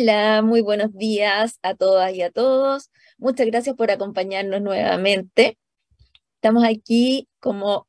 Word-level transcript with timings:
Hola, 0.00 0.42
muy 0.42 0.60
buenos 0.60 0.94
días 0.94 1.58
a 1.62 1.74
todas 1.74 2.14
y 2.14 2.22
a 2.22 2.30
todos. 2.30 2.90
Muchas 3.18 3.48
gracias 3.48 3.74
por 3.74 3.90
acompañarnos 3.90 4.62
nuevamente. 4.62 5.58
Estamos 6.36 6.62
aquí 6.62 7.26
como 7.40 7.88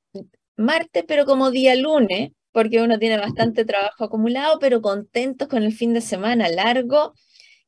martes, 0.58 1.04
pero 1.08 1.26
como 1.26 1.52
día 1.52 1.76
lunes, 1.76 2.32
porque 2.52 2.82
uno 2.82 2.98
tiene 2.98 3.18
bastante 3.18 3.64
trabajo 3.64 4.06
acumulado, 4.06 4.58
pero 4.58 4.82
contentos 4.82 5.48
con 5.48 5.62
el 5.62 5.72
fin 5.72 5.94
de 5.94 6.02
semana 6.02 6.50
largo, 6.50 7.14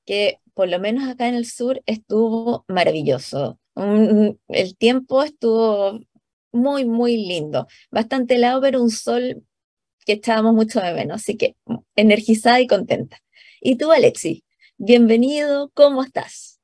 que 0.05 0.39
por 0.55 0.69
lo 0.69 0.79
menos 0.79 1.07
acá 1.07 1.27
en 1.27 1.35
el 1.35 1.45
sur 1.45 1.79
estuvo 1.85 2.65
maravilloso. 2.67 3.59
el 3.75 4.75
tiempo 4.77 5.21
estuvo 5.21 5.99
muy, 6.51 6.85
muy 6.85 7.17
lindo. 7.27 7.67
Bastante 7.91 8.35
helado, 8.35 8.61
pero 8.61 8.81
un 8.81 8.89
sol 8.89 9.43
que 10.03 10.13
echábamos 10.13 10.55
mucho 10.55 10.81
de 10.81 10.93
menos, 10.93 11.21
así 11.21 11.37
que 11.37 11.55
energizada 11.95 12.59
y 12.59 12.65
contenta. 12.65 13.19
Y 13.63 13.75
tú, 13.75 13.91
Alexi, 13.91 14.43
bienvenido, 14.79 15.69
¿cómo 15.75 16.01
estás? 16.01 16.59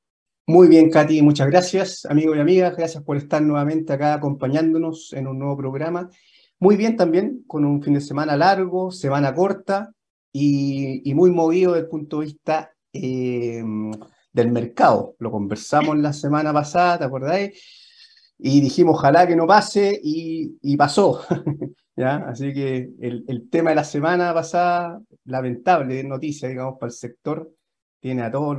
Muy 0.48 0.66
bien, 0.66 0.90
Katy, 0.90 1.22
muchas 1.22 1.46
gracias, 1.46 2.04
amigos 2.06 2.36
y 2.36 2.40
amigas. 2.40 2.76
Gracias 2.76 3.04
por 3.04 3.16
estar 3.16 3.40
nuevamente 3.40 3.92
acá 3.92 4.14
acompañándonos 4.14 5.12
en 5.12 5.28
un 5.28 5.38
nuevo 5.38 5.56
programa. 5.56 6.10
Muy 6.58 6.76
bien 6.76 6.96
también, 6.96 7.44
con 7.46 7.64
un 7.64 7.80
fin 7.84 7.94
de 7.94 8.00
semana 8.00 8.36
largo, 8.36 8.90
semana 8.90 9.32
corta 9.32 9.92
y, 10.32 11.14
muy 11.14 11.30
movido 11.30 11.74
desde 11.74 11.84
el 11.84 11.88
punto 11.88 12.18
de 12.18 12.26
vista 12.26 12.72
eh, 12.92 13.62
del 14.32 14.50
mercado. 14.50 15.14
Lo 15.20 15.30
conversamos 15.30 15.96
la 15.98 16.12
semana 16.12 16.52
pasada, 16.52 16.98
¿te 16.98 17.04
acordáis? 17.04 17.62
Y 18.38 18.60
dijimos, 18.60 18.96
ojalá 18.96 19.24
que 19.24 19.36
no 19.36 19.46
pase, 19.46 20.00
y, 20.02 20.76
pasó. 20.76 21.20
Así 22.04 22.52
que 22.52 22.90
el, 23.00 23.48
tema 23.50 23.70
de 23.70 23.76
la 23.76 23.84
semana 23.84 24.32
pasada 24.32 25.00
lamentable 25.24 26.02
noticia, 26.04 26.48
digamos, 26.48 26.78
para 26.78 26.90
el 26.90 26.96
sector. 26.96 27.52
Tiene 28.00 28.22
a 28.22 28.30
todos 28.30 28.56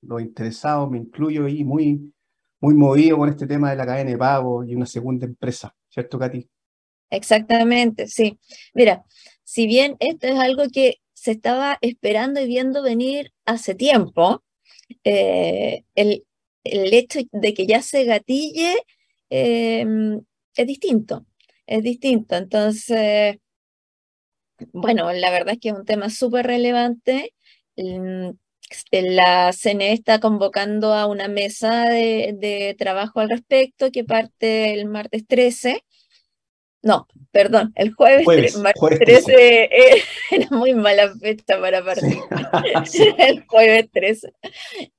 los, 0.00 0.22
interesados, 0.22 0.90
me 0.90 0.96
incluyo 0.96 1.44
ahí, 1.44 1.62
muy, 1.64 2.12
muy 2.60 2.74
movido 2.74 3.18
con 3.18 3.28
este 3.28 3.46
tema 3.46 3.70
de 3.70 3.76
la 3.76 3.84
cadena 3.84 4.10
de 4.10 4.16
pago 4.16 4.64
y 4.64 4.74
una 4.74 4.86
segunda 4.86 5.26
empresa, 5.26 5.74
¿cierto, 5.90 6.18
Katy? 6.18 6.48
Exactamente, 7.10 8.06
sí. 8.06 8.38
Mira, 8.72 9.04
si 9.44 9.66
bien 9.66 9.96
esto 10.00 10.26
es 10.26 10.38
algo 10.38 10.64
que 10.72 10.96
se 11.12 11.32
estaba 11.32 11.76
esperando 11.82 12.40
y 12.40 12.46
viendo 12.46 12.82
venir 12.82 13.32
hace 13.44 13.74
tiempo, 13.74 14.42
eh, 15.04 15.84
el, 15.94 16.24
el, 16.64 16.94
hecho 16.94 17.20
de 17.32 17.52
que 17.52 17.66
ya 17.66 17.82
se 17.82 18.04
gatille 18.04 18.76
em, 19.28 20.22
es 20.54 20.66
distinto, 20.66 21.26
es 21.68 21.82
distinto. 21.82 22.34
Entonces, 22.36 23.36
bueno, 24.72 25.12
la 25.12 25.30
verdad 25.30 25.54
es 25.54 25.60
que 25.60 25.68
es 25.68 25.74
un 25.74 25.84
tema 25.84 26.10
súper 26.10 26.46
relevante. 26.46 27.34
Mm, 27.76 28.30
la 28.90 29.52
CNE 29.52 29.92
está 29.92 30.18
convocando 30.20 30.92
a 30.94 31.06
una 31.06 31.28
mesa 31.28 31.84
de, 31.88 32.74
trabajo 32.78 33.20
al 33.20 33.30
respecto 33.30 33.90
que 33.92 34.04
parte 34.04 34.72
el 34.72 34.86
martes 34.86 35.26
13. 35.26 35.84
No, 36.80 37.06
perdón, 37.32 37.72
el 37.74 37.92
jueves, 37.92 38.26
martes 38.62 38.98
13, 38.98 39.68
era 40.30 40.48
muy 40.50 40.74
mala 40.74 41.12
fecha 41.20 41.60
para 41.60 41.84
partir. 41.84 42.18
el 43.18 43.44
jueves 43.46 43.90
13. 43.92 44.32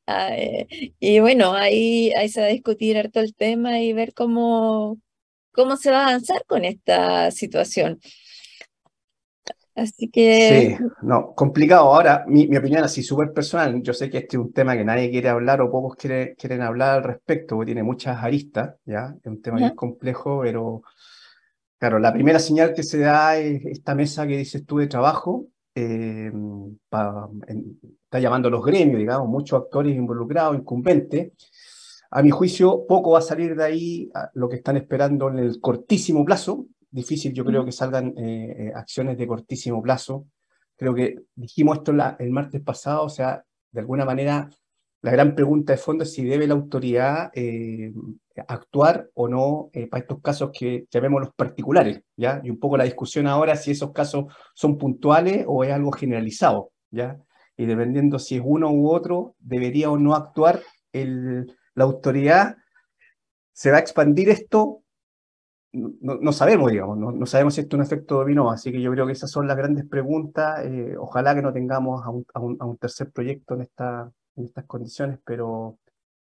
Ah, 0.06 0.36
eh, 0.38 0.94
y 1.00 1.20
bueno, 1.20 1.54
ahí, 1.54 2.12
ahí 2.14 2.30
se 2.30 2.42
va 2.42 2.48
a 2.48 2.52
discutir 2.52 2.98
harto 2.98 3.20
el 3.20 3.34
tema 3.34 3.80
y 3.80 3.94
ver 3.94 4.14
cómo, 4.14 4.98
cómo 5.52 5.78
se 5.78 5.92
va 5.92 6.00
a 6.00 6.08
avanzar 6.10 6.44
con 6.46 6.66
esta 6.66 7.32
situación. 7.32 8.00
Así 9.76 10.10
que... 10.10 10.78
Sí, 10.78 10.86
no, 11.04 11.34
complicado. 11.34 11.94
Ahora, 11.94 12.26
mi, 12.28 12.48
mi 12.48 12.58
opinión 12.58 12.84
así 12.84 13.02
súper 13.02 13.32
personal, 13.32 13.82
yo 13.82 13.94
sé 13.94 14.10
que 14.10 14.18
este 14.20 14.36
es 14.36 14.42
un 14.42 14.52
tema 14.52 14.76
que 14.76 14.84
nadie 14.84 15.10
quiere 15.10 15.30
hablar 15.30 15.62
o 15.62 15.72
pocos 15.72 15.96
quiere, 15.96 16.36
quieren 16.36 16.62
hablar 16.62 16.98
al 16.98 17.04
respecto, 17.04 17.56
porque 17.56 17.68
tiene 17.68 17.84
muchas 17.84 18.22
aristas, 18.22 18.76
¿ya? 18.86 19.16
Es 19.24 19.26
un 19.26 19.42
tema 19.42 19.60
muy 19.60 19.76
complejo, 19.76 20.42
pero 20.44 20.84
claro, 21.78 22.00
la 22.00 22.12
primera 22.12 22.40
señal 22.40 22.74
que 22.74 22.84
se 22.84 23.00
da 23.00 23.38
es 23.38 23.66
esta 23.66 23.96
mesa 23.96 24.28
que 24.28 24.38
dices 24.38 24.66
tú 24.66 24.80
de 24.80 24.88
trabajo, 24.88 25.46
eh, 25.74 26.32
está 28.04 28.20
llamando 28.20 28.50
a 28.50 28.52
los 28.52 28.66
gremios, 28.66 29.00
digamos, 29.00 29.30
muchos 29.30 29.62
actores 29.62 29.96
involucrados, 29.96 30.58
incumbentes. 30.58 31.32
A 32.12 32.24
mi 32.24 32.32
juicio, 32.32 32.86
poco 32.88 33.12
va 33.12 33.20
a 33.20 33.22
salir 33.22 33.56
de 33.56 33.64
ahí 33.64 34.12
lo 34.34 34.50
que 34.50 34.56
están 34.56 34.78
esperando 34.78 35.30
en 35.30 35.40
el 35.40 35.62
cortísimo 35.62 36.26
plazo, 36.26 36.66
difícil, 36.90 37.34
yo 37.34 37.46
creo 37.46 37.64
que 37.64 37.72
salgan 37.72 38.14
eh, 38.18 38.56
eh, 38.58 38.72
acciones 38.76 39.18
de 39.18 39.28
cortísimo 39.28 39.82
plazo. 39.82 40.26
Creo 40.76 40.96
que 40.96 41.20
dijimos 41.36 41.78
esto 41.78 41.92
el 41.92 42.32
martes 42.32 42.62
pasado, 42.62 43.04
o 43.04 43.10
sea, 43.10 43.44
de 43.72 43.80
alguna 43.80 44.06
manera 44.06 44.50
la 45.02 45.12
gran 45.12 45.36
pregunta 45.36 45.74
de 45.74 45.78
fondo 45.78 46.04
es 46.04 46.14
si 46.14 46.26
debe 46.26 46.48
la 46.48 46.56
autoridad 46.56 47.32
eh, 47.34 47.94
actuar 48.48 49.10
o 49.14 49.28
no 49.28 49.70
para 49.90 50.02
estos 50.02 50.22
casos 50.22 50.52
que 50.58 50.88
llamemos 50.90 51.22
los 51.22 51.34
particulares, 51.34 52.02
¿ya? 52.18 52.42
Y 52.44 52.50
un 52.50 52.60
poco 52.60 52.78
la 52.78 52.86
discusión 52.86 53.28
ahora 53.28 53.56
si 53.56 53.72
esos 53.72 53.92
casos 53.92 54.26
son 54.54 54.78
puntuales 54.78 55.46
o 55.48 55.64
es 55.64 55.72
algo 55.72 55.92
generalizado, 55.92 56.72
¿ya? 56.90 57.18
Y 57.56 57.66
dependiendo 57.66 58.18
si 58.18 58.38
es 58.38 58.42
uno 58.44 58.72
u 58.72 58.90
otro, 58.90 59.36
debería 59.40 59.92
o 59.92 59.98
no 59.98 60.16
actuar 60.16 60.62
el, 60.92 61.54
la 61.80 61.86
autoridad. 61.86 62.58
¿Se 63.54 63.72
va 63.72 63.78
a 63.78 63.82
expandir 63.82 64.30
esto 64.30 64.84
no, 65.72 66.32
sabemos, 66.32 66.72
digamos, 66.72 66.98
no, 66.98 67.26
sabemos 67.28 67.54
si 67.54 67.62
esto 67.62 67.76
es 67.76 67.80
un 67.80 67.86
efecto 67.86 68.16
dominó, 68.16 68.50
así 68.50 68.72
que 68.72 68.82
yo 68.82 68.92
creo 68.92 69.06
que 69.06 69.12
esas 69.12 69.30
son 69.30 69.48
las 69.48 69.56
grandes 69.56 69.86
preguntas. 69.86 70.66
Eh, 70.66 70.96
ojalá 70.98 71.36
que 71.36 71.42
no 71.42 71.54
tengamos 71.54 72.04
a 72.04 72.10
un, 72.10 72.26
a 72.34 72.66
un, 72.66 72.78
tercer 72.78 73.12
proyecto 73.12 73.54
en, 73.54 73.62
esta, 73.62 74.12
en 74.36 74.46
estas 74.46 74.66
condiciones, 74.66 75.20
pero 75.24 75.78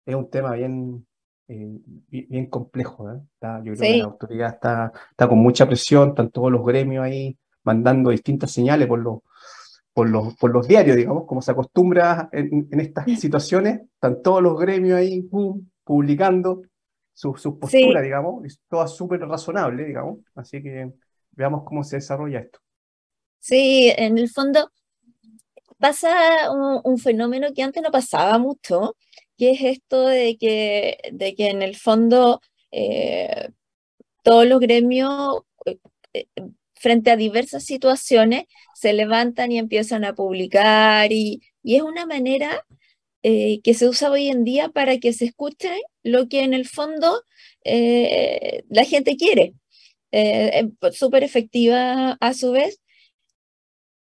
es 0.07 0.15
un 0.15 0.31
tema 0.31 0.53
bien, 0.53 1.07
eh, 1.49 1.79
bien 2.09 2.47
complejo. 2.47 3.11
¿eh? 3.13 3.21
yo 3.65 3.75
creo 3.75 3.77
que 3.77 3.99
la 3.99 4.05
autoridad 4.05 4.55
está, 4.55 4.93
está 5.11 5.29
con 5.29 5.39
mucha 5.39 5.67
presión, 5.67 6.11
están 6.11 6.31
todos 6.31 6.51
los 6.51 6.65
gremios 6.65 7.05
ahí 7.05 7.37
mandando 7.65 8.11
distintas 8.11 8.51
señales 8.51 8.89
por 8.89 8.99
los, 8.99 9.19
por 9.95 10.11
los, 10.11 10.35
por 10.37 10.53
los 10.53 10.69
diarios, 10.69 10.97
digamos, 10.97 11.25
como 11.27 11.41
se 11.41 11.53
acostumbra 11.53 12.29
en, 12.33 12.69
en 12.71 12.81
estas 12.81 13.07
situaciones, 13.19 13.81
están 13.95 14.23
todos 14.23 14.43
los 14.43 14.59
gremios 14.59 14.99
ahí 14.99 15.27
publicando 15.85 16.63
sus 17.15 17.41
su 17.41 17.59
posturas, 17.59 18.03
digamos, 18.03 18.45
es 18.45 18.61
toda 18.69 18.89
súper 18.89 19.21
razonable, 19.21 19.85
digamos, 19.85 20.19
así 20.35 20.61
que 20.63 20.93
veamos 21.31 21.63
cómo 21.65 21.85
se 21.85 21.97
desarrolla 21.97 22.41
esto. 22.41 22.59
Sí, 23.39 23.93
en 23.97 24.19
el 24.19 24.29
fondo 24.29 24.71
pasa 25.79 26.51
un, 26.51 26.99
fenómeno 26.99 27.49
que 27.55 27.63
antes 27.63 27.83
no 27.83 27.91
pasaba 27.91 28.39
mucho, 28.39 28.97
que 29.39 29.53
es 29.53 29.61
esto 29.63 30.07
de 30.07 30.37
que, 30.37 30.99
de 31.13 31.35
que 31.35 31.51
en 31.51 31.63
el 31.63 31.77
fondo 31.77 32.41
eh, 32.73 33.51
todos 34.23 34.47
los 34.47 34.59
gremios, 34.61 35.43
eh, 36.15 36.27
frente 36.85 37.11
a 37.11 37.17
diversas 37.17 37.65
situaciones, 37.65 38.45
se 38.75 38.93
levantan 38.93 39.51
y 39.51 39.59
empiezan 39.59 40.05
a 40.05 40.15
publicar 40.15 41.11
y, 41.13 41.41
y 41.63 41.77
es 41.77 41.83
una 41.83 42.05
manera 42.05 42.63
eh, 43.23 43.63
que 43.63 43.73
se 43.73 43.89
usa 43.89 44.11
hoy 44.11 44.29
en 44.29 44.45
día 44.45 44.69
para 44.69 44.99
que 44.99 45.15
se 45.15 45.25
escuche 45.25 45.71
lo 46.03 46.29
que 46.29 46.43
en 46.43 46.53
el 46.53 46.69
fondo 46.69 47.23
eh, 47.65 48.65
la 48.69 48.85
gente 48.85 49.17
quiere. 49.17 49.55
Eh, 50.13 50.69
súper 50.93 51.25
efectiva 51.25 52.19
a 52.21 52.35
su 52.35 52.53
vez. 52.53 52.81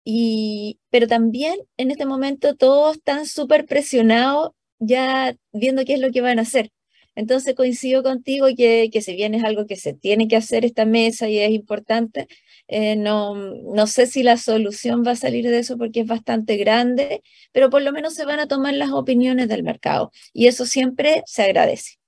Y, 0.05 0.81
pero 0.91 1.07
también 1.07 1.57
en 1.77 1.91
este 1.91 2.07
momento 2.07 2.57
todos 2.57 2.97
están 2.97 3.27
súper 3.27 3.67
presionados 3.67 4.53
ya 4.79 5.37
viendo 5.53 5.85
qué 5.85 5.95
es 5.95 6.01
lo 6.01 6.11
que 6.11 6.23
van 6.23 6.39
a 6.39 6.43
hacer. 6.43 6.71
Entonces 7.15 7.55
coincido 7.55 8.03
contigo 8.03 8.47
que, 8.57 8.89
que 8.91 9.03
si 9.03 9.15
bien 9.15 9.35
es 9.35 9.45
algo 9.45 9.67
que 9.67 9.77
se 9.77 9.93
tiene 9.93 10.29
que 10.29 10.37
hacer 10.37 10.65
esta 10.65 10.87
mesa 10.87 11.29
y 11.29 11.39
es 11.39 11.51
importante, 11.51 12.29
eh, 12.73 12.97
no, 12.97 13.35
no 13.35 13.87
sé 13.87 14.07
si 14.07 14.23
la 14.23 14.39
solución 14.39 15.05
va 15.07 15.13
a 15.13 15.17
salir 15.17 15.45
de 15.45 15.59
eso 15.59 15.77
porque 15.77 16.01
es 16.01 16.07
bastante 16.07 16.57
grande, 16.57 17.23
pero 17.53 17.69
por 17.69 17.83
lo 17.83 17.93
menos 17.93 18.15
se 18.15 18.25
van 18.25 18.41
a 18.41 18.49
tomar 18.49 18.73
las 18.75 18.93
opiniones 18.93 19.49
del 19.49 19.63
mercado 19.63 20.11
y 20.33 20.47
eso 20.47 20.65
siempre 20.65 21.23
se 21.27 21.43
agradece. 21.43 21.99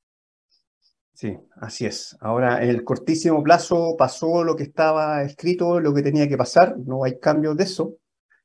Sí, 1.13 1.37
así 1.61 1.85
es. 1.87 2.17
Ahora, 2.21 2.63
en 2.63 2.71
el 2.71 2.83
cortísimo 2.83 3.43
plazo 3.43 3.95
pasó 3.99 4.43
lo 4.43 4.57
que 4.57 4.65
estaba 4.65 5.23
escrito, 5.23 5.81
lo 5.81 5.93
que 5.93 6.03
tenía 6.03 6.29
que 6.29 6.37
pasar, 6.39 6.77
no 6.79 7.05
hay 7.05 7.19
cambios 7.21 7.57
de 7.57 7.65
eso. 7.65 7.99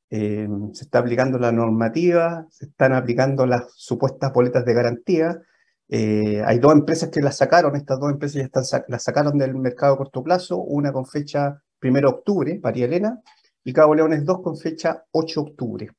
Eh, 0.09 0.47
se 0.73 0.83
está 0.83 0.99
aplicando 0.99 1.39
la 1.39 1.51
normativa, 1.53 2.45
se 2.51 2.65
están 2.65 2.93
aplicando 2.93 3.45
las 3.45 3.73
supuestas 3.75 4.33
boletas 4.33 4.65
de 4.65 4.73
garantía. 4.73 5.41
Eh, 5.87 6.41
hay 6.45 6.59
dos 6.59 6.73
empresas 6.73 7.09
que 7.09 7.21
las 7.21 7.37
sacaron, 7.37 7.75
estas 7.77 7.99
dos 7.99 8.11
empresas 8.11 8.35
ya 8.35 8.43
están, 8.43 8.63
las 8.89 9.03
sacaron 9.03 9.37
del 9.37 9.55
mercado 9.55 9.93
a 9.93 9.97
corto 9.97 10.21
plazo, 10.23 10.57
una 10.57 10.91
con 10.91 11.05
fecha 11.05 11.61
1 11.81 11.99
de 11.99 12.05
octubre, 12.05 12.59
María 12.61 12.85
Elena, 12.85 13.21
y 13.63 13.73
Cabo 13.73 13.95
Leones 13.95 14.25
2 14.25 14.41
con 14.41 14.57
fecha 14.57 15.05
8 15.11 15.43
de 15.43 15.49
octubre. 15.49 15.89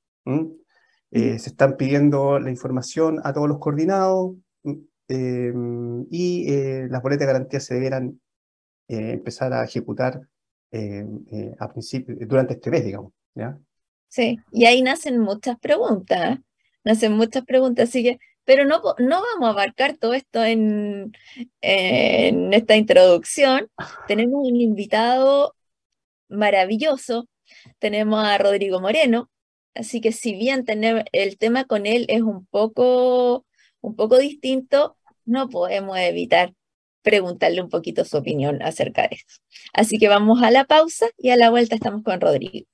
Eh, 1.12 1.38
se 1.38 1.50
están 1.50 1.77
pidiendo 1.77 2.38
la 2.38 2.50
información 2.50 3.21
a 3.25 3.32
todos 3.32 3.49
los 3.49 3.59
coordinados 3.59 4.37
eh, 5.09 5.53
y 6.11 6.53
eh, 6.53 6.87
las 6.88 7.03
boletas 7.03 7.27
de 7.27 7.32
garantía 7.32 7.61
se 7.61 7.75
debieran 7.75 8.21
empezar 8.88 9.53
a 9.53 9.65
ejecutar 9.65 10.21
a 10.73 11.73
principio, 11.73 12.17
durante 12.27 12.55
este 12.55 12.71
mes, 12.71 12.85
digamos. 12.85 13.12
¿ya? 13.37 13.56
Sí, 14.09 14.38
y 14.50 14.65
ahí 14.65 14.82
nacen 14.82 15.21
muchas 15.21 15.59
preguntas. 15.61 16.41
nos 16.85 16.97
hacen 16.97 17.12
muchas 17.12 17.44
preguntas, 17.44 17.88
así 17.88 18.03
que, 18.03 18.19
pero 18.44 18.65
no, 18.65 18.82
no 18.99 19.23
vamos 19.23 19.47
a 19.47 19.50
abarcar 19.50 19.97
todo 19.97 20.12
esto 20.15 20.44
en, 20.44 21.12
en 21.61 22.53
esta 22.53 22.75
introducción. 22.75 23.69
Tenemos 24.09 24.44
un 24.44 24.56
invitado 24.56 25.55
maravilloso, 26.31 27.29
tenemos 27.79 28.25
a 28.25 28.38
Rodrigo 28.38 28.81
Moreno, 28.81 29.31
así 29.75 30.00
que 30.00 30.12
si 30.12 30.35
bien 30.35 30.65
tener, 30.65 31.06
el 31.12 31.38
tema 31.38 31.65
con 31.65 31.87
él 31.87 32.06
es 32.09 32.23
un 32.23 32.47
poco, 32.47 33.44
un 33.81 33.97
poco 33.97 34.19
distinto, 34.19 34.97
no 35.25 35.49
podemos 35.49 35.99
evitar 35.99 36.55
preguntarle 37.03 37.62
un 37.62 37.69
poquito 37.69 38.05
su 38.05 38.19
opinión 38.19 38.62
acerca 38.62 39.03
de 39.03 39.17
esto. 39.17 39.35
Así 39.73 39.99
que 39.99 40.09
vamos 40.09 40.43
a 40.43 40.50
la 40.50 40.65
pausa 40.65 41.06
y 41.17 41.31
a 41.31 41.37
la 41.37 41.50
vuelta 41.50 41.75
estamos 41.75 42.03
con 42.03 42.21
Rodrigo. 42.21 42.67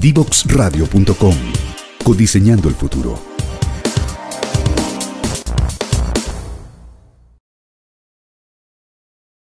Divoxradio.com. 0.00 1.34
Codiseñando 2.02 2.70
el 2.70 2.74
futuro. 2.74 3.16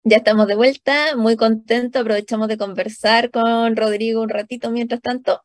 Ya 0.04 0.18
estamos 0.18 0.48
de 0.48 0.56
vuelta, 0.56 1.16
muy 1.16 1.38
contentos, 1.38 2.02
aprovechamos 2.02 2.48
de 2.48 2.58
conversar 2.58 3.30
con 3.30 3.76
Rodrigo 3.76 4.24
un 4.24 4.30
ratito 4.30 4.72
mientras 4.72 5.00
tanto. 5.00 5.42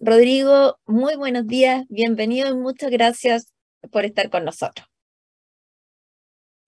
Rodrigo, 0.00 0.78
muy 0.86 1.16
buenos 1.16 1.46
días, 1.46 1.84
bienvenido 1.90 2.48
y 2.48 2.54
muchas 2.54 2.90
gracias 2.90 3.52
por 3.92 4.06
estar 4.06 4.30
con 4.30 4.46
nosotros. 4.46 4.88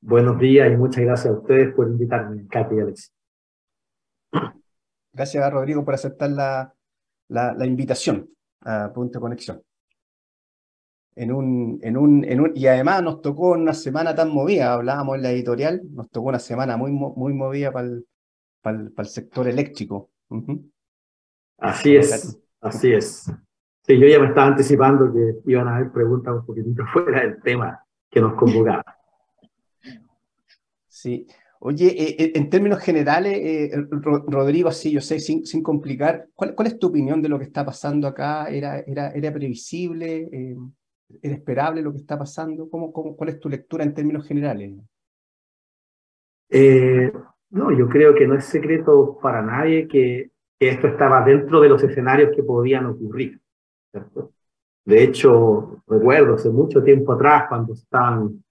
Buenos 0.03 0.39
días 0.39 0.71
y 0.71 0.77
muchas 0.77 1.03
gracias 1.03 1.35
a 1.35 1.39
ustedes 1.39 1.75
por 1.75 1.89
invitarme, 1.89 2.47
Katy 2.47 2.75
y 2.75 2.81
Alex. 2.81 3.11
Gracias, 5.15 5.51
Rodrigo, 5.51 5.83
por 5.83 5.95
aceptar 5.95 6.31
la, 6.31 6.75
la, 7.33 7.55
la 7.55 7.67
invitación 7.67 8.29
a 8.61 8.93
Punto 8.93 9.19
de 9.19 9.23
Conexión 9.23 9.63
en 11.15 11.33
un, 11.33 11.79
en 11.83 11.97
un, 11.97 12.25
en 12.25 12.41
un, 12.41 12.53
y 12.55 12.67
además 12.67 13.03
nos 13.03 13.21
tocó 13.21 13.51
una 13.51 13.75
semana 13.75 14.15
tan 14.15 14.31
movida, 14.31 14.73
hablábamos 14.73 15.17
en 15.17 15.23
la 15.23 15.31
editorial, 15.31 15.83
nos 15.91 16.11
tocó 16.11 16.29
una 16.29 16.39
semana 16.39 16.77
muy, 16.77 16.91
muy 16.93 17.33
movida 17.33 17.71
para 17.71 17.87
el, 17.87 18.07
para 18.63 18.79
el, 18.79 19.07
sector 19.07 19.47
eléctrico. 19.47 20.11
Así 21.59 21.97
es, 21.97 22.41
así 22.61 22.93
es. 22.93 23.31
Sí, 23.83 23.99
yo 23.99 24.07
ya 24.07 24.21
me 24.21 24.29
estaba 24.29 24.47
anticipando 24.47 25.13
que 25.13 25.51
iban 25.51 25.69
a 25.69 25.77
haber 25.77 25.93
preguntas 25.93 26.35
un 26.35 26.47
poquitito 26.47 26.85
fuera 26.93 27.21
del 27.21 27.43
tema 27.43 27.85
que 28.11 28.21
nos 28.21 28.35
convocaba. 28.35 28.85
Sí. 30.89 31.27
Oye, 31.65 31.87
eh, 31.87 32.17
eh, 32.19 32.33
en 32.35 32.51
términos 32.51 32.81
generales, 32.81 33.39
eh, 33.41 33.87
Rodrigo, 33.93 34.69
así 34.69 34.91
yo 34.91 35.01
sé, 35.01 35.21
sin, 35.21 35.63
complicar, 35.63 36.27
¿cuál, 36.35 36.57
¿cuál, 36.57 36.67
es 36.67 36.77
tu 36.77 36.89
opinión 36.89 37.23
de 37.23 37.29
lo 37.29 37.39
que 37.39 37.45
está 37.45 37.65
pasando 37.65 38.09
acá? 38.09 38.47
¿Era, 38.47 38.81
era, 38.81 39.13
era 39.13 39.33
previsible? 39.33 40.29
¿Era 41.23 41.35
esperable 41.35 41.81
lo 41.81 41.93
que 41.93 41.99
está 41.99 42.19
pasando? 42.19 42.69
¿Cómo, 42.69 42.93
cómo, 42.93 43.15
cuál 43.15 43.29
es 43.29 43.39
tu 43.39 43.49
lectura 43.49 43.85
en 43.85 43.95
términos 43.95 44.27
generales? 44.27 44.75
No, 47.51 47.71
yo 47.71 47.89
creo 47.89 48.13
que 48.13 48.27
no 48.27 48.35
es 48.35 48.45
secreto 48.45 49.19
para 49.23 49.41
nadie 49.41 49.87
que, 49.87 50.33
que, 50.59 50.69
esto 50.69 50.89
estaba 50.89 51.25
dentro 51.25 51.61
de 51.61 51.69
los 51.69 51.81
escenarios 51.85 52.35
que 52.35 52.43
podían 52.43 52.87
ocurrir. 52.87 53.41
De 54.85 55.05
hecho, 55.05 55.81
recuerdo 55.87 56.35
hace 56.35 56.51
mucho 56.51 56.83
tiempo 56.83 57.13
atrás, 57.13 57.45
cuando 57.49 57.75
estaban, 57.75 58.43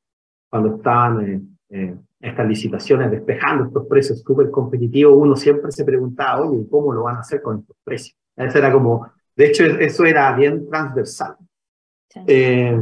cuando 0.49 0.77
estaban 0.77 1.57
estas 2.21 2.47
licitaciones 2.47 3.09
despejando 3.09 3.65
estos 3.65 3.87
precios 3.87 4.21
súper 4.21 4.51
competitivos, 4.51 5.17
uno 5.17 5.35
siempre 5.35 5.71
se 5.71 5.83
preguntaba, 5.83 6.41
oye, 6.41 6.67
¿cómo 6.69 6.93
lo 6.93 7.03
van 7.03 7.17
a 7.17 7.19
hacer 7.21 7.41
con 7.41 7.59
estos 7.59 7.75
precios? 7.83 8.15
Eso 8.35 8.57
era 8.57 8.71
como, 8.71 9.11
de 9.35 9.47
hecho, 9.47 9.65
eso 9.65 10.05
era 10.05 10.33
bien 10.35 10.69
transversal. 10.69 11.35
Eh, 12.27 12.77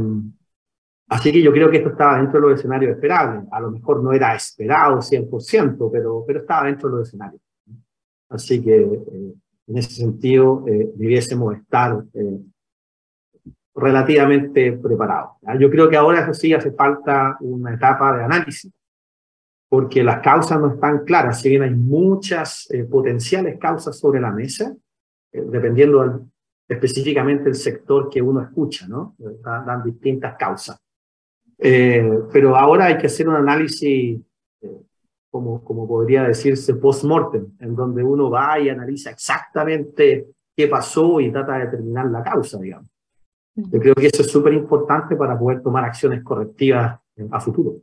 así 1.08 1.32
que 1.32 1.42
yo 1.42 1.52
creo 1.52 1.70
que 1.70 1.78
esto 1.78 1.90
estaba 1.90 2.18
dentro 2.18 2.40
de 2.40 2.48
los 2.48 2.58
escenarios 2.58 2.92
esperables. 2.92 3.44
A 3.50 3.60
lo 3.60 3.70
mejor 3.70 4.02
no 4.02 4.12
era 4.12 4.34
esperado 4.34 5.00
100%, 5.00 5.90
pero, 5.90 6.24
pero 6.26 6.40
estaba 6.40 6.66
dentro 6.66 6.90
de 6.90 6.96
los 6.98 7.08
escenarios. 7.08 7.40
Así 8.28 8.62
que 8.62 8.76
eh, 8.76 9.34
en 9.66 9.78
ese 9.78 9.90
sentido 9.90 10.64
eh, 10.66 10.90
debiésemos 10.94 11.56
estar 11.56 12.04
relativamente 13.74 14.72
preparados. 14.72 15.30
Yo 15.58 15.70
creo 15.70 15.88
que 15.88 15.96
ahora 15.96 16.20
eso 16.20 16.34
sí 16.34 16.52
hace 16.52 16.72
falta 16.72 17.38
una 17.40 17.74
etapa 17.74 18.16
de 18.16 18.24
análisis, 18.24 18.70
porque 19.70 20.04
las 20.04 20.20
causas 20.20 20.60
no 20.60 20.74
están 20.74 21.04
claras. 21.04 21.40
Si 21.40 21.48
bien 21.48 21.62
hay 21.62 21.74
muchas 21.74 22.68
potenciales 22.90 23.58
causas 23.58 23.98
sobre 23.98 24.20
la 24.20 24.32
mesa, 24.32 24.76
dependiendo 25.32 26.02
del, 26.02 26.20
específicamente 26.70 27.48
el 27.48 27.56
sector 27.56 28.08
que 28.08 28.22
uno 28.22 28.42
escucha, 28.42 28.86
¿no? 28.86 29.16
Dan, 29.18 29.82
distintas 29.82 30.36
causas. 30.36 30.80
Eh, 31.58 32.08
pero 32.32 32.56
ahora 32.56 32.86
hay 32.86 32.96
que 32.96 33.08
hacer 33.08 33.28
un 33.28 33.34
análisis, 33.34 34.20
eh, 34.62 34.80
como, 35.30 35.64
como 35.64 35.88
podría 35.88 36.22
decirse, 36.22 36.74
post-mortem, 36.74 37.56
en 37.58 37.74
donde 37.74 38.04
uno 38.04 38.30
va 38.30 38.60
y 38.60 38.68
analiza 38.68 39.10
exactamente 39.10 40.28
qué 40.56 40.68
pasó 40.68 41.20
y 41.20 41.32
trata 41.32 41.54
de 41.54 41.64
determinar 41.64 42.06
la 42.06 42.22
causa, 42.22 42.58
digamos. 42.58 42.88
Yo 43.56 43.80
creo 43.80 43.94
que 43.96 44.06
eso 44.06 44.22
es 44.22 44.30
súper 44.30 44.54
importante 44.54 45.16
para 45.16 45.36
poder 45.36 45.62
tomar 45.62 45.84
acciones 45.84 46.22
correctivas 46.22 47.00
a 47.32 47.40
futuro. 47.40 47.80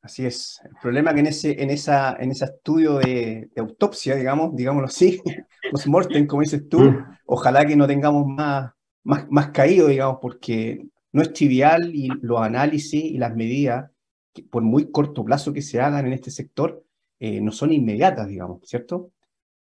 Así 0.00 0.24
es. 0.24 0.60
El 0.64 0.76
problema 0.80 1.10
es 1.10 1.14
que 1.14 1.20
en 1.20 1.26
ese, 1.26 1.62
en 1.62 1.70
esa, 1.70 2.16
en 2.18 2.30
ese 2.30 2.44
estudio 2.44 2.98
de, 2.98 3.50
autopsia, 3.56 4.14
digamos, 4.14 4.54
digámoslo 4.54 4.86
así, 4.86 5.20
post-mortem, 5.70 6.26
como 6.26 6.42
dices 6.42 6.68
tú, 6.68 6.80
mm. 6.80 7.18
ojalá 7.26 7.66
que 7.66 7.76
no 7.76 7.86
tengamos 7.86 8.26
más, 8.26 8.72
más, 9.02 9.26
más 9.30 9.50
caído, 9.50 9.88
digamos, 9.88 10.18
porque 10.22 10.86
no 11.12 11.22
es 11.22 11.32
trivial 11.32 11.94
y 11.94 12.08
los 12.22 12.40
análisis 12.40 13.02
y 13.04 13.18
las 13.18 13.34
medidas, 13.34 13.90
por 14.50 14.62
muy 14.62 14.90
corto 14.90 15.24
plazo 15.24 15.52
que 15.52 15.62
se 15.62 15.80
hagan 15.80 16.06
en 16.06 16.12
este 16.12 16.30
sector, 16.30 16.84
eh, 17.18 17.40
no 17.40 17.50
son 17.50 17.72
inmediatas, 17.72 18.28
digamos, 18.28 18.60
¿cierto? 18.64 19.10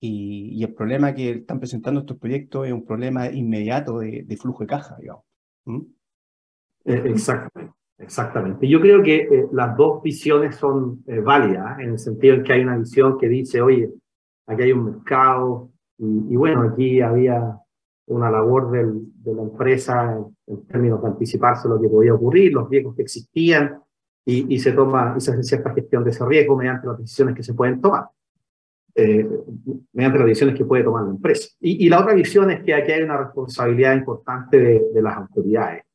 Y, 0.02 0.62
el 0.64 0.74
problema 0.74 1.16
que 1.16 1.32
están 1.32 1.60
presentando 1.60 2.02
estos 2.02 2.18
proyectos 2.18 2.68
es 2.68 2.74
un 2.74 2.86
problema 2.86 3.30
inmediato 3.30 4.00
de, 4.00 4.38
flujo 4.40 4.64
de 4.64 4.68
caja, 4.68 4.98
digamos. 5.00 5.24
¿Mm? 5.64 5.82
Eh, 6.86 7.04
exactamente. 7.06 7.74
Exactamente. 7.98 8.68
Yo 8.68 8.82
creo 8.82 9.02
que 9.02 9.22
eh, 9.22 9.48
las 9.54 9.76
dos 9.78 10.02
visiones 10.04 10.56
son 10.56 11.04
eh, 11.08 11.20
válidas, 11.20 11.80
en 11.80 11.92
el 11.92 12.00
sentido 12.00 12.36
en 12.36 12.44
que 12.44 12.54
hay 12.54 12.62
una 12.62 12.78
visión 12.78 13.18
que 13.18 13.30
dice, 13.30 13.62
oye, 13.62 13.90
aquí 14.48 14.64
hay 14.64 14.72
un 14.74 14.86
mercado, 14.86 15.72
y, 15.98 16.36
bueno, 16.36 16.62
aquí 16.64 17.00
había 17.00 17.58
una 18.08 18.30
labor 18.30 18.70
del, 18.70 19.14
de 19.24 19.34
la 19.34 19.44
empresa 19.44 20.20
en, 20.46 20.68
términos 20.68 21.02
de 21.02 21.08
anticiparse 21.08 21.70
lo 21.70 21.80
que 21.80 21.88
podía 21.88 22.14
ocurrir, 22.14 22.52
los 22.52 22.70
riesgos 22.70 22.96
que 22.96 23.04
existían, 23.04 23.80
y, 24.26 24.54
y 24.54 24.60
se 24.60 24.74
toma 24.74 25.16
y 25.18 25.22
se 25.22 25.32
hace 25.32 25.44
cierta 25.44 25.74
gestión 25.74 26.04
de 26.04 26.10
ese 26.10 26.26
riesgo 26.26 26.58
mediante 26.58 26.88
las 26.88 26.98
decisiones 26.98 27.36
que 27.36 27.44
se 27.44 27.54
pueden 27.54 27.80
tomar, 27.80 28.08
eh, 28.94 29.26
mediante 29.94 30.20
las 30.20 30.28
decisiones 30.28 30.58
que 30.58 30.66
puede 30.66 30.84
tomar 30.84 31.04
la 31.04 31.12
empresa. 31.12 31.48
Y, 31.62 31.86
y, 31.86 31.90
la 31.90 32.02
otra 32.02 32.14
visión 32.14 32.52
es 32.52 32.62
que 32.62 32.74
aquí 32.74 32.92
hay 32.92 33.04
una 33.04 33.18
responsabilidad 33.18 33.96
importante 33.96 34.60
de, 34.60 34.84
de 34.94 35.02
las 35.02 35.16
autoridades 35.16 35.86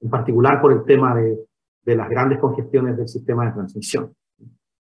en 0.00 0.10
particular 0.10 0.60
por 0.60 0.72
el 0.72 0.84
tema 0.84 1.14
de, 1.14 1.38
de 1.86 1.96
las 1.96 2.10
grandes 2.10 2.38
congestiones 2.38 2.96
del 2.96 3.08
sistema 3.08 3.46
de 3.46 3.52
transmisión, 3.52 4.14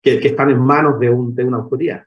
que, 0.02 0.20
que 0.20 0.28
están 0.28 0.50
en 0.50 0.60
manos 0.60 0.98
de, 1.00 1.10
un, 1.10 1.34
de 1.34 1.44
una 1.44 1.56
autoridad. 1.58 2.04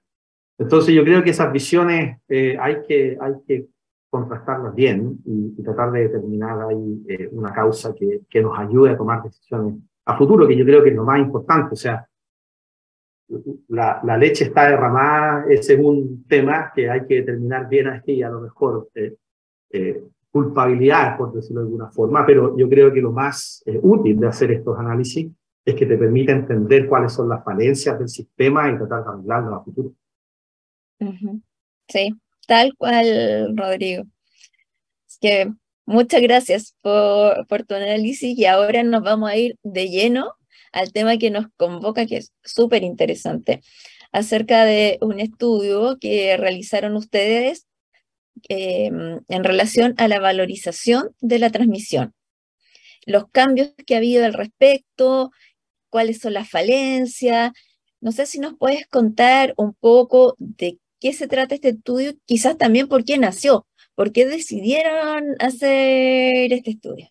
Entonces 0.57 0.93
yo 0.93 1.03
creo 1.03 1.23
que 1.23 1.31
esas 1.31 1.51
visiones 1.51 2.19
eh, 2.29 2.57
hay, 2.59 2.83
que, 2.87 3.17
hay 3.19 3.33
que 3.45 3.65
contrastarlas 4.09 4.73
bien 4.73 5.19
y, 5.25 5.61
tratar 5.63 5.91
de 5.91 6.03
determinar 6.03 6.61
ahí 6.69 7.03
eh, 7.09 7.27
una 7.31 7.51
causa 7.51 7.93
que, 7.95 8.21
que 8.29 8.41
nos 8.41 8.57
ayude 8.57 8.91
a 8.91 8.97
tomar 8.97 9.23
decisiones 9.23 9.75
a 10.05 10.15
futuro, 10.15 10.47
que 10.47 10.55
yo 10.55 10.63
creo 10.63 10.83
que 10.83 10.89
es 10.89 10.95
lo 10.95 11.03
más 11.03 11.19
importante. 11.19 11.73
O 11.73 11.75
sea, 11.75 12.07
la, 13.69 13.99
la 14.03 14.17
leche 14.17 14.45
está 14.45 14.69
derramada, 14.69 15.45
ese 15.49 15.73
es 15.73 15.79
un 15.79 16.25
tema 16.27 16.71
que 16.73 16.89
hay 16.89 17.05
que 17.07 17.15
determinar 17.15 17.67
bien 17.67 17.87
aquí, 17.87 18.21
a 18.21 18.29
lo 18.29 18.41
mejor 18.41 18.89
eh, 18.93 19.15
eh 19.71 20.03
culpabilidad, 20.35 21.15
por 21.15 21.31
decirlo 21.31 21.61
de 21.61 21.67
alguna 21.67 21.89
forma, 21.91 22.25
pero 22.25 22.57
yo 22.57 22.67
creo 22.67 22.91
que 22.91 22.99
lo 22.99 23.13
más 23.13 23.63
eh, 23.65 23.79
útil 23.81 24.19
de 24.19 24.27
hacer 24.27 24.51
estos 24.51 24.77
análisis 24.77 25.31
es 25.63 25.75
que 25.75 25.85
te 25.85 25.97
permite 25.97 26.33
entender 26.33 26.89
cuáles 26.89 27.13
son 27.13 27.29
las 27.29 27.41
falencias 27.41 27.97
del 27.97 28.09
sistema 28.09 28.69
y 28.69 28.77
tratar 28.77 29.05
de 29.05 29.09
arreglarlo 29.11 29.55
a 29.55 29.63
futuro. 29.63 29.93
Sí, 31.87 32.13
tal 32.47 32.75
cual, 32.75 33.55
Rodrigo. 33.55 34.03
Es 35.07 35.17
que 35.21 35.53
muchas 35.85 36.21
gracias 36.21 36.75
por, 36.81 37.47
por 37.47 37.63
tu 37.63 37.75
análisis 37.75 38.37
y 38.37 38.45
ahora 38.45 38.83
nos 38.83 39.03
vamos 39.03 39.29
a 39.29 39.37
ir 39.37 39.57
de 39.63 39.87
lleno 39.87 40.33
al 40.73 40.91
tema 40.91 41.17
que 41.17 41.31
nos 41.31 41.45
convoca, 41.55 42.05
que 42.07 42.17
es 42.17 42.33
súper 42.43 42.83
interesante, 42.83 43.61
acerca 44.11 44.65
de 44.65 44.97
un 44.99 45.21
estudio 45.21 45.97
que 45.97 46.35
realizaron 46.35 46.97
ustedes 46.97 47.67
Em, 48.49 49.21
en 49.27 49.43
relación 49.43 49.95
a 49.97 50.07
la 50.07 50.19
valorización 50.19 51.15
de 51.21 51.39
la 51.39 51.49
transmisión. 51.49 52.13
los 53.07 53.29
cambios 53.29 53.71
que 53.85 53.93
ha 53.93 53.99
habido 53.99 54.25
al 54.25 54.33
respecto, 54.33 55.31
cuáles 55.91 56.19
son 56.19 56.33
las 56.33 56.49
falencias. 56.49 57.51
No 58.01 58.11
sé 58.11 58.25
si 58.25 58.39
nos 58.39 58.57
puedes 58.57 58.87
contar 58.87 59.53
un 59.57 59.75
poco 59.75 60.35
de 60.39 60.79
qué 60.99 61.13
se 61.13 61.27
trata 61.27 61.53
este 61.53 61.69
estudio, 61.69 62.13
quizás 62.25 62.57
también 62.57 62.87
por 62.87 63.05
qué 63.05 63.19
nació, 63.19 63.67
por 63.93 64.11
qué 64.11 64.25
decidieron 64.25 65.35
hacer 65.39 66.51
este 66.51 66.71
estudio. 66.71 67.09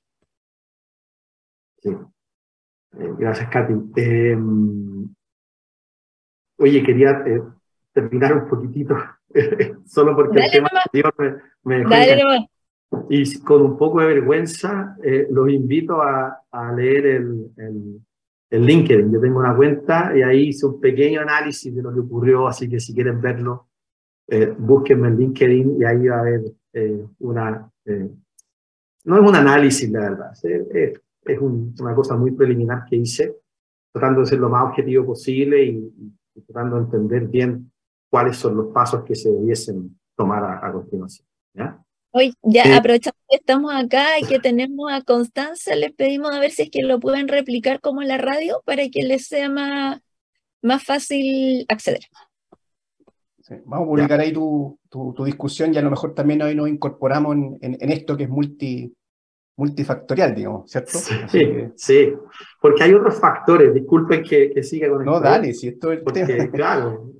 Sí. 1.80 1.90
Eh, 1.90 3.10
gracias, 3.18 3.48
Katy. 3.50 3.74
Em, 3.96 5.14
oye, 6.58 6.82
quería 6.82 7.10
eh, 7.24 7.40
terminar 7.92 8.34
un 8.34 8.48
poquitito, 8.48 8.96
solo 9.86 10.14
porque 10.14 10.40
el 10.40 10.50
tema 10.50 10.70
anterior 10.84 11.42
me, 11.64 11.78
dejó 11.78 12.48
Y 13.10 13.38
con 13.40 13.62
un 13.62 13.76
poco 13.76 14.00
de 14.00 14.06
vergüenza, 14.06 14.96
eh, 15.02 15.26
los 15.30 15.48
invito 15.50 16.00
a, 16.02 16.42
a 16.50 16.72
leer 16.72 17.06
el, 17.06 17.50
el, 17.56 18.00
el, 18.50 18.66
LinkedIn. 18.66 19.12
Yo 19.12 19.20
tengo 19.20 19.40
una 19.40 19.56
cuenta 19.56 20.16
y 20.16 20.22
ahí 20.22 20.48
hice 20.48 20.66
un 20.66 20.80
pequeño 20.80 21.20
análisis 21.20 21.74
de 21.74 21.82
lo 21.82 21.92
que 21.92 22.00
ocurrió, 22.00 22.46
así 22.46 22.68
que 22.68 22.80
si 22.80 22.94
quieren 22.94 23.20
verlo, 23.20 23.68
eh, 24.28 24.54
búsquenme 24.56 25.08
en 25.08 25.18
LinkedIn 25.18 25.76
y 25.80 25.84
ahí 25.84 26.06
va 26.06 26.16
a 26.16 26.20
haber 26.20 26.42
una... 27.18 27.70
no 29.04 29.16
es 29.16 29.28
un 29.28 29.36
análisis, 29.36 29.90
la 29.90 30.00
verdad, 30.00 30.32
es, 30.42 31.00
es 31.24 31.38
una 31.40 31.94
cosa 31.94 32.16
muy 32.16 32.32
preliminar 32.32 32.84
que 32.88 32.96
hice, 32.96 33.36
tratando 33.92 34.20
de 34.20 34.26
ser 34.26 34.38
lo 34.38 34.48
más 34.48 34.64
objetivo 34.64 35.06
posible 35.06 35.64
y, 35.64 35.92
tratando 36.46 36.76
de 36.76 36.82
entender 36.82 37.28
bien 37.28 37.70
cuáles 38.14 38.36
son 38.36 38.56
los 38.56 38.72
pasos 38.72 39.02
que 39.02 39.16
se 39.16 39.28
debiesen 39.28 39.98
tomar 40.16 40.44
a, 40.62 40.72
continuación. 40.72 41.26
¿ya? 41.52 41.84
Hoy, 42.12 42.32
ya 42.44 42.62
eh, 42.62 42.74
aprovechando 42.76 43.18
que 43.28 43.38
estamos 43.38 43.74
acá 43.74 44.20
y 44.20 44.24
que 44.24 44.38
tenemos 44.38 44.92
a 44.92 45.02
Constanza, 45.02 45.74
les 45.74 45.90
pedimos 45.90 46.32
a 46.32 46.38
ver 46.38 46.52
si 46.52 46.62
es 46.62 46.70
que 46.70 46.84
lo 46.84 47.00
pueden 47.00 47.26
replicar 47.26 47.80
como 47.80 48.02
en 48.02 48.08
la 48.08 48.18
radio 48.18 48.62
para 48.64 48.88
que 48.88 49.02
les 49.02 49.26
sea 49.26 49.48
más, 49.48 50.00
más 50.62 50.84
fácil 50.84 51.66
acceder. 51.68 52.02
vamos 53.64 53.86
a 53.86 53.90
publicar 53.90 54.20
ahí 54.20 54.32
tu, 54.32 54.78
tu, 54.88 55.24
discusión 55.24 55.74
y 55.74 55.78
a 55.78 55.82
lo 55.82 55.90
mejor 55.90 56.14
también 56.14 56.40
hoy 56.42 56.54
nos 56.54 56.68
incorporamos 56.68 57.34
en, 57.34 57.58
en 57.80 57.90
esto 57.90 58.16
que 58.16 58.22
es 58.22 58.30
multi, 58.30 58.94
multifactorial, 59.56 60.36
digamos, 60.36 60.70
¿cierto? 60.70 60.98
Sí, 61.26 61.48
sí, 61.74 62.12
porque 62.60 62.84
hay 62.84 62.94
otros 62.94 63.18
factores, 63.18 63.74
disculpen 63.74 64.22
que, 64.22 64.52
que 64.52 64.62
siga 64.62 64.88
con 64.88 65.00
esto. 65.00 65.10
No, 65.10 65.20
dale, 65.20 65.52
si 65.52 65.66
esto 65.66 65.90
es 65.90 65.98
el 65.98 66.04
porque, 66.04 66.48
Claro, 66.52 67.10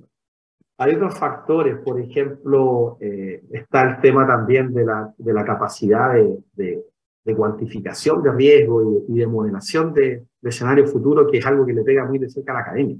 hay 0.77 0.95
otros 0.95 1.17
factores, 1.17 1.77
por 1.77 1.99
ejemplo, 1.99 2.97
eh, 2.99 3.43
está 3.51 3.83
el 3.83 4.01
tema 4.01 4.27
también 4.27 4.73
de 4.73 4.85
la, 4.85 5.13
de 5.17 5.33
la 5.33 5.45
capacidad 5.45 6.13
de, 6.13 6.83
de, 7.23 7.35
cuantificación 7.35 8.21
de 8.21 8.31
riesgo 8.31 9.03
y, 9.07 9.13
de 9.13 9.27
modelación 9.27 9.93
de, 9.93 10.25
de 10.41 10.49
escenarios 10.49 10.91
futuros, 10.91 11.31
que 11.31 11.39
es 11.39 11.45
algo 11.45 11.65
que 11.65 11.73
le 11.73 11.83
pega 11.83 12.05
muy 12.05 12.19
de 12.19 12.29
cerca 12.29 12.51
a 12.51 12.55
la 12.55 12.61
academia. 12.61 12.97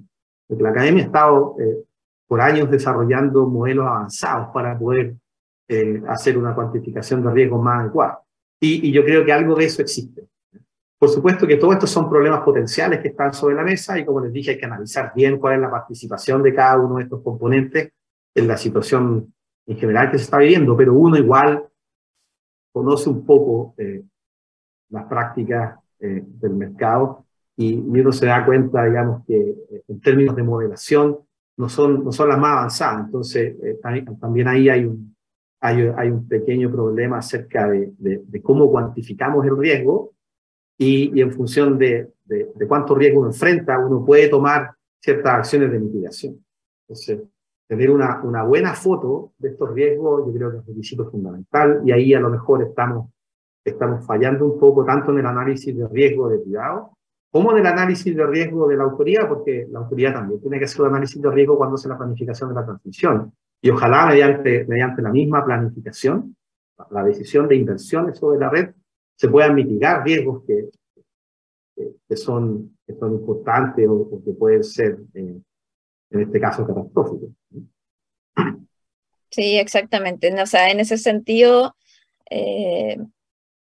Porque 0.48 0.64
la 0.64 0.70
academia 0.70 1.04
ha 1.04 1.06
estado 1.08 1.56
eh, 1.60 1.84
por 2.28 2.42
años 2.42 2.72
desarrollando 2.72 3.48
modelos 3.48 3.86
avanzados 3.86 4.50
para 4.54 4.78
poder 4.78 5.16
eh, 5.68 6.02
hacer 6.08 6.38
una 6.38 6.54
cuantificación 6.54 7.24
de 7.24 7.32
riesgo 7.32 7.62
más 7.62 7.82
adecuada. 7.82 8.22
Y, 8.60 8.92
yo 8.92 9.04
creo 9.04 9.26
que 9.26 9.34
algo 9.34 9.56
de 9.56 9.66
eso 9.66 9.82
existe. 9.82 10.24
Por 10.98 11.10
supuesto 11.10 11.46
que 11.46 11.58
todos 11.58 11.74
estos 11.74 11.90
son 11.90 12.10
problemas 12.10 12.42
potenciales 12.42 13.00
que 13.00 13.10
están 13.10 13.34
sobre 13.34 13.56
la 13.56 13.64
mesa 13.64 14.00
y 14.00 14.06
como 14.06 14.22
les 14.22 14.32
dije 14.32 14.52
hay 14.52 14.58
que 14.58 14.66
analizar 14.66 15.12
bien 15.14 15.38
cuál 15.38 15.56
es 15.56 15.62
la 15.62 15.70
participación 15.70 16.42
de 16.42 16.54
cada 16.54 16.80
uno 16.80 16.98
de 16.98 17.04
estos 17.04 17.22
componentes 17.22 17.92
en 18.34 18.48
la 18.48 18.58
situación 18.58 19.34
en 19.68 19.78
general 19.78 20.12
que 20.12 20.18
se 20.18 20.26
está 20.26 20.38
viviendo, 20.38 20.78
pero 20.78 20.94
uno 20.94 21.18
igual 21.18 21.68
conoce 22.72 23.10
un 23.10 23.26
poco 23.26 23.74
eh, 23.78 24.04
las 24.90 25.06
prácticas 25.06 25.80
eh, 26.00 26.24
del 26.26 26.54
mercado 26.54 27.26
y, 27.58 27.76
uno 27.78 28.12
se 28.12 28.26
da 28.26 28.46
cuenta, 28.46 28.84
digamos, 28.86 29.26
que 29.26 29.38
eh, 29.38 29.84
en 29.88 30.02
términos 30.02 30.36
de 30.36 30.44
modelación 30.44 31.18
no 31.58 31.70
son, 31.70 32.04
no 32.04 32.12
son 32.12 32.30
las 32.30 32.38
más 32.38 32.52
avanzadas. 32.52 33.06
Entonces, 33.06 33.56
también 34.20 34.50
ahí 34.50 34.68
hay 34.68 34.84
un, 34.84 35.16
hay, 35.62 36.12
un 36.12 36.28
pequeño 36.28 36.70
problema 36.70 37.20
acerca 37.20 37.70
de, 37.70 37.94
de, 37.98 38.42
cómo 38.42 38.70
cuantificamos 38.70 39.46
el 39.46 39.58
riesgo 39.58 40.15
y, 40.78 41.18
y 41.18 41.22
en 41.22 41.32
función 41.32 41.78
de, 41.78 42.12
de, 42.26 42.68
cuánto 42.68 42.96
riesgo 42.96 43.20
uno 43.20 43.30
enfrenta, 43.30 43.80
uno 43.80 44.04
puede 44.06 44.28
tomar 44.28 44.72
ciertas 45.00 45.34
acciones 45.34 45.72
de 45.72 45.80
mitigación. 45.80 46.44
Entonces, 46.88 47.22
tener 47.68 47.90
una, 47.90 48.22
una 48.24 48.44
buena 48.44 48.74
foto 48.74 49.34
de 49.38 49.50
estos 49.50 49.74
riesgos, 49.74 50.26
yo 50.28 50.34
creo 50.34 50.52
que 50.52 50.58
es 50.58 50.62
un 50.62 50.68
requisito 50.68 51.10
fundamental 51.10 51.82
y 51.84 51.92
ahí 51.92 52.14
a 52.14 52.20
lo 52.20 52.30
mejor 52.30 52.64
estamos, 52.64 53.10
estamos 53.64 54.06
fallando 54.06 54.46
un 54.46 54.60
poco 54.60 54.86
tanto 54.86 55.12
en 55.12 55.20
el 55.20 55.26
análisis 55.26 55.76
de 55.76 55.88
riesgo 55.88 56.30
de 56.30 56.42
cuidado 56.42 56.96
como 57.36 57.52
en 57.52 57.58
el 57.58 57.66
análisis 57.66 58.16
de 58.16 58.26
riesgo 58.26 58.66
de 58.66 58.78
la 58.78 58.86
autoridad, 58.86 59.28
porque 59.28 59.68
la 59.70 59.80
autoridad 59.80 60.14
también 60.14 60.40
tiene 60.40 60.58
que 60.58 60.64
hacer 60.64 60.84
un 60.84 60.88
análisis 60.88 61.22
de 61.22 61.30
riesgo 61.30 61.58
cuando 61.58 61.76
hace 61.76 61.90
la 61.90 61.98
planificación 61.98 62.48
de 62.48 62.56
la 62.56 62.64
transmisión. 62.64 63.34
Y 63.62 63.70
ojalá 63.72 64.06
mediante, 64.06 64.64
mediante 64.64 65.02
la 65.02 65.10
misma 65.10 65.44
planificación, 65.44 66.34
la 66.92 67.04
decisión 67.04 67.50
de 67.50 67.58
inversiones 67.58 68.20
sobre 68.20 68.40
la 68.40 68.50
red, 68.50 68.70
se 69.16 69.30
puedan 69.30 69.56
mitigar 69.56 70.04
riesgos 70.04 70.44
que, 70.46 70.70
que, 72.08 72.18
son, 72.18 72.78
que 72.86 72.94
son 72.96 73.14
importantes 73.14 73.88
o, 73.90 74.22
que 74.24 74.32
pueden 74.32 74.64
ser, 74.64 74.98
eh, 75.14 75.40
en 76.12 76.22
este 76.22 76.40
caso, 76.40 76.66
catastróficos. 76.66 77.30
Sí, 79.32 79.58
exactamente. 79.58 80.34
O 80.42 80.46
sea, 80.46 80.70
en 80.70 80.80
ese 80.80 80.98
sentido, 80.98 81.76
eh, 82.30 82.98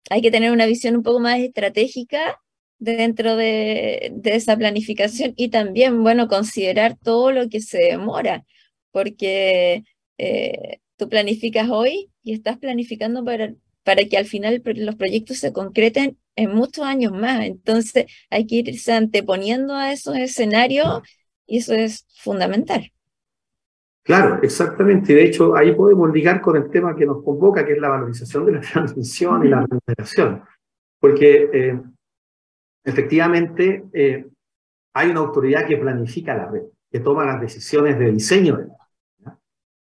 hay 0.10 0.22
que 0.22 0.32
tener 0.32 0.52
una 0.52 0.66
visión 0.66 0.98
un 0.98 1.04
poco 1.04 1.20
más 1.20 1.40
estratégica 1.40 2.42
dentro 2.78 3.36
de, 3.36 4.12
de, 4.16 4.36
esa 4.36 4.58
planificación 4.58 5.34
y 5.38 5.50
también, 5.50 6.04
bueno, 6.04 6.28
considerar 6.28 6.98
todo 6.98 7.32
lo 7.32 7.48
que 7.48 7.62
se 7.62 7.78
demora, 7.78 8.44
porque 8.92 9.84
eh, 10.18 10.80
tú 10.98 11.08
planificas 11.08 11.70
hoy 11.70 12.12
y 12.24 12.34
estás 12.34 12.58
planificando 12.58 13.24
para, 13.24 13.54
para 13.84 14.06
que 14.06 14.18
al 14.18 14.26
final 14.26 14.62
los 14.64 14.96
proyectos 14.96 15.38
se 15.38 15.54
concreten 15.54 16.18
en 16.36 16.54
muchos 16.54 16.86
años 16.86 17.12
más. 17.12 17.44
Entonces 17.46 18.06
hay 18.30 18.48
que 18.48 18.56
irse 18.56 18.94
anteponiendo 18.94 19.76
a 19.76 19.92
esos 19.92 20.16
escenarios 20.18 21.02
y 21.46 21.58
eso 21.58 21.74
es 21.74 22.06
fundamental. 22.16 22.92
Claro, 24.04 24.40
exactamente. 24.42 25.14
De 25.14 25.26
hecho, 25.26 25.56
ahí 25.56 25.74
podemos 25.74 26.12
ligar 26.12 26.42
con 26.42 26.56
el 26.58 26.70
tema 26.72 26.96
que 26.96 27.06
nos 27.06 27.24
convoca, 27.24 27.66
que 27.66 27.74
es 27.74 27.80
la 27.80 27.90
valorización 27.90 28.46
de 28.46 28.54
la 28.54 28.62
transmisión 28.74 29.46
y 29.46 29.50
la 29.50 29.66
remuneración. 29.66 30.44
Porque 31.00 31.50
eh, 31.54 31.82
efectivamente 32.84 33.86
eh, 33.94 34.28
hay 34.94 35.10
una 35.10 35.20
autoridad 35.20 35.68
que 35.68 35.78
planifica 35.78 36.36
la 36.36 36.48
red, 36.50 36.64
que 36.92 37.00
toma 37.00 37.26
las 37.26 37.42
decisiones 37.42 37.98
de 38.00 38.12
diseño 38.12 38.58
de 38.58 38.68
la 38.68 38.81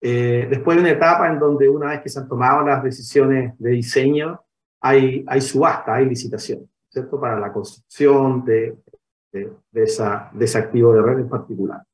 eh, 0.04 0.48
después 0.50 0.76
de 0.76 0.82
una 0.82 0.90
etapa 0.90 1.28
en 1.28 1.38
donde 1.38 1.68
una 1.68 1.90
vez 1.90 2.00
que 2.00 2.08
se 2.08 2.18
han 2.18 2.28
tomado 2.28 2.66
las 2.66 2.82
decisiones 2.82 3.56
de 3.56 3.70
diseño, 3.70 4.42
hay, 4.80 5.24
hay 5.28 5.40
subasta, 5.40 5.94
hay 5.94 6.06
licitación, 6.06 6.68
¿cierto? 6.88 7.20
Para 7.20 7.38
la 7.38 7.52
construcción 7.52 8.44
de, 8.44 8.78
de, 9.30 9.52
esa, 9.74 10.28
de 10.32 10.44
ese 10.44 10.58
activo 10.58 10.92
de 10.92 11.02
red 11.02 11.20
en 11.20 11.28
particular. 11.28 11.84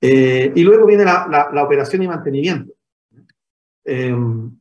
Eh, 0.00 0.52
y 0.56 0.62
luego 0.64 0.86
viene 0.86 1.04
la, 1.04 1.62
operación 1.64 2.02
y 2.02 2.08
mantenimiento. 2.08 2.72
Em, 3.84 4.58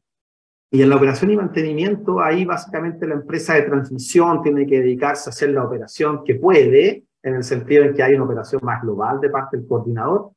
y 0.72 0.84
en 0.84 0.90
la 0.90 0.98
operación 0.98 1.32
y 1.32 1.38
mantenimiento, 1.38 2.22
ahí 2.22 2.46
básicamente 2.46 3.08
la 3.08 3.16
empresa 3.16 3.56
de 3.56 3.64
transmisión 3.64 4.44
tiene 4.44 4.68
que 4.68 4.80
dedicarse 4.80 5.30
a 5.30 5.32
hacer 5.32 5.50
la 5.50 5.64
operación 5.64 6.24
que 6.24 6.36
puede, 6.36 7.06
en 7.24 7.34
el 7.34 7.44
sentido 7.44 7.84
en 7.84 7.96
que 7.96 8.04
hay 8.04 8.14
una 8.14 8.26
operación 8.26 8.62
más 8.64 8.84
global 8.84 9.20
de 9.20 9.32
parte 9.32 9.58
del 9.58 9.68
coordinador, 9.68 10.34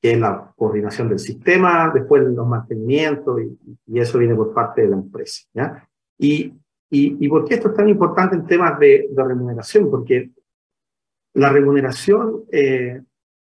que 0.00 0.12
es 0.12 0.20
la 0.20 0.52
coordinación 0.56 1.08
del 1.08 1.18
sistema, 1.18 1.90
después 1.92 2.22
los 2.22 2.46
mantenimientos, 2.46 3.40
y, 3.40 3.58
y 3.86 4.00
eso 4.00 4.18
viene 4.18 4.34
por 4.34 4.52
parte 4.52 4.82
de 4.82 4.88
la 4.88 4.96
empresa. 4.96 5.46
¿ya? 5.54 5.88
Y, 6.18 6.52
y, 6.90 7.24
y, 7.24 7.28
por 7.28 7.44
qué 7.44 7.54
esto 7.54 7.70
es 7.70 7.74
tan 7.74 7.88
importante 7.88 8.36
en 8.36 8.46
temas 8.46 8.78
de, 8.78 9.08
de 9.10 9.24
remuneración? 9.24 9.90
Porque 9.90 10.30
la 11.34 11.50
remuneración 11.50 12.44
eh, 12.50 13.02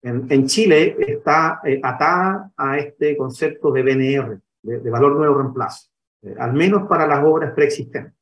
en, 0.02 0.26
en, 0.30 0.46
Chile 0.46 0.96
está 0.98 1.60
eh, 1.64 1.80
atada 1.82 2.50
a 2.56 2.78
este 2.78 3.16
concepto 3.16 3.70
de 3.70 3.82
BNR, 3.82 4.40
de, 4.62 4.90
valor 4.90 5.16
nuevo 5.16 5.38
reemplazo, 5.38 5.88
eh, 6.22 6.34
al 6.38 6.54
menos 6.54 6.88
para 6.88 7.06
las 7.06 7.22
obras 7.24 7.52
preexistentes. 7.52 8.14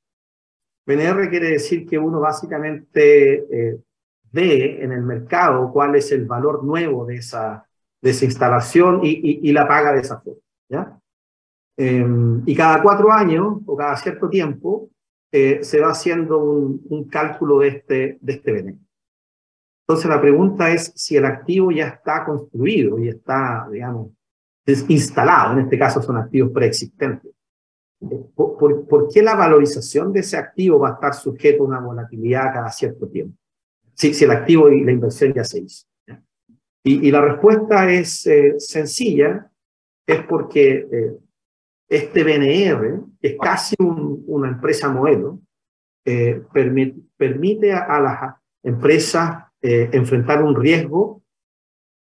BNR 0.87 1.29
quiere 1.31 1.51
decir 1.51 1.87
que 1.87 1.99
uno 1.99 2.21
básicamente 2.21 3.45
ve 4.31 4.85
en 4.85 4.93
el 4.93 5.03
mercado 5.03 5.73
cuál 5.73 5.97
es 5.97 6.13
el 6.13 6.27
valor 6.27 6.63
nuevo 6.63 7.05
de 7.07 7.17
esa, 7.17 7.66
de 8.07 8.13
esa 8.13 8.25
instalación 8.25 9.01
y, 9.03 9.41
y, 9.43 9.53
la 9.53 9.67
paga 9.67 9.93
de 9.93 10.01
esa 10.01 10.21
forma. 10.21 10.41
¿ya? 10.69 10.97
Em, 11.77 12.41
y 12.47 12.55
cada 12.55 12.81
cuatro 12.81 13.11
años 13.11 13.59
o 13.67 13.77
cada 13.77 13.97
cierto 13.97 14.29
tiempo 14.29 14.91
eh, 15.33 15.59
se 15.65 15.81
va 15.81 15.91
haciendo 15.91 16.39
un, 16.39 16.81
un, 16.89 17.09
cálculo 17.09 17.59
de 17.59 17.69
este, 17.69 18.19
de 18.21 18.33
este 18.33 18.53
beneficio. 18.53 18.87
Entonces 19.89 20.09
la 20.09 20.21
pregunta 20.21 20.71
es 20.71 20.93
si 20.95 21.17
el 21.17 21.25
activo 21.25 21.73
ya 21.73 21.89
está 21.89 22.25
construido 22.25 22.97
y 23.01 23.09
está, 23.09 23.67
digamos, 23.73 24.13
instalado, 24.89 25.55
en 25.55 25.65
este 25.65 25.77
caso 25.77 26.01
son 26.01 26.17
activos 26.17 26.53
preexistentes. 26.53 27.33
¿por, 28.37 28.87
por, 28.87 29.09
qué 29.09 29.21
la 29.21 29.35
valorización 29.35 30.13
de 30.13 30.21
ese 30.21 30.37
activo 30.37 30.79
va 30.79 30.91
a 30.91 30.93
estar 30.93 31.15
sujeto 31.15 31.65
a 31.65 31.67
una 31.67 31.81
volatilidad 31.81 32.53
cada 32.53 32.71
cierto 32.71 33.09
tiempo? 33.09 33.37
Si, 33.95 34.15
si 34.15 34.25
el 34.25 34.31
activo 34.31 34.69
y 34.69 34.85
la 34.85 34.93
inversión 34.93 35.33
ya 35.33 35.43
se 35.43 35.59
hizo. 35.59 35.87
Y, 36.89 37.11
la 37.11 37.21
respuesta 37.21 37.91
es 37.91 38.29
sencilla, 38.59 39.51
es 40.07 40.23
porque 40.23 41.19
este 41.89 42.25
BNR, 42.25 43.01
que 43.21 43.29
es 43.29 43.37
casi 43.41 43.75
una 43.79 44.49
empresa 44.49 44.89
modelo, 44.89 45.41
eh, 46.05 46.43
permite, 46.53 47.01
permite 47.17 47.73
a, 47.73 48.01
las 48.01 48.37
empresas 48.63 49.45
eh, 49.61 49.91
enfrentar 49.93 50.43
un 50.43 50.55
riesgo 50.55 51.23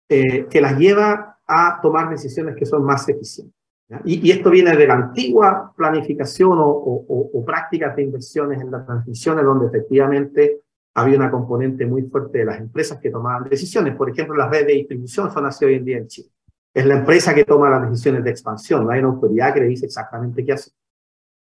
eh, 0.10 0.46
que 0.48 0.62
las 0.62 0.78
lleva 0.78 1.40
a 1.48 1.80
tomar 1.82 2.10
decisiones 2.10 2.56
que 2.56 2.66
son 2.66 2.84
más 2.84 3.08
eficientes. 3.10 3.56
Y, 4.04 4.30
esto 4.32 4.50
viene 4.50 4.76
de 4.76 4.86
la 4.86 4.96
antigua 4.96 5.74
planificación 5.76 6.60
o, 6.60 6.66
o, 6.68 7.46
prácticas 7.46 7.96
de 7.96 8.04
inversiones 8.04 8.62
en 8.62 8.70
las 8.70 8.86
transmisiones, 8.86 9.46
donde 9.46 9.68
efectivamente 9.68 10.62
había 10.98 11.18
una 11.18 11.32
componente 11.32 11.86
muy 11.86 12.04
fuerte 12.04 12.39
de 12.39 12.46
las 12.46 12.60
empresas 12.60 13.00
que 13.00 13.10
tomaban 13.10 13.50
decisiones. 13.50 13.96
Por 13.96 14.10
ejemplo, 14.10 14.36
las 14.36 14.50
redes 14.50 14.68
de 14.68 14.74
distribución 14.74 15.32
son 15.32 15.46
así 15.46 15.66
hoy 15.66 15.75
en 15.75 15.86
día 15.86 15.98
en 15.98 16.08
Chile 16.08 16.30
es 16.77 16.86
la 16.86 17.00
empresa 17.00 17.34
que 17.34 17.44
toma 17.44 17.72
las 17.72 17.89
decisiones 17.89 18.24
de 18.24 18.30
expansión, 18.30 18.86
no 18.86 18.92
hay 18.92 19.00
una 19.00 19.08
autoridad 19.08 19.51
que 19.51 19.62
le 19.62 19.66
dice 19.66 19.88
exactamente 19.88 20.46
qué 20.46 20.54
hacer. 20.54 20.74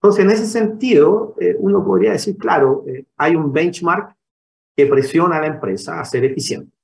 Entonces, 0.02 0.26
en 0.26 0.32
ese 0.32 0.48
sentido, 0.48 1.36
eh, 1.40 1.56
uno 1.60 1.86
podría 1.86 2.14
decir, 2.14 2.36
claro, 2.36 2.84
eh, 2.88 3.06
hay 3.16 3.36
un 3.36 3.54
benchmark 3.54 4.16
que 4.76 4.88
presiona 4.88 5.38
a 5.38 5.42
la 5.42 5.48
empresa 5.48 6.00
a 6.00 6.06
ser 6.06 6.26
eficiente. 6.26 6.76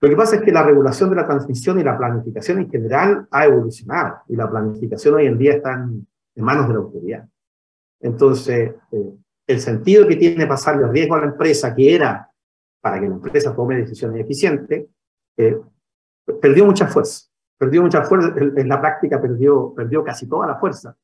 Lo 0.00 0.08
que 0.08 0.14
pasa 0.14 0.36
es 0.36 0.42
que 0.42 0.52
la 0.52 0.62
regulación 0.62 1.10
de 1.10 1.16
la 1.16 1.26
transmisión 1.26 1.80
y 1.80 1.82
la 1.82 1.98
planificación 1.98 2.58
en 2.60 2.70
general 2.70 3.26
ha 3.28 3.44
evolucionado 3.44 4.18
y 4.28 4.36
la 4.36 4.48
planificación 4.48 5.16
hoy 5.16 5.26
en 5.26 5.36
día 5.36 5.54
está 5.54 5.72
en, 5.72 6.06
manos 6.36 6.68
de 6.68 6.74
la 6.74 6.78
autoridad. 6.78 7.28
Entonces, 7.98 8.72
eh, 8.92 9.14
el 9.50 9.60
sentido 9.60 10.06
que 10.06 10.16
tiene 10.16 10.46
pasarle 10.46 10.88
riesgo 10.88 11.14
a 11.14 11.20
la 11.20 11.26
empresa, 11.26 11.74
que 11.74 11.94
era 11.94 12.30
para 12.80 12.98
que 12.98 13.08
la 13.08 13.14
empresa 13.14 13.54
tome 13.54 13.76
decisiones 13.76 14.20
eficientes, 14.20 14.86
perdió 16.40 16.64
mucha 16.64 16.86
fuerza. 16.86 17.28
Perdió 17.58 17.82
mucha 17.82 18.02
fuerza, 18.02 18.32
en 18.38 18.68
la 18.68 18.80
práctica 18.80 19.20
perdió, 19.20 19.74
perdió 19.74 20.02
casi 20.02 20.26
toda 20.26 20.46
la 20.46 20.56
fuerza, 20.56 20.96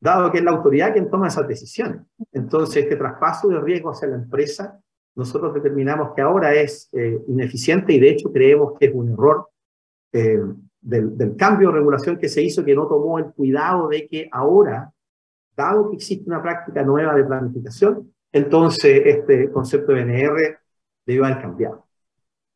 dado 0.00 0.32
que 0.32 0.38
es 0.38 0.44
la 0.44 0.50
autoridad 0.50 0.92
quien 0.92 1.08
toma 1.08 1.28
esas 1.28 1.46
decisiones. 1.46 2.02
Entonces, 2.32 2.82
este 2.82 2.96
traspaso 2.96 3.48
de 3.48 3.60
riesgo 3.60 3.90
hacia 3.90 4.08
la 4.08 4.16
empresa, 4.16 4.80
nosotros 5.14 5.54
determinamos 5.54 6.12
que 6.14 6.22
ahora 6.22 6.54
es 6.54 6.88
eh, 6.92 7.20
ineficiente 7.28 7.92
y 7.92 8.00
de 8.00 8.10
hecho 8.10 8.32
creemos 8.32 8.76
que 8.78 8.86
es 8.86 8.94
un 8.94 9.12
error 9.12 9.48
eh, 10.12 10.40
del, 10.80 11.16
del, 11.16 11.36
cambio 11.36 11.68
de 11.68 11.74
regulación 11.74 12.18
que 12.18 12.28
se 12.28 12.42
hizo, 12.42 12.64
que 12.64 12.74
no 12.74 12.88
tomó 12.88 13.20
el 13.20 13.26
cuidado 13.26 13.86
de 13.88 14.08
que 14.08 14.28
ahora, 14.32 14.92
dado 15.56 15.90
que 15.90 15.96
existe 15.96 16.28
una 16.28 16.42
práctica 16.42 16.82
nueva 16.82 17.14
de 17.14 17.24
planificación, 17.24 18.12
entonces 18.32 19.02
este 19.04 19.50
concepto 19.50 19.92
de 19.92 20.04
BNR 20.04 20.58
debió 21.06 21.24
haber 21.24 21.40
cambiado. 21.40 21.86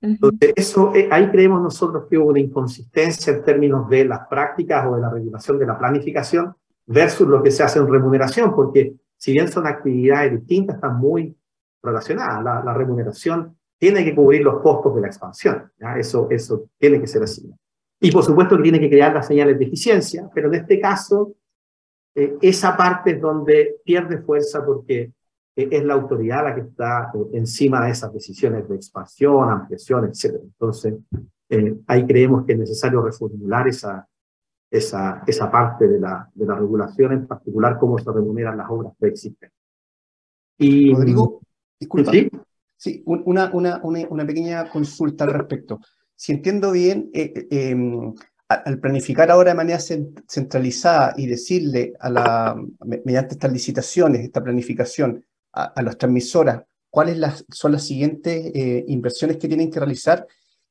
Entonces, 0.01 0.53
eso, 0.57 0.95
eh, 0.95 1.09
ahí 1.11 1.31
creemos 1.31 1.63
nosotros 1.63 2.05
que 2.09 2.19
hubo 2.19 2.29
una 2.29 2.41
inconsistencia 2.41 3.33
en 3.33 3.45
términos 3.45 3.89
de 3.89 4.05
las 4.05 4.27
prácticas 4.29 4.87
o 4.87 4.95
de 4.95 5.01
la 5.01 5.11
regulación 5.11 5.59
de 5.59 5.67
la 5.67 5.79
planificación 5.79 6.55
versus 6.87 7.27
lo 7.27 7.43
que 7.43 7.51
se 7.51 7.63
hace 7.63 7.79
en 7.79 7.89
remuneración, 7.89 8.55
porque 8.55 8.95
si 9.17 9.33
bien 9.33 9.49
son 9.49 9.67
actividades 9.67 10.33
distintas, 10.33 10.77
están 10.77 10.99
muy 10.99 11.37
relacionadas. 11.83 12.65
La, 12.65 12.75
remuneración 12.75 13.57
tiene 13.79 14.05
que 14.05 14.15
cubrir 14.15 14.43
los 14.43 14.61
costos 14.61 14.95
de 14.95 15.01
la 15.01 15.07
expansión. 15.09 15.71
Eso, 15.97 16.29
eso 16.31 16.67
tiene 16.79 17.01
que 17.01 17.07
ser 17.07 17.23
así. 17.23 17.51
Y 18.01 18.11
por 18.11 18.23
supuesto 18.23 18.57
que 18.57 18.63
tiene 18.63 18.81
que 18.81 18.91
crear 18.91 19.15
las 19.15 19.27
señales 19.27 19.59
de 19.59 19.65
eficiencia, 19.65 20.29
pero 20.35 20.49
en 20.49 20.55
este 20.55 20.79
caso, 20.79 21.33
eh, 22.17 22.39
esa 22.41 22.77
parte 22.77 23.13
es 23.13 23.21
donde 23.21 23.77
pierde 23.85 24.19
fuerza 24.23 24.65
porque 24.65 25.13
es 25.55 25.85
la 25.85 25.95
autoridad 25.95 26.45
la 26.45 26.55
que 26.55 26.63
está 26.63 27.11
eh, 27.15 27.19
encima 27.35 27.85
de 27.85 27.91
esas 27.93 28.13
decisiones 28.13 28.69
de 28.69 28.77
expansión, 28.77 29.51
ampliación, 29.51 30.07
etc. 30.07 30.41
Entonces, 30.43 30.95
eh, 31.49 31.77
ahí 31.87 32.07
creemos 32.07 32.45
que 32.45 32.55
es 32.55 32.59
necesario 32.59 33.03
reformular 33.03 33.69
esa, 33.69 34.07
esa, 34.71 35.23
esa 35.27 35.51
parte 35.51 35.89
de 35.89 36.01
la, 36.01 36.29
de 36.35 36.47
la 36.47 36.55
regulación, 36.55 37.13
en 37.13 37.27
particular 37.27 37.79
cómo 37.79 37.99
se 37.99 38.11
remuneran 38.11 38.57
las 38.57 38.69
obras 38.71 38.93
preexistentes. 38.99 39.59
Y, 40.59 40.95
Rodrigo, 40.95 41.41
disculpa. 41.79 42.13
Sí, 42.13 42.31
sí 42.77 43.03
una, 43.07 43.51
una, 43.53 43.81
una, 43.83 44.27
pequeña 44.27 44.71
consulta 44.71 45.25
al 45.25 45.35
respecto. 45.35 45.81
Si 46.15 46.33
entiendo 46.33 46.73
bien, 46.73 47.11
eh, 47.13 47.47
em, 47.51 48.15
al 48.49 48.79
planificar 48.79 49.31
ahora 49.31 49.51
de 49.51 49.57
manera 49.57 49.79
centralizada 49.81 51.15
y 51.17 51.27
decirle 51.27 51.95
a 51.99 52.11
la, 52.11 52.57
mediante 53.05 53.35
estas 53.35 53.53
licitaciones, 53.53 54.23
esta 54.23 54.43
planificación, 54.43 55.25
a, 55.53 55.83
las 55.83 55.97
transmisoras 55.97 56.63
cuáles 56.91 57.19
las, 57.19 57.45
son 57.51 57.73
las 57.73 57.87
siguientes 57.87 58.53
eh, 58.55 58.85
inversiones 58.89 59.39
que 59.39 59.49
tienen 59.49 59.71
que 59.71 59.81
realizar, 59.81 60.27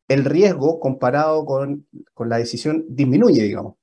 el 0.08 0.24
riesgo 0.24 0.80
comparado 0.80 1.44
con, 1.46 1.88
con 2.14 2.30
la 2.30 2.38
decisión 2.38 2.86
disminuye, 2.88 3.44
digamos. 3.44 3.76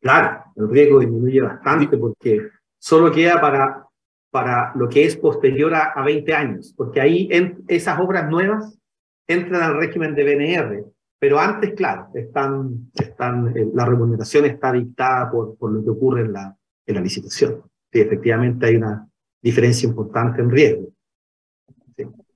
Claro, 0.00 0.44
el 0.54 0.68
riesgo 0.68 1.00
disminuye 1.00 1.40
bastante 1.40 1.98
porque 1.98 2.40
solo 2.78 3.10
queda 3.10 3.40
para, 3.40 3.86
para 4.30 4.72
lo 4.76 4.88
que 4.88 5.04
es 5.04 5.16
posterior 5.16 5.74
a, 5.74 5.92
a 5.92 6.04
20 6.04 6.32
años, 6.32 6.72
porque 6.76 7.00
ahí 7.00 7.28
en, 7.30 7.64
esas 7.68 7.98
obras 8.00 8.30
nuevas 8.30 8.78
entran 9.26 9.62
al 9.62 9.76
régimen 9.76 10.14
de 10.14 10.24
BNR, 10.24 10.84
pero 11.18 11.38
antes, 11.38 11.74
claro, 11.74 12.08
están, 12.14 12.90
están, 12.94 13.56
eh, 13.56 13.70
la 13.74 13.84
remuneración 13.84 14.44
está 14.44 14.72
dictada 14.72 15.30
por, 15.30 15.56
por 15.56 15.72
lo 15.72 15.82
que 15.82 15.90
ocurre 15.90 16.22
en 16.22 16.32
la, 16.32 16.56
en 16.86 16.94
la 16.94 17.00
licitación. 17.00 17.62
Sí, 17.92 18.00
efectivamente 18.00 18.66
hay 18.66 18.76
una, 18.76 19.08
diferencia 19.46 19.88
importante 19.88 20.42
en 20.42 20.50
riesgo. 20.50 20.88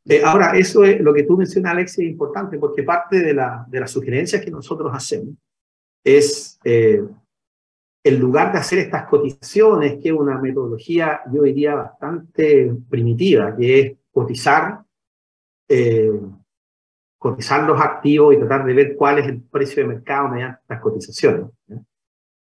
Eh, 0.05 0.23
ahora, 0.25 0.57
eso 0.57 0.85
es 0.85 1.01
lo 1.01 1.13
que 1.13 1.25
tú 1.25 1.37
mencionas, 1.37 1.73
Alex, 1.73 1.99
es 1.99 2.05
importante 2.05 2.57
porque 2.57 2.85
parte 2.85 3.21
de, 3.21 3.35
la, 3.35 3.67
de 3.69 3.81
las 3.81 3.91
sugerencias 3.91 4.45
que 4.45 4.51
nosotros 4.51 4.91
hacemos 4.95 5.35
es, 6.05 6.59
eh, 6.65 7.03
en 8.05 8.19
lugar 8.21 8.53
de 8.53 8.59
hacer 8.59 8.79
estas 8.79 9.09
cotizaciones, 9.09 9.99
que 10.01 10.11
es 10.11 10.15
una 10.15 10.41
metodología, 10.41 11.21
yo 11.33 11.43
diría, 11.43 11.75
bastante 11.75 12.73
primitiva, 12.89 13.57
que 13.57 13.81
es 13.81 13.97
cotizar, 14.13 14.83
eh, 15.69 16.13
cotizar 17.21 17.65
los 17.65 17.79
activos 17.79 18.35
y 18.35 18.39
tratar 18.39 18.65
de 18.65 18.73
ver 18.73 18.97
cuál 18.97 19.19
es 19.19 19.27
el 19.27 19.43
precio 19.43 19.83
de 19.83 19.91
mercado 19.91 20.31
mediante 20.31 20.63
estas 20.63 20.81
cotizaciones. 20.81 21.51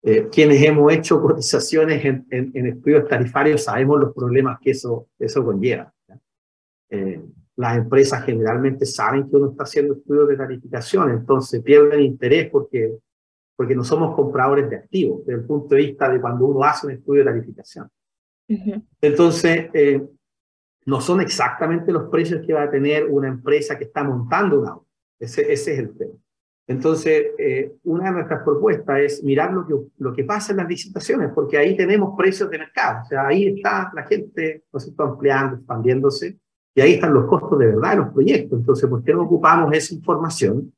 Eh, 0.01 0.29
quienes 0.31 0.63
hemos 0.63 0.93
hecho 0.93 1.21
cotizaciones 1.21 2.05
en, 2.05 2.25
en, 2.31 2.65
estudios 2.65 3.05
tarifarios 3.05 3.65
sabemos 3.65 3.99
los 3.99 4.15
problemas 4.15 4.57
que 4.61 4.71
eso, 4.71 5.09
eso 5.19 5.43
conlleva. 5.43 5.93
Eh, 6.89 7.21
las 7.57 7.77
empresas 7.77 8.23
generalmente 8.23 8.85
saben 8.85 9.29
que 9.29 9.35
uno 9.35 9.51
está 9.51 9.63
haciendo 9.63 9.95
estudios 9.95 10.29
de 10.29 10.37
tarificación, 10.37 11.09
entonces 11.09 11.61
pierden 11.61 11.99
interés 11.99 12.49
porque, 12.49 12.99
porque 13.57 13.75
no 13.75 13.83
somos 13.83 14.15
compradores 14.15 14.69
de 14.69 14.77
activos 14.77 15.25
desde 15.25 15.41
el 15.41 15.45
punto 15.45 15.75
de 15.75 15.81
vista 15.81 16.07
de 16.07 16.21
cuando 16.21 16.45
uno 16.45 16.63
hace 16.63 16.87
un 16.87 16.93
estudio 16.93 17.25
de 17.25 17.31
tarificación. 17.31 17.89
Entonces, 19.01 19.69
eh, 19.73 20.01
no 20.89 20.99
son 20.99 21.21
exactamente 21.21 21.91
los 21.91 22.09
precios 22.09 22.41
que 22.45 22.53
va 22.53 22.63
a 22.63 22.71
tener 22.71 23.05
una 23.05 23.27
empresa 23.27 23.77
que 23.77 23.83
está 23.83 24.03
montando 24.03 24.59
un 24.59 24.67
auto. 24.67 24.87
Ese, 25.19 25.41
ese 25.53 25.73
es 25.73 25.79
el 25.79 25.95
tema. 25.95 26.13
Entonces, 26.67 27.27
eh, 27.37 27.73
una 27.83 28.05
de 28.05 28.11
nuestras 28.11 28.43
propuestas 28.43 28.99
es 28.99 29.23
mirar 29.23 29.53
lo 29.53 29.67
que, 29.67 29.75
lo 29.97 30.13
que 30.13 30.23
pasa 30.23 30.51
en 30.51 30.57
las 30.57 30.67
licitaciones, 30.67 31.31
porque 31.33 31.57
ahí 31.57 31.77
tenemos 31.77 32.15
precios 32.17 32.49
de 32.49 32.57
mercado. 32.57 33.03
O 33.03 33.05
sea, 33.05 33.27
ahí 33.27 33.47
está 33.47 33.91
la 33.93 34.03
gente, 34.03 34.63
¿no 34.71 34.79
está 34.79 35.03
ampliando, 35.03 35.57
expandiéndose, 35.57 36.39
y 36.75 36.81
ahí 36.81 36.93
están 36.93 37.13
los 37.13 37.25
costos 37.25 37.57
de 37.59 37.67
verdad 37.67 37.91
de 37.91 37.97
los 37.97 38.13
proyectos. 38.13 38.59
Entonces, 38.59 38.89
¿por 38.89 39.03
qué 39.03 39.13
no 39.13 39.23
ocupamos 39.23 39.71
esa 39.73 39.93
información 39.93 40.73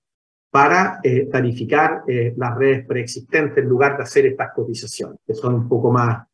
para 0.50 1.00
eh, 1.04 1.28
tarificar 1.32 2.04
eh, 2.08 2.34
las 2.36 2.58
redes 2.58 2.86
preexistentes 2.86 3.58
en 3.58 3.69
lugar 3.69 3.95
de 3.95 4.04
hacer 4.04 4.26
estas 4.26 4.52
cotizaciones, 4.54 5.19
que 5.26 5.34
son 5.34 5.56
un 5.56 5.69
poco 5.69 5.91
más, 5.91 6.28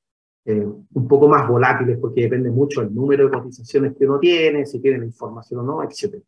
un 0.49 1.07
poco 1.09 1.27
más 1.27 1.47
volátiles 1.47 1.97
porque 1.99 2.21
depende 2.21 2.49
mucho 2.49 2.79
del 2.79 2.95
número 2.95 3.25
de 3.25 3.31
cotizaciones 3.31 3.95
que 3.97 4.05
uno 4.05 4.17
tiene, 4.17 4.65
si 4.65 4.79
tiene 4.79 4.99
la 4.99 5.05
información 5.05 5.59
o 5.59 5.63
no, 5.63 5.83
etc. 5.83 6.23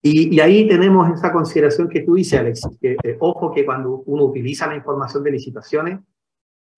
Y, 0.00 0.38
ahí 0.38 0.68
tenemos 0.68 1.10
esa 1.10 1.32
consideración 1.32 1.88
que 1.88 2.02
tú 2.02 2.14
dices, 2.14 2.38
Alex, 2.38 2.68
que 2.80 2.96
eh, 3.02 3.16
ojo 3.18 3.52
que 3.52 3.64
cuando 3.64 4.02
uno 4.06 4.24
utiliza 4.24 4.68
la 4.68 4.76
información 4.76 5.24
de 5.24 5.32
licitaciones, 5.32 6.00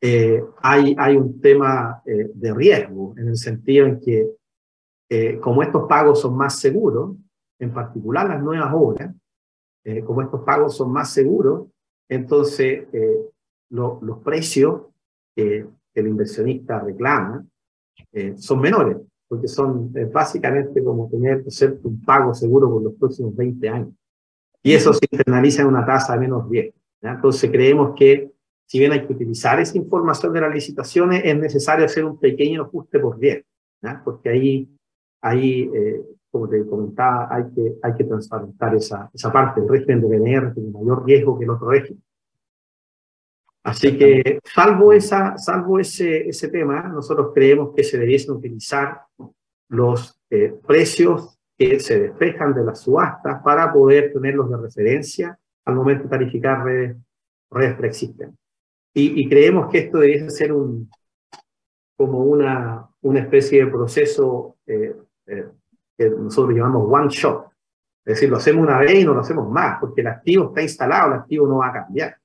eh, 0.01 0.43
hay, 0.63 0.97
hay 0.99 1.17
un 1.17 1.39
tema 1.41 2.03
eh, 2.07 2.31
de 2.33 2.55
riesgo, 2.55 3.15
en 3.19 3.29
el 3.29 3.37
sentido 3.37 3.87
en 3.87 4.01
que 4.01 4.31
como 5.41 5.65
estos 5.65 5.89
pagos 5.89 6.21
son 6.21 6.37
más 6.37 6.61
seguros, 6.61 7.17
en 7.59 7.75
particular 7.75 8.29
las 8.29 8.41
nuevas 8.41 8.73
obras, 8.73 9.13
como 10.07 10.23
estos 10.23 10.43
pagos 10.43 10.77
son 10.77 10.93
más 10.93 11.13
seguros, 11.13 11.67
entonces 12.09 12.87
los 13.71 14.19
precios 14.23 14.83
que 15.45 16.01
el 16.01 16.07
inversionista 16.07 16.81
reclama 16.81 17.45
son 18.37 18.61
menores 18.61 18.97
porque 19.29 19.47
son 19.47 19.93
básicamente 20.13 20.83
como 20.83 21.09
tener 21.09 21.45
que 21.45 21.53
ser 21.53 21.79
un 21.85 22.01
pago 22.03 22.35
seguro 22.35 22.69
por 22.69 22.83
los 22.83 22.95
próximos 22.95 23.37
20 23.37 23.69
años. 23.69 23.95
Y 24.61 24.73
eso 24.73 24.93
se 24.93 25.07
internaliza 25.09 25.63
en 25.63 25.69
una 25.69 25.87
tasa 25.87 26.15
de 26.15 26.21
menos 26.21 26.51
riesgo. 26.51 26.77
Entonces 27.01 27.49
creemos 27.49 27.95
que 27.97 28.33
si 28.67 28.79
bien 28.81 28.91
hay 28.91 29.07
que 29.07 29.13
utilizar 29.13 29.61
esa 29.61 29.79
información 29.79 30.33
de 30.33 30.41
las 30.41 30.53
licitaciones, 30.53 31.23
es 31.25 31.39
necesario 31.39 31.85
hacer 31.85 32.05
un 32.05 32.19
pequeño 32.19 32.63
ajuste 32.63 32.99
por 32.99 33.19
bien, 33.19 33.45
porque 34.05 34.29
ahí, 34.29 34.69
ahí 35.23 35.71
eh, 35.75 36.03
como 36.31 36.49
te 36.49 36.65
comentaba, 36.67 37.29
hay 37.31 37.45
que, 37.55 37.75
hay 37.83 37.95
que 37.95 38.05
transparentar 38.05 38.75
esa, 38.75 39.11
esa 39.13 39.33
parte. 39.33 39.61
El 39.61 39.69
régimen 39.69 40.01
de 40.01 40.07
BNR 40.09 40.55
tiene 40.55 40.71
mayor 40.71 41.05
riesgo 41.05 41.39
que 41.39 41.45
el 41.45 41.51
otro 41.51 41.69
régimen. 41.69 42.03
Así 43.63 43.99
que, 43.99 44.41
salvo, 44.45 44.93
esa, 44.93 45.37
salvo 45.37 45.79
ese, 45.79 46.29
ese 46.29 46.49
tema, 46.49 46.83
nosotros 46.89 47.31
creemos 47.35 47.75
que 47.75 47.85
se 47.85 47.99
debiesen 47.99 48.35
utilizar 48.35 49.03
los 49.69 50.19
eh, 50.31 50.55
precios 50.67 51.39
que 51.59 51.79
se 51.79 52.01
despejan 52.01 52.55
de 52.55 52.65
las 52.65 52.81
subastas 52.81 53.43
para 53.43 53.71
poder 53.73 54.13
tenerlos 54.13 54.51
de 54.51 54.57
referencia 54.57 55.39
al 55.67 55.75
momento 55.75 56.05
de 56.05 56.11
tarificar 56.11 56.65
redes, 56.65 56.97
redes 57.51 57.77
preexistentes. 57.77 58.39
Y, 58.93 59.29
creemos 59.29 59.71
que 59.71 59.79
esto 59.79 59.99
debería 59.99 60.29
ser 60.31 60.53
un, 60.53 60.91
como 61.97 62.25
una, 62.25 62.89
una 63.03 63.21
especie 63.21 63.65
de 63.65 63.71
proceso 63.71 64.57
eh, 64.67 64.97
eh, 65.27 65.49
que 65.97 66.11
nosotros 66.11 66.57
llamamos 66.57 66.89
one 66.91 67.09
shot. 67.09 67.47
Es 68.05 68.15
decir, 68.15 68.31
lo 68.31 68.39
hacemos 68.39 68.65
una 68.67 68.79
vez 68.79 68.95
y 68.95 69.05
no 69.05 69.15
lo 69.15 69.21
hacemos 69.21 69.49
más, 69.49 69.79
porque 69.79 70.01
el 70.01 70.09
activo 70.09 70.47
está 70.47 70.63
instalado, 70.63 71.09
el 71.13 71.21
activo 71.21 71.47
no 71.47 71.59
va 71.59 71.69
a 71.69 71.73
cambiar. 71.73 72.17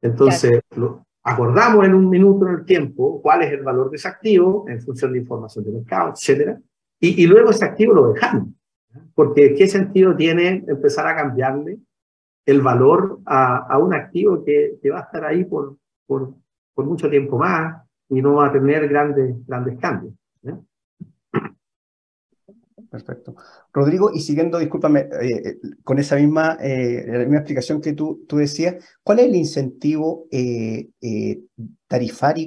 Entonces, 0.00 0.60
lo, 0.76 1.06
acordamos 1.22 1.84
en 1.84 1.94
un 1.94 2.08
minuto 2.08 2.46
en 2.46 2.54
el 2.54 2.64
tiempo 2.64 3.20
cuál 3.20 3.42
es 3.42 3.52
el 3.52 3.62
valor 3.62 3.90
de 3.90 3.96
ese 3.96 4.08
activo 4.08 4.64
en 4.68 4.80
función 4.80 5.12
de 5.12 5.18
información 5.18 5.64
de 5.64 5.72
mercado, 5.72 6.12
etcétera, 6.12 6.58
y, 7.00 7.22
y 7.22 7.26
luego 7.26 7.50
ese 7.50 7.64
activo 7.64 7.94
lo 7.94 8.12
dejamos. 8.12 8.48
Porque 9.14 9.54
¿qué 9.54 9.68
sentido 9.68 10.16
tiene 10.16 10.64
empezar 10.66 11.06
a 11.06 11.16
cambiarle 11.16 11.78
el 12.46 12.62
valor 12.62 13.20
a, 13.26 13.58
a 13.58 13.78
un 13.78 13.94
activo 13.94 14.42
que, 14.42 14.78
que 14.82 14.90
va 14.90 15.00
a 15.00 15.02
estar 15.02 15.24
ahí 15.24 15.44
por, 15.44 15.76
por, 16.06 16.34
por 16.74 16.86
mucho 16.86 17.10
tiempo 17.10 17.36
más 17.36 17.82
y 18.08 18.22
no 18.22 18.36
va 18.36 18.46
a 18.46 18.52
tener 18.52 18.88
grandes, 18.88 19.36
grandes 19.46 19.78
cambios. 19.78 20.14
Perfecto. 22.90 23.34
Rodrigo, 23.72 24.10
y 24.14 24.20
siguiendo, 24.20 24.58
discúlpame, 24.58 25.00
eh, 25.00 25.42
eh, 25.44 25.58
con 25.84 25.98
esa 25.98 26.16
misma, 26.16 26.56
eh, 26.60 27.04
misma 27.20 27.38
explicación 27.38 27.80
que 27.82 27.92
tú, 27.92 28.24
tú 28.26 28.38
decías, 28.38 28.76
¿cuál 29.02 29.18
es 29.18 29.26
el 29.26 29.36
incentivo 29.36 30.26
eh, 30.30 30.88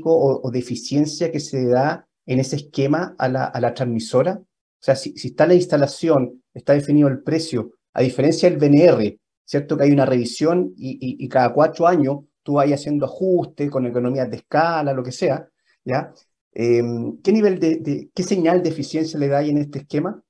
o, 0.03 0.51
de 0.51 0.59
eficiencia 0.59 1.31
que 1.31 1.39
se 1.39 1.65
da 1.67 2.07
en 2.25 2.39
ese 2.39 2.55
esquema 2.55 3.15
a 3.19 3.29
la, 3.29 3.45
a 3.45 3.59
la 3.61 3.73
transmisora? 3.73 4.41
O 4.41 4.83
sea, 4.83 4.95
si, 4.95 5.13
si, 5.15 5.29
está 5.29 5.45
la 5.45 5.53
instalación, 5.53 6.43
está 6.53 6.73
definido 6.73 7.07
el 7.07 7.21
precio, 7.21 7.73
a 7.93 8.01
diferencia 8.01 8.49
del 8.49 8.57
BNR, 8.57 9.19
¿cierto? 9.45 9.77
Que 9.77 9.83
hay 9.83 9.91
una 9.91 10.05
revisión 10.05 10.73
y, 10.75 11.23
y, 11.23 11.29
cada 11.29 11.53
cuatro 11.53 11.85
años 11.85 12.21
tú 12.41 12.53
vayas 12.53 12.79
haciendo 12.79 13.05
ajustes 13.05 13.69
con 13.69 13.85
economías 13.85 14.29
de 14.29 14.37
escala, 14.37 14.93
lo 14.93 15.03
que 15.03 15.11
sea, 15.11 15.47
¿ya? 15.85 16.11
Em, 16.53 17.21
¿Qué 17.21 17.31
nivel 17.31 17.59
de, 17.59 18.09
qué 18.13 18.23
señal 18.23 18.61
de 18.61 18.69
eficiencia 18.69 19.19
le 19.19 19.27
da 19.27 19.41
en 19.43 19.57
este 19.57 19.79
esquema? 19.79 20.21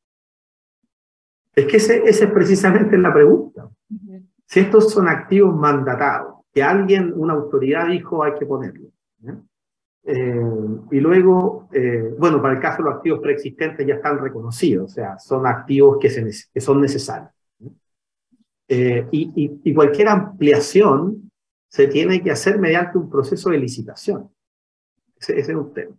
Es 1.56 1.66
que 1.66 1.78
esa 1.78 1.94
ese 1.96 2.26
es 2.26 2.32
precisamente 2.32 2.98
la 2.98 3.14
pregunta. 3.14 3.70
Si 4.46 4.60
estos 4.60 4.92
son 4.92 5.08
activos 5.08 5.56
mandatados, 5.56 6.42
que 6.54 6.62
alguien, 6.62 7.14
una 7.16 7.34
autoridad 7.34 7.88
dijo 7.88 8.24
hay 8.24 8.34
que 8.36 8.46
ponerlo. 8.46 8.90
Eh, 10.04 10.42
y 10.92 11.00
luego, 11.00 11.70
eh, 11.72 12.16
bueno, 12.18 12.42
para 12.42 12.56
el 12.56 12.60
caso 12.60 12.78
de 12.78 12.90
los 12.90 12.96
activos 12.96 13.20
preexistentes 13.20 13.86
ya 13.86 13.96
están 13.96 14.20
reconocidos, 14.20 14.92
o 14.92 14.94
sea, 14.94 15.20
son 15.20 15.46
activos 15.46 15.98
que, 16.00 16.10
se, 16.10 16.28
que 16.52 16.60
son 16.60 16.82
necesarios. 16.82 17.32
Eh, 18.68 19.06
y, 19.12 19.60
y, 19.64 19.74
cualquier 19.74 20.08
ampliación 20.08 21.30
se 21.68 21.88
tiene 21.88 22.24
que 22.24 22.32
hacer 22.32 22.58
mediante 22.58 22.98
un 22.98 23.10
proceso 23.10 23.50
de 23.50 23.58
licitación. 23.58 24.30
Ese, 25.20 25.40
es 25.40 25.50
un 25.50 25.74
tema. 25.74 25.96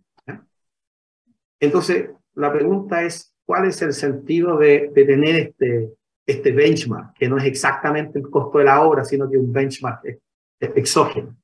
Entonces, 1.59 2.09
la 2.33 2.51
pregunta 2.51 3.03
es, 3.03 3.32
¿cuál 3.45 3.65
es 3.65 3.81
el 3.81 3.93
sentido 3.93 4.57
de, 4.57 4.91
de, 4.93 5.05
tener 5.05 5.35
este, 5.35 5.93
este 6.25 6.51
benchmark, 6.51 7.13
que 7.13 7.27
no 7.27 7.37
es 7.37 7.45
exactamente 7.45 8.19
el 8.19 8.29
costo 8.29 8.59
de 8.59 8.65
la 8.65 8.81
obra, 8.81 9.03
sino 9.03 9.29
que 9.29 9.37
un 9.37 9.51
benchmark 9.51 10.19
exógeno 10.59 11.35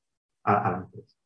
a, 0.44 0.68
a 0.68 0.72
la 0.72 0.78
empresa? 0.78 1.16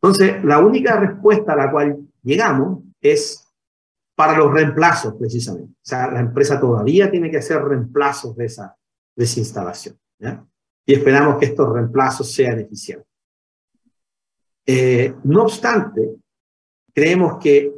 Entonces, 0.00 0.44
la 0.44 0.58
única 0.58 0.98
respuesta 0.98 1.52
a 1.52 1.56
la 1.56 1.70
cual 1.70 1.98
llegamos 2.22 2.82
es 3.00 3.48
para 4.14 4.36
los 4.36 4.52
reemplazos, 4.52 5.14
precisamente. 5.14 5.72
O 5.72 5.84
sea, 5.84 6.10
la 6.10 6.20
empresa 6.20 6.60
todavía 6.60 7.10
tiene 7.10 7.30
que 7.30 7.38
hacer 7.38 7.62
reemplazos 7.62 8.36
de 8.36 8.46
esa, 8.46 8.76
de 9.16 9.24
esa 9.24 9.40
instalación. 9.40 9.98
¿ya? 10.18 10.44
y 10.86 10.94
esperamos 10.94 11.38
que 11.38 11.46
estos 11.46 11.72
reemplazos 11.72 12.32
sean 12.32 12.60
eficientes. 12.60 13.06
Eh, 14.66 15.14
no 15.24 15.42
obstante, 15.42 16.16
creemos 16.92 17.38
que 17.42 17.71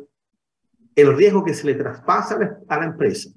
el 0.95 1.17
riesgo 1.17 1.45
que 1.45 1.55
se 1.55 1.67
le 1.67 1.75
traspasa 1.75 2.59
a 2.69 2.79
la 2.79 2.85
empresa 2.87 3.31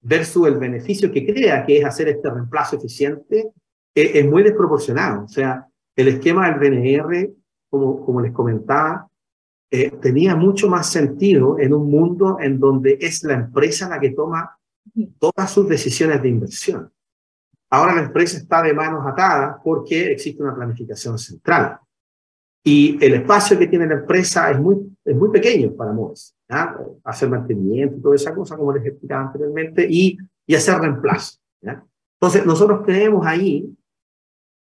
versus 0.00 0.46
el 0.48 0.58
beneficio 0.58 1.12
que 1.12 1.24
crea 1.24 1.64
que 1.64 1.78
es 1.78 1.84
hacer 1.84 2.08
este 2.08 2.30
reemplazo 2.30 2.76
eficiente 2.76 3.52
eh, 3.94 4.10
es 4.14 4.26
muy 4.26 4.42
desproporcionado. 4.42 5.24
O 5.24 5.28
sea, 5.28 5.66
el 5.94 6.08
esquema 6.08 6.50
del 6.50 6.58
BNR, 6.58 7.30
como, 7.70 8.04
como 8.04 8.20
les 8.20 8.32
comentaba, 8.32 9.08
eh, 9.70 9.90
tenía 10.02 10.36
mucho 10.36 10.68
más 10.68 10.90
sentido 10.90 11.58
en 11.58 11.72
un 11.72 11.90
mundo 11.90 12.36
en 12.40 12.58
donde 12.58 12.98
es 13.00 13.22
la 13.24 13.34
empresa 13.34 13.88
la 13.88 14.00
que 14.00 14.10
toma 14.10 14.58
todas 15.18 15.50
sus 15.50 15.68
decisiones 15.68 16.20
de 16.20 16.28
inversión. 16.28 16.92
Ahora 17.70 17.94
la 17.94 18.02
empresa 18.02 18.36
está 18.36 18.60
de 18.60 18.74
manos 18.74 19.02
atadas 19.06 19.56
porque 19.64 20.12
existe 20.12 20.42
una 20.42 20.54
planificación 20.54 21.18
central. 21.18 21.78
Y 22.62 23.02
el 23.02 23.14
espacio 23.14 23.58
que 23.58 23.66
tiene 23.66 23.86
la 23.86 23.94
empresa 23.94 24.50
es 24.50 24.60
muy, 24.60 24.91
es 25.04 25.16
muy 25.16 25.30
pequeño 25.30 25.72
para 25.74 25.92
moverse. 25.92 26.34
Hacer 27.04 27.28
mantenimiento 27.28 27.96
y 27.96 28.02
toda 28.02 28.14
esa 28.14 28.34
cosa, 28.34 28.56
como 28.56 28.72
les 28.72 28.84
explicaba 28.84 29.26
anteriormente, 29.26 29.86
y, 29.88 30.18
y 30.46 30.54
hacer 30.54 30.78
reemplazo. 30.78 31.38
Entonces, 31.62 32.46
nosotros 32.46 32.82
creemos 32.84 33.26
ahí 33.26 33.74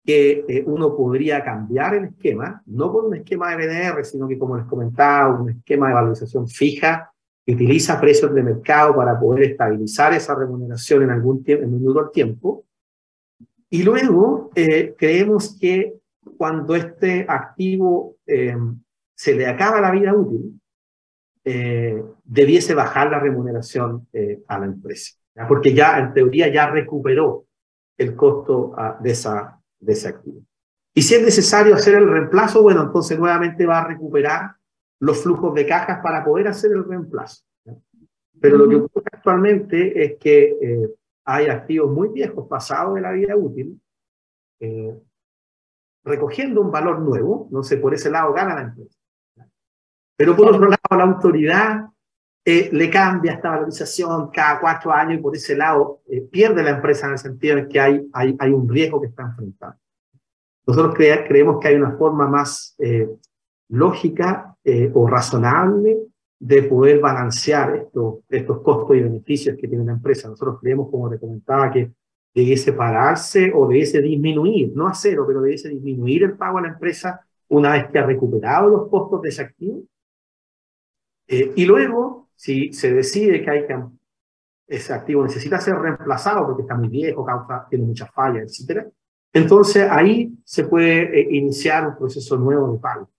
que 0.03 0.45
eh, 0.47 0.63
uno 0.67 0.95
podría 0.95 1.43
cambiar 1.43 1.95
el 1.95 2.05
esquema, 2.05 2.61
no 2.65 2.91
por 2.91 3.05
un 3.05 3.15
esquema 3.15 3.55
de 3.55 3.65
BDR, 3.65 4.05
sino 4.05 4.27
que, 4.27 4.37
como 4.37 4.57
les 4.57 4.65
comentaba, 4.65 5.39
un 5.39 5.49
esquema 5.49 5.87
de 5.87 5.93
valorización 5.93 6.47
fija 6.47 7.11
que 7.45 7.53
utiliza 7.53 7.99
precios 8.01 8.33
de 8.33 8.43
mercado 8.43 8.95
para 8.95 9.19
poder 9.19 9.51
estabilizar 9.51 10.13
esa 10.13 10.35
remuneración 10.35 11.03
en 11.03 11.11
algún 11.11 11.43
tiempo, 11.43 11.63
en 11.63 11.73
un 11.73 11.85
menor 11.85 12.11
tiempo, 12.11 12.65
y 13.69 13.83
luego 13.83 14.51
eh, 14.55 14.95
creemos 14.97 15.57
que 15.59 15.95
cuando 16.37 16.75
este 16.75 17.25
activo 17.27 18.15
eh, 18.25 18.55
se 19.15 19.33
le 19.33 19.47
acaba 19.47 19.81
la 19.81 19.91
vida 19.91 20.13
útil, 20.13 20.59
eh, 21.43 22.03
debiese 22.23 22.73
bajar 22.73 23.09
la 23.11 23.19
remuneración 23.19 24.07
a 24.47 24.59
la 24.59 24.65
empresa, 24.65 25.13
porque 25.47 25.73
ya 25.73 25.99
en 25.99 26.13
teoría 26.13 26.51
ya 26.51 26.69
recuperó 26.69 27.45
el 27.97 28.15
costo 28.15 28.73
ah, 28.77 28.97
de, 29.01 29.11
esa, 29.11 29.59
de 29.79 29.93
ese 29.93 30.09
activo. 30.09 30.41
Y 30.93 31.01
si 31.01 31.15
es 31.15 31.23
necesario 31.23 31.75
hacer 31.75 31.95
el 31.95 32.09
reemplazo, 32.09 32.61
bueno, 32.61 32.83
entonces 32.83 33.19
nuevamente 33.19 33.65
va 33.65 33.79
a 33.79 33.87
recuperar 33.87 34.55
los 34.99 35.21
flujos 35.21 35.53
de 35.53 35.65
cajas 35.65 35.99
para 36.01 36.23
poder 36.23 36.47
hacer 36.47 36.71
el 36.71 36.83
reemplazo. 36.83 37.43
Pero 38.39 38.57
lo 38.57 38.69
que 38.69 38.75
ocurre 38.75 39.05
actualmente 39.11 40.03
es 40.03 40.17
que 40.19 40.95
hay 41.25 41.47
activos 41.47 41.91
muy 41.91 42.09
viejos 42.09 42.47
pasados 42.47 42.95
de 42.95 43.01
la 43.01 43.11
vida 43.11 43.35
útil, 43.35 43.81
eh, 44.59 44.95
recogiendo 46.03 46.61
un 46.61 46.71
valor 46.71 46.99
nuevo, 46.99 47.49
no 47.51 47.63
sé, 47.63 47.77
por 47.77 47.95
ese 47.95 48.11
lado 48.11 48.31
gana 48.31 48.55
la 48.55 48.61
empresa. 48.61 48.97
Pero 50.15 50.35
por 50.35 50.47
otro 50.47 50.69
lado, 50.69 50.77
la 50.91 51.03
autoridad 51.03 51.85
eh, 52.43 52.69
le 52.71 52.89
cambia 52.89 53.33
esta 53.33 53.49
valorización 53.49 54.29
cada 54.31 54.59
cuatro 54.59 54.91
años 54.91 55.19
y 55.19 55.21
por 55.21 55.35
ese 55.35 55.55
lado 55.55 56.01
eh, 56.07 56.21
pierde 56.21 56.63
la 56.63 56.71
empresa 56.71 57.07
en 57.07 57.13
el 57.13 57.17
sentido 57.17 57.55
de 57.55 57.67
que 57.67 57.79
hay, 57.79 58.07
hay, 58.13 58.35
hay 58.39 58.51
un 58.51 58.69
riesgo 58.69 59.01
que 59.01 59.07
está 59.07 59.23
enfrentando. 59.23 59.77
Nosotros 60.67 60.95
creemos 60.95 61.59
que 61.59 61.67
hay 61.67 61.75
una 61.75 61.91
forma 61.91 62.27
más 62.27 62.75
lógica 63.69 64.55
o 64.93 65.07
razonable 65.07 66.07
de 66.39 66.63
poder 66.63 66.99
balancear 66.99 67.75
estos, 67.75 68.19
estos 68.29 68.61
costos 68.61 68.95
y 68.95 69.01
beneficios 69.01 69.57
que 69.59 69.67
tiene 69.67 69.85
la 69.85 69.93
empresa. 69.93 70.27
Nosotros 70.27 70.59
creemos, 70.61 70.89
como 70.89 71.09
te 71.09 71.19
comentaba, 71.19 71.71
que 71.71 71.91
debiese 72.33 72.73
pararse 72.73 73.51
o 73.53 73.67
debiese 73.67 74.01
disminuir, 74.01 74.73
no 74.75 74.87
a 74.87 74.93
cero, 74.93 75.23
pero 75.25 75.41
debiese 75.41 75.69
disminuir 75.69 76.23
el 76.23 76.33
pago 76.33 76.57
a 76.57 76.63
la 76.63 76.67
empresa 76.67 77.21
una 77.47 77.73
vez 77.73 77.87
que 77.89 77.99
ha 77.99 78.05
recuperado 78.05 78.69
los 78.69 78.89
costos 78.89 79.21
de 79.21 79.29
ese 79.29 79.41
activo. 79.41 79.83
Eh, 81.27 81.53
y 81.55 81.65
luego, 81.65 82.29
si 82.35 82.73
se 82.73 82.93
decide 82.93 83.43
que, 83.43 83.83
ese 84.67 84.93
activo 84.93 85.23
necesita 85.23 85.61
ser 85.61 85.75
reemplazado 85.75 86.45
porque 86.45 86.63
está 86.63 86.75
muy 86.75 86.87
viejo, 86.87 87.23
causa, 87.23 87.67
tiene 87.69 87.85
muchas 87.85 88.09
fallas, 88.11 88.59
etc., 88.59 88.87
entonces 89.31 89.87
ahí 89.91 90.33
se 90.45 90.63
puede 90.63 91.19
eh, 91.19 91.27
iniciar 91.31 91.87
un 91.87 91.97
proceso 91.97 92.37
nuevo 92.37 92.71
de 92.71 92.79
pago. 92.79 93.09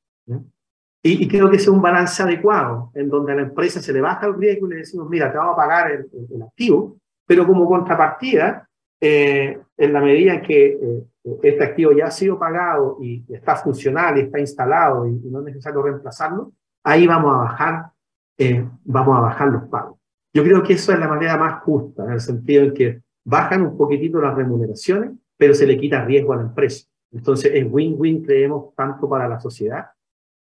Y, 1.03 1.29
creo 1.29 1.49
que 1.49 1.57
ese 1.57 1.67
es 1.67 1.69
un 1.69 1.83
balance 1.83 2.21
adecuado, 2.21 2.91
en 2.95 3.09
donde 3.09 3.33
a 3.33 3.37
la 3.37 3.43
empresa 3.43 3.81
se 3.81 3.93
le 3.93 4.01
baja 4.01 4.27
el 4.27 4.35
riesgo 4.35 4.67
y 4.67 4.71
le 4.71 4.77
decimos, 4.77 5.09
mira, 5.09 5.31
te 5.31 5.39
vamos 5.39 5.53
a 5.53 5.57
pagar 5.57 5.93
el, 5.93 6.43
activo, 6.43 6.97
pero 7.25 7.47
como 7.47 7.69
contrapartida, 7.69 8.69
eh, 9.01 9.61
en 9.77 9.93
la 9.93 10.01
medida 10.01 10.35
en 10.35 10.43
que 10.43 10.67
eh, 10.67 11.05
este 11.43 11.63
activo 11.63 11.93
ya 11.93 12.07
ha 12.07 12.11
sido 12.11 12.39
pagado 12.39 12.99
y 13.01 13.25
está 13.29 13.55
funcional 13.55 14.17
y 14.17 14.23
está 14.23 14.41
instalado 14.41 15.07
y, 15.07 15.13
no 15.31 15.41
es 15.41 15.45
necesario 15.45 15.83
reemplazarlo, 15.83 16.53
ahí 16.83 17.07
vamos 17.07 17.35
a 17.35 17.39
bajar, 17.39 17.91
eh, 18.39 18.67
vamos 18.85 19.19
a 19.19 19.21
bajar 19.21 19.49
los 19.49 19.65
pagos. 19.69 19.99
Yo 20.33 20.45
creo 20.45 20.63
que 20.63 20.75
eso 20.75 20.93
es 20.93 20.99
la 20.99 21.09
manera 21.09 21.37
más 21.37 21.63
justa, 21.63 22.05
en 22.05 22.13
el 22.13 22.21
sentido 22.21 22.65
en 22.65 22.75
que 22.75 23.03
bajan 23.25 23.63
un 23.63 23.77
poquitito 23.77 24.21
las 24.21 24.35
remuneraciones, 24.35 25.13
pero 25.37 25.55
se 25.55 25.67
le 25.67 25.79
quita 25.79 26.05
riesgo 26.05 26.33
a 26.33 26.37
la 26.37 26.43
empresa. 26.43 26.87
Entonces 27.13 27.53
es 27.55 27.67
win-win, 27.69 28.23
creemos, 28.23 28.75
tanto 28.75 29.09
para 29.09 29.29
la 29.29 29.41
sociedad, 29.41 29.87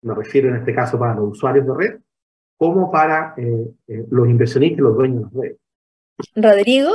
me 0.02 0.16
refiero 0.16 0.50
en 0.50 0.56
este 0.58 0.74
caso 0.74 1.00
para 1.00 1.16
los 1.16 1.32
usuarios 1.32 1.66
de 1.66 1.74
red, 1.74 2.00
como 2.58 2.92
para 2.92 3.34
eh, 3.38 3.68
eh, 3.88 4.06
los 4.10 4.28
inversionistas 4.28 4.80
y 4.80 4.82
los 4.82 4.96
dueños 4.96 5.18
de 5.18 5.24
las 5.24 5.34
redes. 5.34 5.58
Rodrigo, 6.36 6.92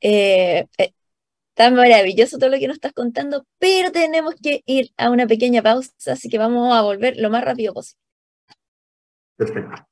eh, 0.00 0.66
está 0.78 1.70
maravilloso 1.70 2.38
todo 2.38 2.50
lo 2.50 2.58
que 2.58 2.66
nos 2.66 2.76
estás 2.76 2.92
contando, 2.92 3.44
pero 3.58 3.92
tenemos 3.92 4.34
que 4.42 4.62
ir 4.66 4.90
a 4.96 5.10
una 5.10 5.26
pequeña 5.26 5.62
pausa, 5.62 6.12
así 6.12 6.28
que 6.28 6.38
vamos 6.38 6.74
a 6.74 6.82
volver 6.82 7.16
lo 7.18 7.30
más 7.30 7.44
rápido 7.44 7.74
posible. 7.74 8.00
Perfecto. 9.36 9.89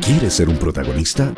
¿Quieres 0.00 0.34
ser 0.34 0.48
un 0.48 0.56
protagonista? 0.56 1.32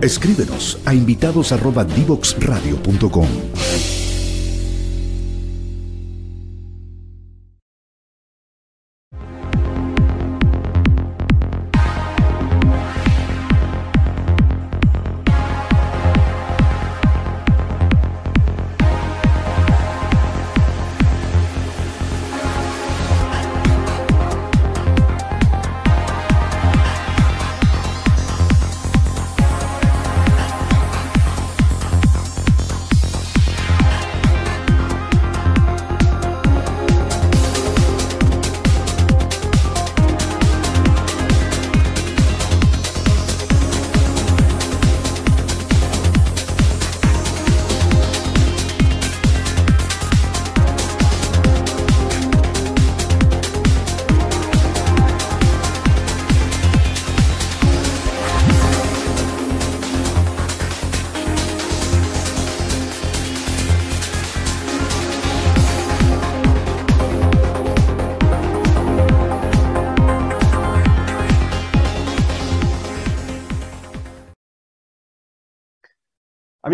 Escríbenos 0.00 0.78
a 0.84 0.94
invitados@divoxradio.com. 0.94 3.26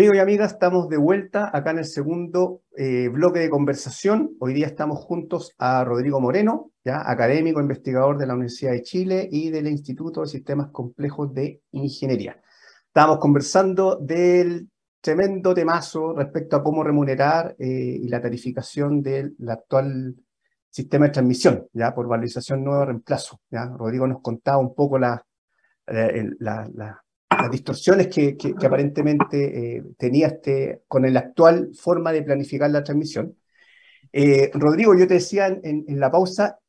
Amigos 0.05 0.17
y 0.17 0.21
amigas, 0.21 0.51
estamos 0.51 0.87
de 0.87 0.97
vuelta 0.97 1.49
acá 1.51 1.71
en 1.71 1.79
el 1.79 1.85
segundo 1.85 2.61
eh, 2.77 3.09
bloque 3.09 3.39
de 3.39 3.49
conversación. 3.49 4.35
Hoy 4.39 4.53
día 4.53 4.67
estamos 4.67 4.99
juntos 4.99 5.55
a 5.57 5.83
Rodrigo 5.83 6.21
Moreno, 6.21 6.73
ya 6.83 7.09
académico, 7.09 7.59
investigador 7.59 8.19
de 8.19 8.27
la 8.27 8.35
Universidad 8.35 8.73
de 8.73 8.83
Chile 8.83 9.27
y 9.31 9.49
del 9.49 9.65
Instituto 9.65 10.21
de 10.21 10.27
Sistemas 10.27 10.69
Complejos 10.69 11.33
de 11.33 11.63
Ingeniería. 11.71 12.39
Estábamos 12.85 13.17
conversando 13.17 13.95
del 13.95 14.69
tremendo 15.01 15.55
temazo 15.55 16.13
respecto 16.13 16.55
a 16.55 16.63
cómo 16.63 16.83
remunerar 16.83 17.55
eh, 17.57 17.65
y 17.65 18.07
la 18.07 18.21
tarificación 18.21 19.01
del 19.01 19.35
actual 19.47 20.17
sistema 20.69 21.05
de 21.05 21.13
transmisión, 21.13 21.67
ya 21.73 21.95
por 21.95 22.07
valorización 22.07 22.63
nuevo 22.63 22.85
reemplazo. 22.85 23.41
¿ya? 23.49 23.65
Rodrigo 23.75 24.05
nos 24.05 24.21
contaba 24.21 24.59
un 24.59 24.75
poco 24.75 24.99
la, 24.99 25.25
eh, 25.87 26.29
la, 26.37 26.69
la 26.75 27.04
las 27.29 27.51
distorsiones 27.51 28.07
que, 28.07 28.37
que, 28.37 28.53
aparentemente 28.65 29.77
eh, 29.77 29.83
tenía 29.97 30.27
este, 30.27 30.83
con 30.87 31.11
la 31.11 31.19
actual 31.19 31.71
forma 31.73 32.11
de 32.11 32.23
planificar 32.23 32.69
la 32.69 32.83
transmisión. 32.83 33.35
Eh, 34.11 34.51
Rodrigo, 34.53 34.95
yo 34.95 35.07
te 35.07 35.15
decía 35.15 35.47
en, 35.47 35.85
en, 35.87 35.99
la 35.99 36.11
pausa, 36.11 36.59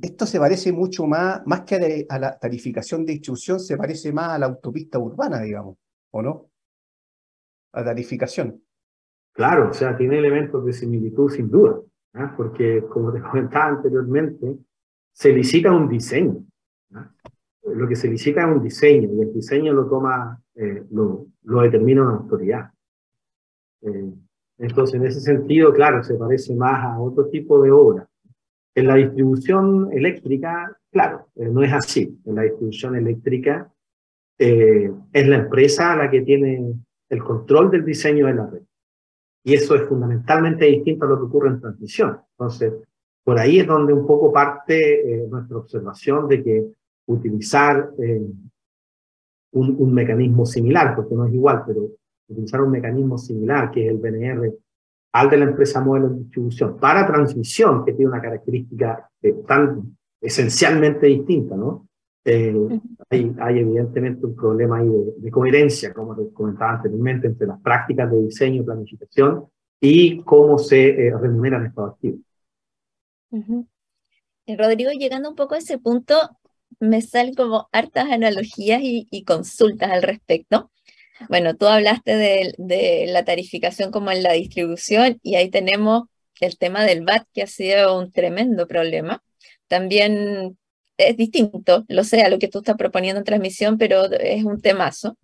esto 0.00 0.26
se 0.26 0.38
parece 0.38 0.72
mucho 0.72 1.06
más, 1.06 1.42
más 1.46 1.62
que 1.62 2.06
a, 2.08 2.18
la 2.18 2.38
tarificación 2.38 3.04
de 3.04 3.14
distribución, 3.14 3.60
se 3.60 3.76
parece 3.76 4.12
más 4.12 4.30
a 4.30 4.38
la 4.38 4.46
autopista 4.46 4.98
urbana, 4.98 5.40
digamos, 5.40 5.76
¿o 6.10 6.22
no? 6.22 6.50
A 7.72 7.80
la 7.80 7.86
tarificación. 7.86 8.62
Claro, 9.32 9.70
o 9.70 9.72
sea, 9.72 9.96
tiene 9.96 10.18
elementos 10.18 10.64
de 10.64 10.72
similitud 10.72 11.30
sin 11.30 11.48
duda, 11.48 11.80
¿ah? 12.14 12.34
porque 12.36 12.84
como 12.88 13.12
te 13.12 13.20
comentaba 13.20 13.66
anteriormente, 13.66 14.58
se 15.12 15.32
licita 15.32 15.72
un 15.72 15.88
diseño. 15.88 16.44
¿ah? 16.94 17.10
Lo 17.64 17.88
que 17.88 17.96
se 17.96 18.08
licita 18.08 18.42
es 18.42 18.56
un 18.56 18.62
diseño 18.62 19.08
y 19.12 19.20
el 19.20 19.32
diseño 19.32 19.72
lo 19.72 19.86
toma, 19.86 20.40
eh, 20.54 20.84
lo, 20.90 21.26
lo, 21.44 21.62
determina 21.62 22.02
una 22.02 22.16
autoridad. 22.16 22.70
Eh, 23.82 24.12
entonces, 24.58 24.96
en 24.96 25.06
ese 25.06 25.20
sentido, 25.20 25.72
claro, 25.72 26.02
se 26.02 26.14
parece 26.14 26.54
más 26.54 26.84
a 26.84 27.00
otro 27.00 27.28
tipo 27.28 27.62
de 27.62 27.70
obra. 27.70 28.08
En 28.74 28.86
la 28.86 28.96
distribución 28.96 29.90
eléctrica, 29.92 30.76
claro, 30.90 31.28
eh, 31.36 31.48
no 31.48 31.62
es 31.62 31.72
así. 31.72 32.18
En 32.24 32.36
la 32.36 32.42
distribución 32.42 32.96
eléctrica 32.96 33.72
es 34.38 35.28
la 35.28 35.36
empresa 35.36 35.94
la 35.94 36.10
que 36.10 36.22
tiene 36.22 36.74
el 37.08 37.22
control 37.22 37.70
del 37.70 37.84
diseño 37.84 38.26
de 38.26 38.34
la 38.34 38.46
red. 38.46 38.62
Y 39.44 39.54
eso 39.54 39.76
es 39.76 39.82
fundamentalmente 39.82 40.64
distinto 40.64 41.04
a 41.04 41.10
lo 41.10 41.18
que 41.18 41.24
ocurre 41.26 41.50
en 41.50 41.60
transmisión. 41.60 42.18
Entonces, 42.32 42.72
por 43.22 43.38
ahí 43.38 43.60
es 43.60 43.68
donde 43.68 43.92
un 43.92 44.04
poco 44.04 44.32
parte 44.32 45.28
nuestra 45.30 45.58
observación 45.58 46.26
de 46.26 46.42
que 46.42 46.72
utilizar 47.06 47.90
eh, 47.98 48.22
un, 49.52 49.76
un, 49.78 49.94
mecanismo 49.94 50.46
similar, 50.46 50.94
porque 50.94 51.14
no 51.14 51.26
es 51.26 51.34
igual, 51.34 51.64
pero 51.66 51.88
utilizar 52.28 52.60
un 52.62 52.70
mecanismo 52.70 53.18
similar, 53.18 53.70
que 53.70 53.84
es 53.84 53.90
el 53.90 53.98
BNR, 53.98 54.52
al 55.12 55.30
de 55.30 55.36
la 55.36 55.44
empresa 55.44 55.80
modelo 55.80 56.08
de 56.08 56.20
distribución, 56.20 56.78
para 56.78 57.06
transmisión, 57.06 57.84
que 57.84 57.92
tiene 57.92 58.10
una 58.10 58.22
característica 58.22 59.10
eh, 59.20 59.34
tan 59.46 59.96
esencialmente 60.20 61.06
distinta, 61.06 61.56
¿no? 61.56 61.86
Eh, 62.24 62.80
hay, 63.10 63.34
hay, 63.40 63.58
evidentemente 63.58 64.24
un 64.24 64.36
problema 64.36 64.78
ahí 64.78 64.88
de, 64.88 65.14
de, 65.18 65.30
coherencia, 65.30 65.92
como 65.92 66.14
comentaba 66.32 66.74
anteriormente, 66.74 67.26
entre 67.26 67.48
las 67.48 67.60
prácticas 67.60 68.10
de 68.10 68.22
diseño 68.22 68.62
y 68.62 68.64
planificación 68.64 69.46
y 69.80 70.22
cómo 70.22 70.56
se 70.56 71.12
remuneran 71.20 71.66
estos 71.66 71.90
activos. 71.90 72.20
Rodrigo, 74.46 74.92
llegando 74.92 75.30
un 75.30 75.34
poco 75.34 75.56
a 75.56 75.58
ese 75.58 75.78
punto, 75.78 76.14
me 76.82 77.00
salen 77.00 77.34
como 77.34 77.68
hartas 77.70 78.10
analogías 78.10 78.80
y, 78.82 79.24
consultas 79.24 79.92
al 79.92 80.02
respecto. 80.02 80.72
Bueno, 81.28 81.54
tú 81.54 81.66
hablaste 81.66 82.16
de, 82.16 83.06
la 83.06 83.24
tarificación 83.24 83.92
como 83.92 84.10
en 84.10 84.24
la 84.24 84.32
distribución 84.32 85.20
y 85.22 85.36
ahí 85.36 85.48
tenemos 85.48 86.04
el 86.40 86.58
tema 86.58 86.84
del 86.84 87.02
VAT 87.04 87.24
que 87.32 87.42
ha 87.42 87.46
sido 87.46 87.96
un 87.96 88.10
tremendo 88.10 88.66
problema. 88.66 89.22
También 89.68 90.58
es 90.96 91.16
distinto, 91.16 91.84
lo 91.86 92.02
sé, 92.02 92.22
a 92.22 92.28
lo 92.28 92.40
que 92.40 92.48
tú 92.48 92.58
estás 92.58 92.76
proponiendo 92.76 93.20
en 93.20 93.24
transmisión, 93.24 93.78
pero 93.78 94.10
es 94.10 94.44
un 94.44 94.60
temazo. 94.60 95.16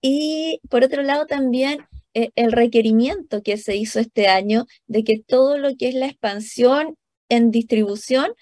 Y 0.00 0.60
por 0.68 0.82
otro 0.82 1.02
lado 1.02 1.26
también 1.26 1.86
eh, 2.14 2.30
el 2.34 2.50
requerimiento 2.50 3.42
que 3.42 3.58
se 3.58 3.76
hizo 3.76 4.00
este 4.00 4.26
año 4.26 4.66
de 4.88 5.04
que 5.04 5.20
todo 5.24 5.56
lo 5.56 5.76
que 5.76 5.88
es 5.88 5.94
la 5.94 6.06
expansión 6.06 6.96
en 7.28 7.52
distribución 7.52 8.32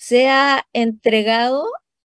sea 0.00 0.66
entregado 0.72 1.70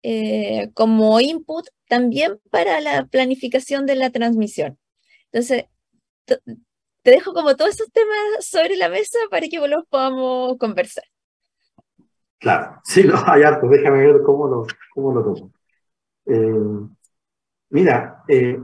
eh, 0.02 0.70
como 0.74 1.18
input 1.18 1.66
también 1.88 2.38
para 2.50 2.78
la 2.82 3.06
planificación 3.06 3.86
de 3.86 3.96
la 3.96 4.10
transmisión. 4.10 4.78
Entonces, 5.32 5.64
te 6.26 7.10
dejo 7.10 7.32
como 7.32 7.56
todos 7.56 7.70
esos 7.70 7.90
temas 7.90 8.18
sobre 8.40 8.76
la 8.76 8.90
mesa 8.90 9.18
para 9.30 9.48
que 9.48 9.66
los 9.66 9.86
podamos 9.86 10.58
conversar. 10.58 11.04
Claro, 12.38 12.82
sí, 12.84 13.02
no, 13.02 13.14
hay 13.26 13.44
harto, 13.44 13.66
déjame 13.66 14.06
ver 14.06 14.22
cómo 14.26 14.46
lo, 14.46 14.66
cómo 14.94 15.14
lo 15.14 15.24
tomo. 15.24 15.52
Eh, 16.26 16.86
mira, 17.70 18.22
eh, 18.28 18.60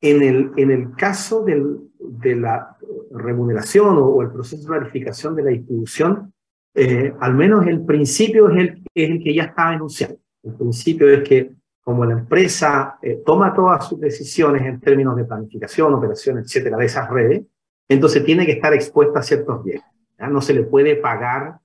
en, 0.00 0.22
el, 0.22 0.52
en 0.56 0.70
el 0.72 0.96
caso 0.96 1.44
del, 1.44 1.92
de 2.00 2.34
la 2.34 2.76
remuneración 3.12 3.98
o, 3.98 4.06
o, 4.06 4.22
el 4.22 4.32
proceso 4.32 4.62
de 4.62 4.68
planificación 4.68 5.36
de 5.36 5.44
la 5.44 5.50
distribución, 5.50 6.34
eh, 6.74 7.12
al 7.20 7.34
menos 7.34 7.66
el 7.66 7.84
principio 7.84 8.50
es 8.50 8.74
el, 8.94 9.22
que 9.22 9.34
ya 9.34 9.44
estaba 9.44 9.74
enunciado. 9.74 10.16
El 10.42 10.54
principio 10.54 11.08
es 11.08 11.28
que 11.28 11.52
como 11.80 12.04
la 12.04 12.12
empresa 12.12 12.98
eh, 13.02 13.22
toma 13.24 13.54
todas 13.54 13.88
sus 13.88 13.98
decisiones 13.98 14.62
en 14.62 14.78
términos 14.80 15.16
de 15.16 15.24
planificación, 15.24 15.94
operación, 15.94 16.38
etcétera, 16.38 16.76
de 16.76 16.86
esas 16.86 17.08
redes, 17.08 17.42
entonces 17.88 18.24
tiene 18.24 18.44
que 18.44 18.52
estar 18.52 18.74
expuesta 18.74 19.20
a 19.20 19.22
ciertos 19.22 19.64
riesgos. 19.64 19.88
No 20.18 20.40
se 20.40 20.52
le 20.52 20.64
puede 20.64 20.96
pagar 20.96 21.58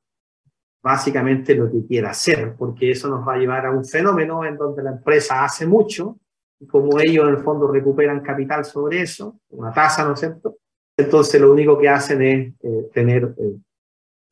básicamente 0.81 1.55
lo 1.55 1.71
que 1.71 1.85
quiera 1.85 2.11
hacer, 2.11 2.55
porque 2.57 2.91
eso 2.91 3.07
nos 3.07 3.27
va 3.27 3.35
a 3.35 3.37
llevar 3.37 3.65
a 3.65 3.71
un 3.71 3.85
fenómeno 3.85 4.43
en 4.45 4.57
donde 4.57 4.83
la 4.83 4.91
empresa 4.91 5.43
hace 5.43 5.65
mucho, 5.65 6.17
y 6.59 6.67
como 6.67 6.99
ellos 6.99 7.27
en 7.27 7.35
el 7.35 7.43
fondo 7.43 7.71
recuperan 7.71 8.21
capital 8.21 8.65
sobre 8.65 9.01
eso, 9.01 9.39
una 9.49 9.73
tasa, 9.73 10.05
¿no 10.05 10.13
es 10.13 10.19
cierto? 10.19 10.57
Entonces 10.97 11.39
lo 11.39 11.51
único 11.51 11.77
que 11.77 11.89
hacen 11.89 12.21
es 12.21 12.53
eh, 12.61 12.89
tener 12.93 13.33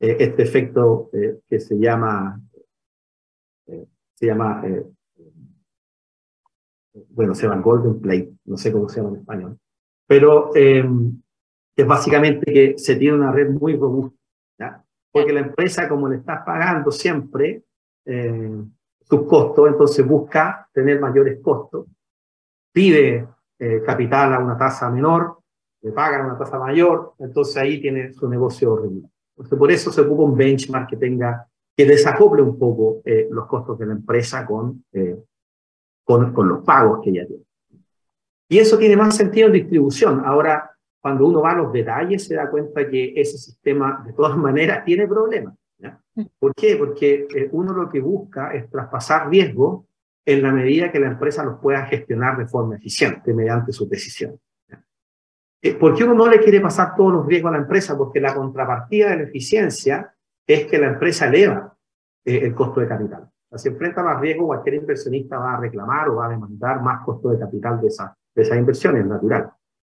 eh, 0.02 0.18
este 0.20 0.42
efecto 0.42 1.12
que 1.48 1.60
se 1.60 1.78
llama, 1.78 2.42
se 4.16 4.26
llama, 4.26 4.64
bueno, 7.10 7.36
se 7.36 7.48
llama 7.48 7.62
Golden 7.62 8.02
Plate, 8.02 8.34
no 8.46 8.58
sé 8.58 8.72
cómo 8.72 8.90
se 8.90 8.98
llama 8.98 9.10
en 9.10 9.22
español, 9.22 9.60
pero 10.08 10.50
es 10.56 11.88
básicamente 11.88 12.52
que 12.52 12.80
se 12.80 12.96
tiene 12.96 13.18
una 13.18 13.32
red 13.32 13.52
muy 13.52 13.76
robusta, 13.76 14.84
porque 15.12 15.34
la 15.34 15.42
empresa 15.42 15.88
como 15.88 16.10
le 16.10 16.18
está 16.18 16.44
pagando 16.44 16.92
siempre 16.92 17.64
sus 19.02 19.28
costos, 19.28 19.68
entonces 19.68 20.04
busca 20.04 20.68
tener 20.74 21.00
mayores 21.00 21.40
costos, 21.44 21.86
pide 22.74 23.28
capital 23.86 24.34
a 24.34 24.40
una 24.40 24.58
tasa 24.58 24.90
menor, 24.90 25.38
le 25.84 25.92
pagan 25.92 26.26
una 26.26 26.40
tasa 26.40 26.58
mayor, 26.58 27.14
entonces 27.20 27.56
ahí 27.58 27.80
tiene 27.80 28.14
su 28.14 28.28
negocio 28.28 28.76
regular. 28.78 29.11
Entonces, 29.42 29.58
por 29.58 29.72
eso 29.72 29.92
se 29.92 30.02
ocupa 30.02 30.24
un 30.24 30.38
benchmark 30.38 30.88
que 30.88 30.98
tenga, 30.98 31.48
que 31.76 31.84
desacople 31.84 32.44
un 32.44 32.60
poco 32.60 33.02
eh, 33.04 33.28
los 33.32 33.48
costos 33.48 33.80
de 33.80 33.88
la 33.88 33.94
empresa 33.94 34.46
con, 34.46 34.86
eh, 34.94 35.18
con, 36.04 36.32
con, 36.32 36.48
los 36.48 36.64
pagos 36.64 37.00
que 37.04 37.10
ella 37.10 37.26
tiene. 37.26 37.44
Y 38.48 38.60
eso 38.60 38.78
tiene 38.78 38.96
más 38.96 39.16
sentido 39.16 39.48
en 39.48 39.54
distribución. 39.54 40.22
Ahora, 40.24 40.72
cuando 41.02 41.26
uno 41.26 41.42
va 41.42 41.52
a 41.52 41.56
los 41.56 41.74
detalles, 41.74 42.24
se 42.24 42.36
da 42.36 42.52
cuenta 42.52 42.88
que 42.88 43.14
ese 43.16 43.40
sistema, 43.40 44.04
de 44.06 44.14
todas 44.14 44.38
maneras, 44.38 44.86
tiene 44.86 45.08
problemas. 45.08 45.56
Mm. 46.14 46.22
¿Por 46.38 46.54
qué? 46.54 46.76
Porque 46.76 47.28
eh, 47.34 47.50
uno 47.52 47.74
lo 47.74 47.90
que 47.90 48.00
busca 48.00 48.54
es 48.54 48.70
traspasar 48.70 49.28
riesgo 49.28 49.88
en 50.24 50.44
la 50.44 50.52
medida 50.52 50.92
que 50.92 51.00
la 51.00 51.08
empresa 51.08 51.44
los 51.44 51.60
pueda 51.60 51.86
gestionar 51.88 52.38
de 52.38 52.48
forma 52.48 52.76
eficiente 52.76 53.34
mediante 53.34 53.72
sus 53.72 53.90
decisiones. 53.90 54.40
Eh, 55.62 55.76
¿Por 55.76 55.94
qué 55.94 56.04
uno 56.04 56.16
no 56.16 56.28
le 56.28 56.40
quiere 56.40 56.60
pasar 56.60 56.96
todos 56.96 57.14
los 57.14 57.26
riesgos 57.26 57.50
a 57.50 57.58
la 57.58 57.62
empresa? 57.62 57.96
Porque 57.96 58.20
la 58.20 58.34
contrapartida 58.34 59.12
de 59.12 59.18
la 59.18 59.24
eficiencia 59.24 60.14
es 60.48 60.66
que 60.66 60.80
la 60.80 60.88
empresa 60.88 61.28
eleva 61.28 61.78
eh, 62.26 62.40
el 62.44 62.56
costo 62.56 62.80
de 62.80 62.88
capital. 62.88 63.30
si 63.56 63.70
enfrenta 63.70 64.02
más 64.02 64.20
riesgo, 64.20 64.48
cualquier 64.48 64.76
inversionista 64.76 65.38
va 65.38 65.54
a 65.54 65.60
reclamar 65.60 66.10
o 66.10 66.16
va 66.16 66.26
a 66.26 66.30
demandar 66.30 66.82
más 66.82 67.04
costo 67.06 67.30
de 67.30 67.40
capital 67.40 67.80
de, 67.80 67.88
esa, 67.88 68.18
de 68.34 68.42
esas 68.42 68.58
inversiones, 68.58 69.06
natural. 69.06 69.52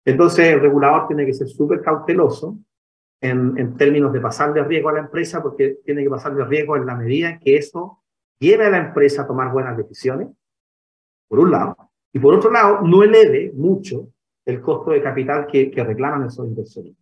Entonces, 0.05 0.53
el 0.53 0.61
regulador 0.61 1.07
tiene 1.07 1.25
que 1.25 1.33
ser 1.33 1.49
súper 1.49 1.81
cauteloso 1.81 2.59
en, 3.23 3.57
en, 3.57 3.75
términos 3.77 4.13
de 4.13 4.21
pasarle 4.21 4.63
riesgo 4.65 4.91
a 4.91 4.95
la 4.95 5.01
empresa, 5.01 5.43
porque 5.43 5.79
tiene 5.83 6.03
que 6.03 6.11
pasarle 6.11 6.45
riesgo 6.45 6.77
en 6.77 6.85
la 6.85 6.95
medida 6.95 7.31
en 7.31 7.39
que 7.39 7.57
eso 7.57 8.03
lleve 8.39 8.67
a 8.67 8.71
la 8.71 8.79
empresa 8.79 9.23
a 9.23 9.27
tomar 9.27 9.51
buenas 9.51 9.79
decisiones, 9.79 10.29
por 11.27 11.39
un 11.39 11.51
lado, 11.51 11.77
y 12.13 12.19
por 12.19 12.35
otro 12.35 12.51
lado, 12.51 12.83
no 12.83 13.03
eleve 13.03 13.51
mucho 13.55 14.09
el 14.45 14.61
costo 14.61 14.91
de 14.91 15.03
capital 15.03 15.47
que, 15.47 15.71
reclaman 15.75 16.27
esos 16.27 16.47
inversores. 16.47 16.93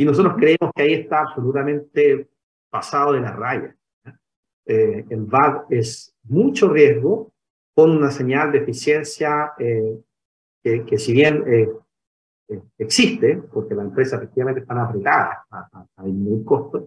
Y 0.00 0.04
nosotros 0.04 0.34
creemos 0.36 0.70
que 0.76 0.82
ahí 0.82 0.92
está 0.94 1.22
absolutamente 1.22 2.28
pasado 2.70 3.14
de 3.14 3.20
la 3.20 3.32
raya. 3.32 3.74
Eh, 4.64 5.04
el 5.08 5.24
VAD 5.24 5.62
es 5.70 6.14
mucho 6.22 6.68
riesgo 6.68 7.32
con 7.74 7.90
una 7.90 8.10
señal 8.12 8.52
de 8.52 8.58
eficiencia 8.58 9.54
eh, 9.58 9.98
que, 10.62 10.98
si 10.98 11.12
bien 11.12 11.42
eh, 11.48 11.68
existe, 12.78 13.42
porque 13.52 13.74
la 13.74 13.82
empresa 13.82 14.16
efectivamente 14.16 14.60
están 14.60 14.78
apretadas 14.78 15.38
a, 15.50 15.58
a, 15.72 15.86
a 15.96 16.04
disminuir 16.04 16.44
costos, 16.44 16.84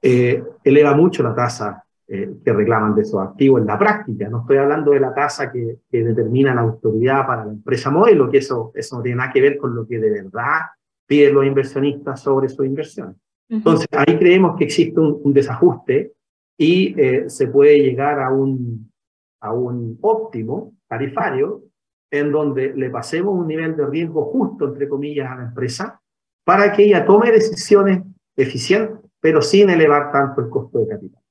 eleva 0.00 0.94
mucho 0.94 1.22
la 1.22 1.34
tasa 1.34 1.84
eh, 2.14 2.30
que 2.44 2.52
reclaman 2.52 2.94
de 2.94 3.00
esos 3.00 3.22
activos 3.22 3.62
en 3.62 3.66
la 3.66 3.78
práctica. 3.78 4.28
No 4.28 4.42
estoy 4.42 4.58
hablando 4.58 4.90
de 4.90 5.00
la 5.00 5.14
tasa 5.14 5.50
que, 5.50 5.78
que, 5.90 6.04
determina 6.04 6.54
la 6.54 6.60
autoridad 6.60 7.26
para 7.26 7.46
la 7.46 7.52
empresa 7.52 7.90
modelo, 7.90 8.30
que 8.30 8.36
eso, 8.36 8.70
eso 8.74 8.96
no 8.96 9.02
tiene 9.02 9.16
nada 9.16 9.32
que 9.32 9.40
ver 9.40 9.56
con 9.56 9.74
lo 9.74 9.86
que 9.86 9.98
de 9.98 10.10
verdad 10.10 10.60
piden 11.06 11.34
los 11.34 11.46
inversionistas 11.46 12.20
sobre 12.20 12.50
su 12.50 12.64
inversión. 12.64 13.16
Entonces, 13.48 13.88
ahí 13.92 14.18
creemos 14.18 14.58
que 14.58 14.64
existe 14.64 15.00
un, 15.00 15.22
un 15.24 15.32
desajuste 15.32 16.12
y 16.58 16.94
eh, 17.00 17.30
se 17.30 17.46
puede 17.46 17.78
llegar 17.78 18.20
a 18.20 18.30
un, 18.30 18.92
a 19.40 19.54
un 19.54 19.96
óptimo 20.02 20.74
tarifario 20.86 21.62
en 22.10 22.30
donde 22.30 22.74
le 22.74 22.90
pasemos 22.90 23.34
un 23.34 23.46
nivel 23.46 23.74
de 23.74 23.86
riesgo 23.86 24.26
justo, 24.26 24.66
entre 24.68 24.86
comillas, 24.86 25.30
a 25.30 25.36
la 25.36 25.44
empresa 25.44 25.98
para 26.44 26.72
que 26.72 26.84
ella 26.84 27.06
tome 27.06 27.32
decisiones 27.32 28.02
eficientes, 28.36 28.98
pero 29.18 29.40
sin 29.40 29.70
elevar 29.70 30.12
tanto 30.12 30.42
el 30.42 30.50
costo 30.50 30.80
de 30.80 30.88
capital. 30.88 31.21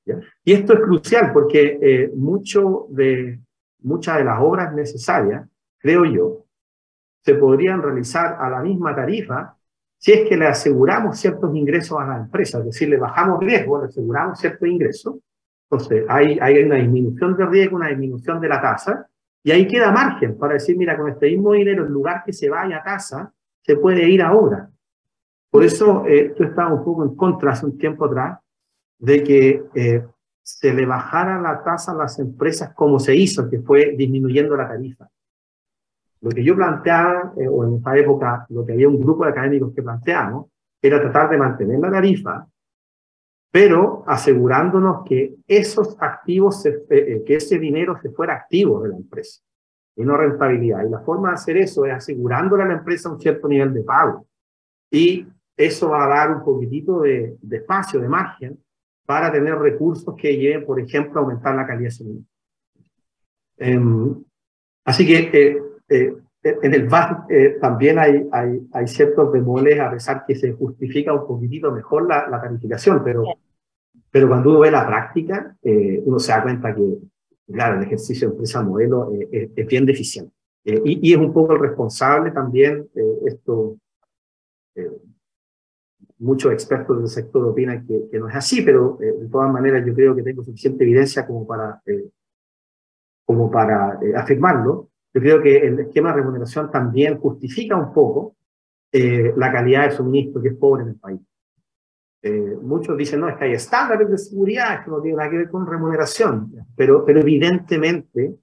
Y 0.44 0.52
esto 0.52 0.74
es 0.74 0.80
crucial 0.80 1.32
porque 1.32 1.78
eh, 1.80 2.12
mucho 2.14 2.86
de, 2.90 3.40
muchas 3.82 4.18
de 4.18 4.24
las 4.24 4.40
obras 4.40 4.72
necesarias, 4.74 5.48
creo 5.78 6.04
yo, 6.04 6.44
se 7.24 7.34
podrían 7.34 7.82
realizar 7.82 8.36
a 8.40 8.50
la 8.50 8.60
misma 8.60 8.94
tarifa 8.94 9.56
si 9.98 10.12
es 10.12 10.28
que 10.28 10.36
le 10.36 10.46
aseguramos 10.46 11.16
ciertos 11.16 11.54
ingresos 11.54 12.00
a 12.00 12.04
la 12.04 12.16
empresa, 12.16 12.58
es 12.58 12.64
decir, 12.64 12.88
le 12.88 12.96
bajamos 12.96 13.38
riesgo, 13.38 13.80
le 13.80 13.86
aseguramos 13.86 14.40
ciertos 14.40 14.68
ingresos, 14.68 15.16
entonces 15.70 16.04
hay, 16.08 16.38
hay 16.40 16.64
una 16.64 16.74
disminución 16.74 17.36
de 17.36 17.46
riesgo, 17.46 17.76
una 17.76 17.88
disminución 17.88 18.40
de 18.40 18.48
la 18.48 18.60
tasa, 18.60 19.06
y 19.44 19.52
ahí 19.52 19.68
queda 19.68 19.92
margen 19.92 20.36
para 20.36 20.54
decir, 20.54 20.76
mira, 20.76 20.96
con 20.96 21.08
este 21.08 21.28
mismo 21.28 21.52
dinero, 21.52 21.86
en 21.86 21.92
lugar 21.92 22.24
que 22.26 22.32
se 22.32 22.48
vaya 22.48 22.78
a 22.78 22.82
tasa, 22.82 23.32
se 23.60 23.76
puede 23.76 24.08
ir 24.08 24.22
a 24.22 24.32
obra. 24.32 24.68
Por 25.50 25.62
eso 25.62 26.04
eh, 26.06 26.34
yo 26.36 26.46
estaba 26.46 26.74
un 26.74 26.84
poco 26.84 27.04
en 27.04 27.14
contra 27.14 27.52
hace 27.52 27.66
un 27.66 27.78
tiempo 27.78 28.06
atrás 28.06 28.41
de 29.02 29.24
que 29.24 29.64
eh, 29.74 30.06
se 30.42 30.72
le 30.72 30.86
bajara 30.86 31.40
la 31.40 31.62
tasa 31.64 31.90
a 31.90 31.96
las 31.96 32.20
empresas 32.20 32.72
como 32.72 33.00
se 33.00 33.16
hizo, 33.16 33.50
que 33.50 33.58
fue 33.58 33.94
disminuyendo 33.96 34.56
la 34.56 34.68
tarifa. 34.68 35.08
Lo 36.20 36.30
que 36.30 36.44
yo 36.44 36.54
planteaba, 36.54 37.32
eh, 37.36 37.48
o 37.48 37.64
en 37.64 37.74
esa 37.74 37.96
época, 37.96 38.46
lo 38.50 38.64
que 38.64 38.74
había 38.74 38.88
un 38.88 39.00
grupo 39.00 39.24
de 39.24 39.32
académicos 39.32 39.74
que 39.74 39.82
planteamos, 39.82 40.46
era 40.80 41.00
tratar 41.00 41.30
de 41.30 41.38
mantener 41.38 41.80
la 41.80 41.90
tarifa, 41.90 42.46
pero 43.50 44.04
asegurándonos 44.06 45.04
que 45.04 45.34
esos 45.48 45.96
activos, 45.98 46.64
eh, 46.64 47.24
que 47.26 47.34
ese 47.34 47.58
dinero 47.58 47.98
se 48.00 48.10
fuera 48.10 48.34
activo 48.34 48.82
de 48.82 48.90
la 48.90 48.96
empresa 48.96 49.42
y 49.96 50.04
no 50.04 50.16
rentabilidad. 50.16 50.86
Y 50.86 50.90
la 50.90 51.00
forma 51.00 51.30
de 51.30 51.34
hacer 51.34 51.56
eso 51.56 51.84
es 51.86 51.92
asegurándole 51.92 52.62
a 52.62 52.66
la 52.66 52.74
empresa 52.74 53.10
un 53.10 53.20
cierto 53.20 53.48
nivel 53.48 53.74
de 53.74 53.82
pago. 53.82 54.26
Y 54.92 55.26
eso 55.56 55.90
va 55.90 56.04
a 56.04 56.08
dar 56.08 56.36
un 56.36 56.44
poquitito 56.44 57.00
de, 57.00 57.36
de 57.42 57.56
espacio, 57.56 58.00
de 58.00 58.08
margen, 58.08 58.58
para 59.06 59.32
tener 59.32 59.58
recursos 59.58 60.14
que 60.16 60.36
lleven, 60.36 60.64
por 60.64 60.80
ejemplo, 60.80 61.20
a 61.20 61.22
aumentar 61.22 61.54
la 61.54 61.66
calidad 61.66 61.88
de 61.88 61.90
suministro. 61.90 62.32
Em, 63.58 64.24
así 64.84 65.06
que 65.06 65.30
eh, 65.32 65.62
eh, 65.88 66.14
en 66.62 66.74
el 66.74 66.88
VAT 66.88 67.30
eh, 67.30 67.58
también 67.60 67.98
hay, 67.98 68.26
hay, 68.32 68.60
hay, 68.72 68.86
ciertos 68.88 69.30
bemoles, 69.30 69.78
a 69.78 69.90
pesar 69.90 70.24
que 70.26 70.34
se 70.34 70.52
justifica 70.52 71.12
un 71.12 71.26
poquitito 71.26 71.70
mejor 71.70 72.08
la, 72.08 72.28
la 72.28 72.40
tarificación, 72.40 73.02
pero, 73.04 73.24
pero 74.10 74.28
cuando 74.28 74.50
uno 74.50 74.60
ve 74.60 74.70
la 74.70 74.86
práctica, 74.86 75.56
uno 75.62 76.18
se 76.18 76.32
da 76.32 76.42
cuenta 76.42 76.74
que, 76.74 76.98
claro, 77.52 77.78
el 77.78 77.86
ejercicio 77.86 78.28
de 78.28 78.32
empresa 78.32 78.62
modelo 78.62 79.12
es, 79.30 79.50
es, 79.54 79.66
bien 79.66 79.86
deficiente. 79.86 80.34
Y, 80.64 81.08
y, 81.08 81.12
es 81.12 81.18
un 81.18 81.32
poco 81.32 81.54
el 81.54 81.60
responsable 81.60 82.30
también 82.30 82.88
esto 83.26 83.76
muchos 86.22 86.52
expertos 86.52 86.98
del 86.98 87.08
sector 87.08 87.44
opinan 87.46 87.84
que, 87.86 88.18
no 88.18 88.28
es 88.28 88.34
así, 88.34 88.62
pero 88.62 88.98
eh, 89.00 89.12
de 89.20 89.28
todas 89.28 89.52
maneras 89.52 89.84
yo 89.84 89.92
creo 89.92 90.14
que 90.14 90.22
tengo 90.22 90.42
suficiente 90.44 90.84
evidencia 90.84 91.26
como 91.26 91.46
para, 91.46 91.82
eh, 91.84 92.10
como 93.24 93.50
para 93.50 93.98
eh, 94.00 94.14
afirmarlo. 94.16 94.90
Yo 95.12 95.20
creo 95.20 95.42
que 95.42 95.58
el 95.58 95.80
esquema 95.80 96.10
de 96.10 96.16
remuneración 96.16 96.70
también 96.70 97.18
justifica 97.18 97.76
un 97.76 97.92
poco 97.92 98.36
la 98.94 99.50
calidad 99.50 99.88
de 99.88 99.96
suministro 99.96 100.42
que 100.42 100.48
es 100.48 100.54
pobre 100.54 100.82
en 100.82 100.88
el 100.90 100.96
país. 100.96 101.20
muchos 102.60 102.94
dicen, 102.94 103.20
no, 103.20 103.28
es 103.28 103.36
que 103.36 103.44
hay 103.44 103.52
estándares 103.54 104.10
de 104.10 104.18
seguridad, 104.18 104.84
que 104.84 104.90
no 104.90 105.00
tiene 105.00 105.16
nada 105.16 105.30
que 105.30 105.38
ver 105.38 105.50
con 105.50 105.66
remuneración, 105.66 106.52
pero, 106.76 107.02
pero 107.02 107.20
evidentemente 107.20 108.36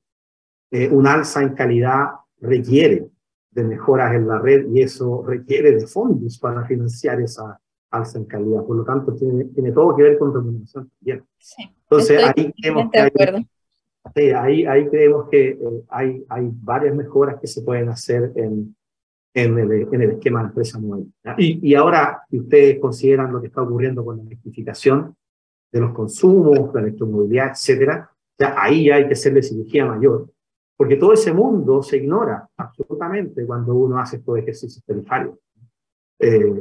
un 0.90 1.06
alza 1.06 1.44
en 1.44 1.54
calidad 1.54 2.08
requiere 2.42 3.12
de 3.52 3.64
mejoras 3.64 4.16
en 4.16 4.28
la 4.28 4.40
red 4.40 4.66
y 4.72 4.82
eso 4.82 5.24
requiere 5.24 5.72
de 5.74 5.86
fondos 5.86 6.40
para 6.40 6.66
financiar 6.66 7.22
esa, 7.22 7.60
alza 7.92 8.18
en 8.18 8.26
calidad. 8.26 8.64
Por 8.64 8.78
lo 8.78 8.84
tanto, 8.84 9.14
tiene, 9.14 9.46
tiene 9.46 9.72
todo 9.72 9.96
que 9.96 10.04
ver 10.04 10.18
con 10.18 10.34
remuneración 10.34 10.90
también. 10.90 11.26
Sí, 11.38 11.64
Entonces, 11.84 12.24
ahí 12.24 12.54
creemos, 12.54 12.92
que 12.92 13.00
hay, 13.00 13.12
sí, 14.16 14.32
ahí, 14.32 14.66
ahí 14.66 14.88
creemos 14.90 15.30
que 15.30 15.50
eh, 15.50 15.84
hay, 15.90 16.26
hay 16.30 16.50
varias 16.54 16.96
mejoras 16.96 17.40
que 17.40 17.48
se 17.48 17.62
pueden 17.62 17.90
hacer 17.90 18.32
en, 18.36 18.76
en, 19.34 19.60
el, 19.60 19.72
en 19.92 20.02
el 20.02 20.12
esquema 20.12 20.42
de 20.42 20.48
empresa 20.48 20.80
nueva. 20.80 21.06
Y, 21.38 21.70
y 21.70 21.76
ahora, 21.76 22.22
si 22.30 22.40
ustedes 22.40 22.80
consideran 22.80 23.32
lo 23.32 23.42
que 23.42 23.48
está 23.48 23.62
ocurriendo 23.62 24.04
con 24.04 24.18
la 24.18 24.24
electrificación 24.24 25.16
de 25.72 25.80
los 25.80 25.94
consumos, 25.94 26.74
la 26.74 26.82
electromovilidad, 26.82 27.52
etcétera, 27.52 28.10
ya 28.38 28.56
ahí 28.58 28.86
ya 28.86 28.96
hay 28.96 29.08
que 29.08 29.14
hacerle 29.14 29.44
cirugía 29.44 29.86
mayor 29.86 30.30
porque 30.80 30.96
todo 30.96 31.12
ese 31.12 31.34
mundo 31.34 31.84
se 31.84 31.98
ignora 31.98 32.50
absolutamente 32.56 33.46
cuando 33.46 33.76
uno 33.76 34.00
hace 34.00 34.16
estos 34.16 34.38
ejercicios 34.38 34.82
tarifarios. 34.86 35.36
Eh, 36.20 36.54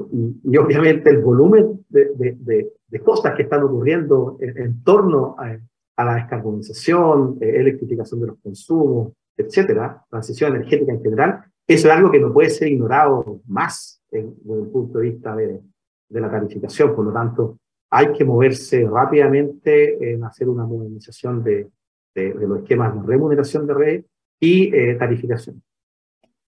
y, 0.45 0.57
obviamente 0.57 1.11
el 1.11 1.19
volumen 1.19 1.85
de, 1.89 2.13
de, 2.15 2.71
de, 2.89 3.01
cosas 3.01 3.35
que 3.37 3.43
están 3.43 3.65
ocurriendo 3.65 4.39
en, 4.41 4.83
torno 4.85 5.35
a, 5.37 5.59
a, 5.97 6.05
la 6.05 6.15
descarbonización, 6.15 7.39
eh, 7.41 7.57
electrificación 7.57 8.21
de 8.21 8.27
los 8.29 8.39
consumos, 8.39 9.13
etcétera, 9.37 10.05
transición 10.09 10.55
energética 10.55 10.93
en 10.93 11.03
general, 11.03 11.45
eso 11.67 11.89
es 11.89 11.95
algo 11.95 12.11
que 12.11 12.21
no 12.21 12.33
puede 12.33 12.51
ser 12.51 12.69
ignorado 12.69 13.41
más 13.47 14.01
desde 14.11 14.29
el 14.29 14.69
punto 14.69 14.99
de 14.99 15.11
vista 15.11 15.35
de, 15.35 15.61
de 16.09 16.21
la 16.21 16.31
tarificación. 16.31 16.95
Por 16.95 17.05
lo 17.05 17.13
tanto, 17.13 17.59
hay 17.91 18.13
que 18.13 18.25
moverse 18.25 18.87
rápidamente 18.87 20.13
en 20.13 20.25
hacer 20.25 20.49
una 20.49 20.65
modernización 20.65 21.43
de, 21.43 21.69
de, 22.15 22.35
los 22.35 22.61
esquemas 22.61 22.95
de 22.95 23.07
remuneración 23.07 23.67
de 23.67 23.75
red 23.75 24.05
y 24.41 24.75
eh, 24.75 24.95
tarificación. 24.95 25.63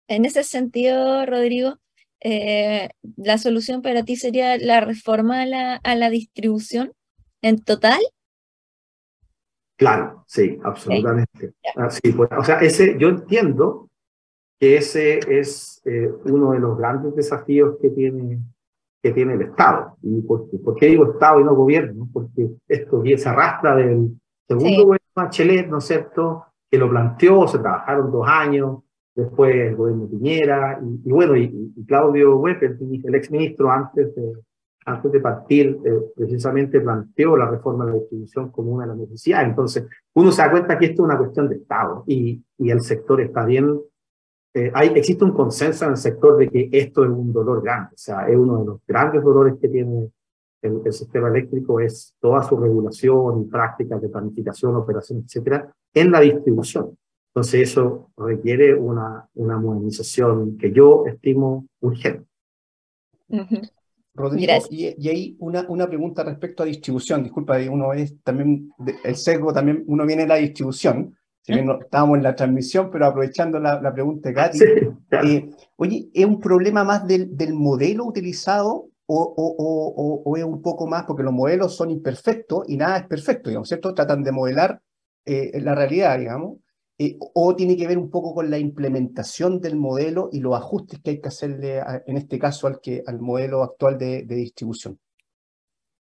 En 0.08 0.24
ese 0.24 0.42
sentido, 0.42 1.24
Rodrigo, 1.26 1.76
eh, 2.20 2.90
la 3.16 3.38
solución 3.38 3.82
para 3.82 4.04
ti 4.04 4.16
sería 4.16 4.58
la 4.58 4.80
reforma 4.80 5.42
a 5.42 5.46
la, 5.46 5.76
a 5.76 5.94
la 5.94 6.10
distribución 6.10 6.92
en 7.42 7.62
total. 7.62 8.00
Claro, 9.76 10.24
sí, 10.26 10.58
absolutamente. 10.62 11.54
Ah, 11.76 11.88
pues, 12.14 12.30
o 12.38 12.44
sea, 12.44 12.58
ese, 12.58 12.98
yo 12.98 13.08
entiendo 13.08 13.88
que 14.58 14.76
ese 14.76 15.20
es 15.26 15.80
eh, 15.86 16.10
uno 16.24 16.52
de 16.52 16.58
los 16.58 16.76
grandes 16.76 17.14
desafíos 17.16 17.76
que 17.80 17.88
tiene, 17.88 18.40
que 19.02 19.12
tiene 19.12 19.34
el 19.34 19.42
Estado. 19.42 19.96
¿Y 20.02 20.20
por, 20.20 20.50
por 20.62 20.76
qué 20.76 20.86
digo 20.86 21.12
Estado 21.12 21.40
y 21.40 21.44
no 21.44 21.54
gobierno? 21.54 22.06
Porque 22.12 22.50
esto 22.68 23.02
se 23.02 23.28
arrastra 23.28 23.74
del 23.76 24.20
segundo 24.46 24.84
gobierno 24.84 25.06
Bachelet, 25.14 25.66
¿no 25.66 25.78
es 25.78 25.84
cierto?, 25.84 26.44
que 26.70 26.78
lo 26.78 26.90
planteó, 26.90 27.48
se 27.48 27.58
trabajaron 27.58 28.12
dos 28.12 28.28
años, 28.28 28.80
después 29.14 29.54
el 29.54 29.76
gobierno 29.76 30.08
Piñera, 30.08 30.80
y, 30.82 31.10
bueno, 31.10 31.36
y, 31.36 31.72
Claudio 31.86 32.36
Webb, 32.36 32.62
el, 32.62 33.14
ex 33.14 33.30
ministro, 33.30 33.70
antes 33.70 34.14
de, 34.14 34.32
antes 34.86 35.12
de 35.12 35.20
partir, 35.20 35.78
eh, 35.84 36.00
precisamente 36.16 36.80
planteó 36.80 37.36
la 37.36 37.50
reforma 37.50 37.84
de 37.84 37.92
la 37.92 37.98
distribución 37.98 38.50
como 38.50 38.72
una 38.72 38.84
de 38.84 38.88
las 38.88 38.98
necesidades. 38.98 39.48
Entonces, 39.48 39.86
uno 40.14 40.32
se 40.32 40.42
da 40.42 40.50
cuenta 40.50 40.78
que 40.78 40.86
esto 40.86 41.02
es 41.02 41.06
una 41.06 41.18
cuestión 41.18 41.48
de 41.48 41.56
Estado 41.56 42.04
y, 42.06 42.42
y 42.58 42.70
el 42.70 42.80
sector 42.80 43.20
está 43.20 43.44
bien. 43.44 43.80
Eh, 44.54 44.70
hay, 44.74 44.88
existe 44.96 45.24
un 45.24 45.32
consenso 45.32 45.84
en 45.84 45.92
el 45.92 45.96
sector 45.96 46.36
de 46.36 46.48
que 46.48 46.68
esto 46.72 47.04
es 47.04 47.10
un 47.10 47.32
dolor 47.32 47.62
grande, 47.62 47.90
o 47.94 47.98
sea, 47.98 48.28
es 48.28 48.36
uno 48.36 48.58
de 48.58 48.64
los 48.64 48.80
grandes 48.86 49.22
dolores 49.22 49.54
que 49.60 49.68
tiene 49.68 50.10
el, 50.62 50.82
el, 50.84 50.92
sistema 50.92 51.28
eléctrico 51.28 51.78
es 51.78 52.14
toda 52.20 52.42
su 52.42 52.56
regulación 52.56 53.42
y 53.42 53.44
prácticas 53.44 54.02
de 54.02 54.08
planificación, 54.08 54.74
operación, 54.74 55.22
etcétera, 55.24 55.72
en 55.94 56.10
la 56.10 56.20
distribución. 56.20 56.98
Entonces 57.34 57.70
eso 57.70 58.10
requiere 58.16 58.74
una, 58.74 59.28
una 59.34 59.56
modernización 59.58 60.58
que 60.58 60.72
yo 60.72 61.04
estimo 61.06 61.66
urgente. 61.80 62.26
Rodrigo, 64.14 64.52
y, 64.70 64.94
y, 64.98 65.08
ahí 65.08 65.36
una, 65.38 65.64
una 65.68 65.86
pregunta 65.86 66.24
respecto 66.24 66.62
a 66.62 66.66
distribución. 66.66 67.22
Disculpa, 67.22 67.56
uno 67.70 67.92
es 67.92 68.20
también, 68.22 68.72
el 69.04 69.16
sesgo 69.16 69.52
también, 69.52 69.84
uno 69.86 70.04
viene 70.04 70.22
de 70.22 70.28
la 70.28 70.34
distribución. 70.36 71.16
Si 71.42 71.52
bien 71.52 71.66
no, 71.66 71.80
estábamos 71.80 72.18
en 72.18 72.24
la 72.24 72.34
transmisión, 72.34 72.90
pero 72.90 73.06
aprovechando 73.06 73.58
la, 73.60 73.80
la 73.80 73.94
pregunta 73.94 74.28
de 74.28 74.34
Katy, 74.34 74.58
eh, 75.24 75.50
oye, 75.76 76.10
¿es 76.12 76.26
un 76.26 76.40
problema 76.40 76.84
más 76.84 77.06
del, 77.06 77.36
del 77.36 77.54
modelo 77.54 78.04
utilizado 78.04 78.90
o, 79.12 80.22
o, 80.24 80.36
es 80.36 80.44
un 80.44 80.62
poco 80.62 80.86
más, 80.86 81.04
porque 81.04 81.22
los 81.22 81.32
modelos 81.32 81.74
son 81.74 81.90
imperfectos 81.90 82.64
y 82.68 82.76
nada 82.76 82.98
es 82.98 83.06
perfecto, 83.06 83.50
digamos, 83.50 83.68
¿cierto? 83.68 83.92
Tratan 83.92 84.22
de 84.22 84.30
modelar 84.30 84.80
eh, 85.24 85.60
la 85.60 85.74
realidad, 85.74 86.18
digamos, 86.18 86.58
eh, 87.02 87.16
o 87.18 87.56
tiene 87.56 87.76
que 87.76 87.88
ver 87.88 87.98
un 87.98 88.10
poco 88.10 88.34
con 88.34 88.50
la 88.50 88.58
implementación 88.58 89.60
del 89.60 89.76
modelo 89.76 90.28
y 90.32 90.40
los 90.40 90.54
ajustes 90.54 91.00
que 91.00 91.10
hay 91.10 91.20
que 91.20 91.28
hacerle, 91.28 91.82
en 92.06 92.16
este 92.16 92.38
caso, 92.38 92.66
al, 92.66 92.80
que, 92.80 93.02
al 93.06 93.20
modelo 93.20 93.62
actual 93.62 93.98
de 93.98 94.22
distribución. 94.26 94.98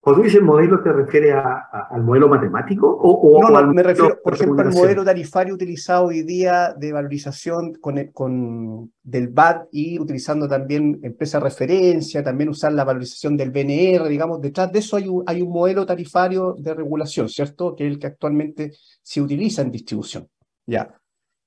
Cuando 0.03 0.23
dices 0.23 0.41
modelo, 0.41 0.83
¿te 0.83 0.91
refieres 0.91 1.35
al 1.35 2.03
modelo 2.03 2.27
matemático? 2.27 2.89
O, 3.03 3.39
no, 3.43 3.51
no 3.51 3.75
me 3.75 3.83
refiero, 3.83 4.19
por 4.25 4.33
ejemplo, 4.33 4.63
al 4.63 4.73
modelo 4.73 5.05
tarifario 5.05 5.53
utilizado 5.53 6.07
hoy 6.07 6.23
día 6.23 6.73
de 6.73 6.91
valorización 6.91 7.75
con, 7.75 8.07
con, 8.07 8.91
del 9.03 9.29
BAT 9.29 9.69
y 9.73 9.99
utilizando 9.99 10.49
también 10.49 10.99
empresa 11.03 11.39
referencia, 11.39 12.25
también 12.25 12.49
usar 12.49 12.73
la 12.73 12.85
valorización 12.85 13.37
del 13.37 13.51
BNR, 13.51 14.09
digamos, 14.09 14.41
detrás 14.41 14.73
de 14.73 14.79
eso 14.79 14.97
hay 14.97 15.07
un, 15.07 15.23
hay 15.27 15.43
un 15.43 15.53
modelo 15.53 15.85
tarifario 15.85 16.57
de 16.59 16.73
regulación, 16.73 17.29
¿cierto? 17.29 17.77
Que 17.77 17.87
es 17.87 17.93
el 17.93 17.99
que 17.99 18.07
actualmente 18.07 18.73
se 19.03 19.21
utiliza 19.21 19.61
en 19.61 19.71
distribución, 19.71 20.27
ya. 20.71 20.95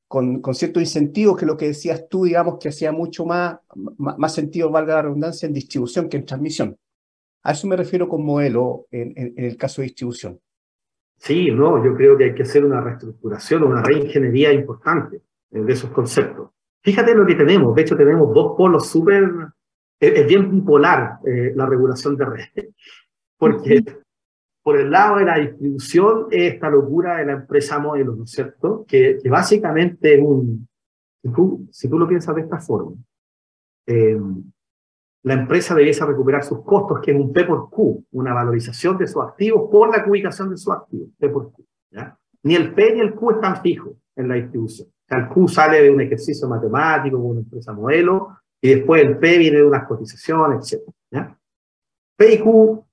Con, 0.07 0.41
con 0.41 0.53
ciertos 0.53 0.83
incentivos 0.83 1.37
que 1.37 1.45
lo 1.45 1.57
que 1.57 1.67
decías 1.67 2.07
tú, 2.07 2.25
digamos, 2.25 2.59
que 2.59 2.69
hacía 2.69 2.91
mucho 2.91 3.25
más, 3.25 3.57
más 3.97 4.33
sentido, 4.33 4.69
valga 4.69 4.95
la 4.95 5.01
redundancia, 5.03 5.47
en 5.47 5.53
distribución 5.53 6.07
que 6.07 6.17
en 6.17 6.25
transmisión. 6.25 6.77
A 7.43 7.53
eso 7.53 7.67
me 7.67 7.75
refiero 7.75 8.07
con 8.07 8.23
modelo 8.23 8.85
en, 8.91 9.13
en, 9.15 9.33
el 9.37 9.57
caso 9.57 9.81
de 9.81 9.87
distribución. 9.87 10.39
Sí, 11.17 11.51
no, 11.51 11.83
yo 11.83 11.95
creo 11.95 12.17
que 12.17 12.25
hay 12.25 12.35
que 12.35 12.43
hacer 12.43 12.63
una 12.63 12.81
reestructuración, 12.81 13.63
una 13.63 13.81
reingeniería 13.81 14.53
importante 14.53 15.21
de 15.49 15.73
esos 15.73 15.89
conceptos. 15.91 16.51
Fíjate 16.81 17.15
lo 17.15 17.25
que 17.25 17.35
tenemos, 17.35 17.73
de 17.75 17.81
hecho 17.81 17.95
tenemos 17.95 18.33
dos 18.33 18.55
polos 18.57 18.87
súper, 18.87 19.31
es, 19.99 20.27
bien 20.27 20.51
bipolar 20.51 21.19
eh, 21.25 21.53
la 21.55 21.65
regulación 21.65 22.17
de 22.17 22.25
red, 22.25 22.69
porque 23.37 23.83
por 24.63 24.79
el 24.79 24.89
lado 24.89 25.17
de 25.17 25.25
la 25.25 25.37
distribución 25.37 26.27
es 26.31 26.53
esta 26.53 26.69
locura 26.69 27.17
de 27.17 27.25
la 27.25 27.33
empresa 27.33 27.79
modelo, 27.79 28.15
¿no 28.15 28.23
es 28.23 28.31
cierto? 28.31 28.85
Que, 28.87 29.19
que 29.21 29.29
básicamente 29.29 30.15
es 30.15 30.21
un, 30.21 30.67
si 31.21 31.31
tú, 31.31 31.67
si 31.69 31.89
tú, 31.89 31.99
lo 31.99 32.07
piensas 32.07 32.33
de 32.35 32.41
esta 32.41 32.59
forma, 32.59 32.95
eh, 33.85 34.19
la 35.23 35.33
empresa 35.33 35.75
debiese 35.75 36.05
recuperar 36.05 36.43
sus 36.43 36.63
costos, 36.63 36.99
que 37.01 37.11
es 37.11 37.17
un 37.17 37.31
P 37.31 37.43
por 37.43 37.69
Q, 37.69 38.05
una 38.11 38.33
valorización 38.33 38.97
de 38.97 39.07
sus 39.07 39.21
activos 39.21 39.69
por 39.69 39.89
la 39.89 40.05
ubicación 40.05 40.49
de 40.49 40.57
sus 40.57 40.73
activos, 40.73 41.09
P 41.17 41.29
por 41.29 41.51
Q. 41.51 41.65
Ni 42.43 42.55
el 42.55 42.73
P 42.73 42.93
ni 42.93 43.01
el 43.01 43.13
Q 43.15 43.31
están 43.31 43.61
fijos 43.61 43.93
en 44.15 44.27
la 44.27 44.35
distribución. 44.35 44.89
el 45.09 45.27
Q 45.29 45.47
sale 45.47 45.81
de 45.81 45.89
un 45.89 46.01
ejercicio 46.01 46.47
matemático 46.47 47.17
con 47.17 47.31
una 47.31 47.39
empresa 47.39 47.73
modelo, 47.73 48.37
y 48.61 48.75
después 48.75 49.01
el 49.01 49.17
P 49.17 49.37
viene 49.37 49.57
de 49.57 49.65
unas 49.65 49.87
cotizaciones, 49.87 50.73
etc. 50.73 51.27
P 52.17 52.33
y 52.33 52.39
Q 52.39 52.85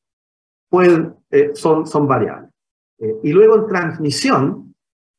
pueden, 0.71 1.15
eh, 1.31 1.51
son, 1.53 1.87
son 1.87 2.09
variables. 2.09 2.51
Eh, 2.99 3.17
y 3.25 3.33
luego 3.33 3.57
en 3.57 3.67
transmisión, 3.67 4.75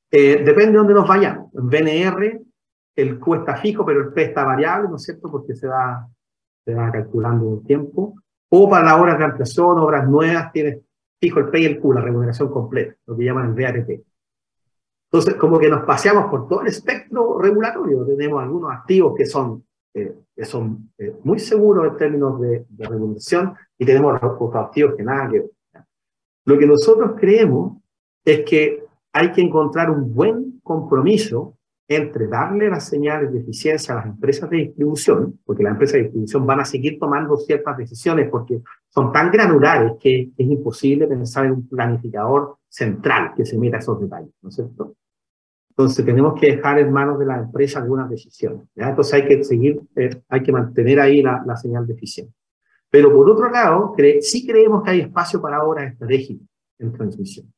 eh, 0.09 0.43
depende 0.43 0.71
de 0.71 0.77
dónde 0.77 0.93
nos 0.95 1.07
vayamos. 1.07 1.53
En 1.53 1.69
BNR, 1.69 2.41
el 2.95 3.19
Q 3.19 3.35
está 3.35 3.57
fijo, 3.57 3.85
pero 3.85 4.01
el 4.01 4.13
P 4.13 4.23
está 4.23 4.43
variable, 4.43 4.89
¿no 4.89 4.95
es 4.95 5.03
cierto? 5.03 5.29
Porque 5.29 5.53
se 5.55 5.67
da 5.67 6.07
se 6.65 6.75
va 6.75 6.91
calculando 6.91 7.45
un 7.45 7.63
tiempo, 7.63 8.15
o 8.49 8.69
para 8.69 8.85
las 8.85 8.99
obras 8.99 9.17
de 9.17 9.25
ampliación, 9.25 9.79
obras 9.79 10.07
nuevas, 10.07 10.51
tienes 10.51 10.79
fijo 11.19 11.39
el 11.39 11.49
P 11.49 11.59
y 11.59 11.65
el 11.65 11.79
Q, 11.79 11.93
la 11.93 12.01
remuneración 12.01 12.49
completa, 12.51 12.95
lo 13.05 13.17
que 13.17 13.25
llaman 13.25 13.49
el 13.49 13.63
VART. 13.63 13.89
Entonces, 15.11 15.35
como 15.35 15.59
que 15.59 15.69
nos 15.69 15.83
paseamos 15.83 16.29
por 16.29 16.47
todo 16.47 16.61
el 16.61 16.67
espectro 16.67 17.37
regulatorio. 17.37 18.05
Tenemos 18.05 18.41
algunos 18.41 18.71
activos 18.71 19.13
que 19.15 19.25
son, 19.25 19.65
eh, 19.93 20.15
que 20.35 20.45
son 20.45 20.91
eh, 20.97 21.15
muy 21.23 21.37
seguros 21.37 21.85
en 21.91 21.97
términos 21.97 22.39
de, 22.39 22.65
de, 22.69 22.87
remuneración 22.87 23.53
y 23.81 23.85
tenemos 23.85 24.21
activos 24.21 24.93
que 24.95 25.01
nada 25.01 25.27
que 25.27 25.39
ver. 25.39 25.51
Lo 26.45 26.59
que 26.59 26.67
nosotros 26.67 27.13
creemos 27.19 27.81
es 28.23 28.41
que 28.47 28.83
hay 29.11 29.31
que 29.31 29.41
encontrar 29.41 29.89
un 29.89 30.13
buen 30.13 30.59
compromiso 30.61 31.57
entre 31.87 32.27
darle 32.27 32.69
las 32.69 32.87
señales 32.87 33.33
de 33.33 33.39
eficiencia 33.39 33.93
a 33.93 33.97
las 33.97 34.05
empresas 34.05 34.51
de 34.51 34.57
distribución, 34.57 35.39
porque 35.43 35.63
las 35.63 35.71
empresas 35.71 35.95
de 35.95 36.03
distribución 36.03 36.45
van 36.45 36.59
a 36.59 36.65
seguir 36.65 36.99
tomando 36.99 37.35
ciertas 37.37 37.75
decisiones 37.75 38.29
porque 38.29 38.61
son 38.87 39.11
tan 39.11 39.31
granulares 39.31 39.93
que 39.99 40.29
es 40.37 40.47
imposible 40.47 41.07
pensar 41.07 41.47
en 41.47 41.53
un 41.53 41.67
planificador 41.67 42.57
central 42.69 43.33
que 43.35 43.47
se 43.47 43.57
meta 43.57 43.79
esos 43.79 43.99
detalles, 43.99 44.31
¿no 44.43 44.49
es 44.49 44.55
cierto? 44.55 44.95
Entonces 45.71 46.05
tenemos 46.05 46.39
que 46.39 46.55
dejar 46.55 46.77
en 46.77 46.93
manos 46.93 47.17
de 47.17 47.25
las 47.25 47.39
empresas 47.39 47.81
algunas 47.81 48.07
decisiones. 48.11 48.67
¿ya? 48.75 48.89
Entonces 48.89 49.15
hay 49.15 49.27
que 49.27 49.43
seguir, 49.43 49.81
eh, 49.95 50.21
hay 50.29 50.43
que 50.43 50.51
mantener 50.51 50.99
ahí 50.99 51.23
la, 51.23 51.41
la, 51.47 51.57
señal 51.57 51.87
de 51.87 51.93
eficiencia. 51.93 52.40
Pero 52.91 53.13
por 53.13 53.29
otro 53.29 53.49
lado, 53.49 53.95
sí 54.21 54.45
creemos 54.45 54.83
que 54.83 54.91
hay 54.91 54.99
espacio 55.01 55.41
para 55.41 55.63
obras 55.63 55.93
estratégicas 55.93 56.47
en 56.77 56.91
transmisión. 56.91 57.51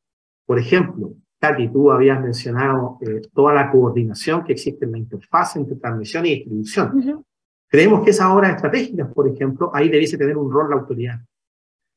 Por 0.46 0.60
ejemplo, 0.60 1.14
Katy, 1.40 1.70
tú 1.70 1.92
habías 1.92 2.22
mencionado 2.22 3.00
eh, 3.02 3.22
toda 3.34 3.54
la 3.54 3.72
coordinación 3.72 4.44
que 4.44 4.54
existe 4.54 4.86
en 4.86 4.92
la 4.92 5.00
interfaz 5.00 5.56
entre 5.56 5.76
transmisión 5.76 6.26
y 6.26 6.36
distribución. 6.36 7.26
Creemos 7.68 8.04
que 8.04 8.12
esas 8.12 8.28
obras 8.28 8.56
estratégicas, 8.56 9.12
por 9.12 9.28
ejemplo, 9.28 9.72
ahí 9.74 9.90
debiese 9.90 10.18
tener 10.18 10.38
un 10.38 10.52
rol 10.52 10.70
la 10.70 10.76
autoridad. 10.76 11.20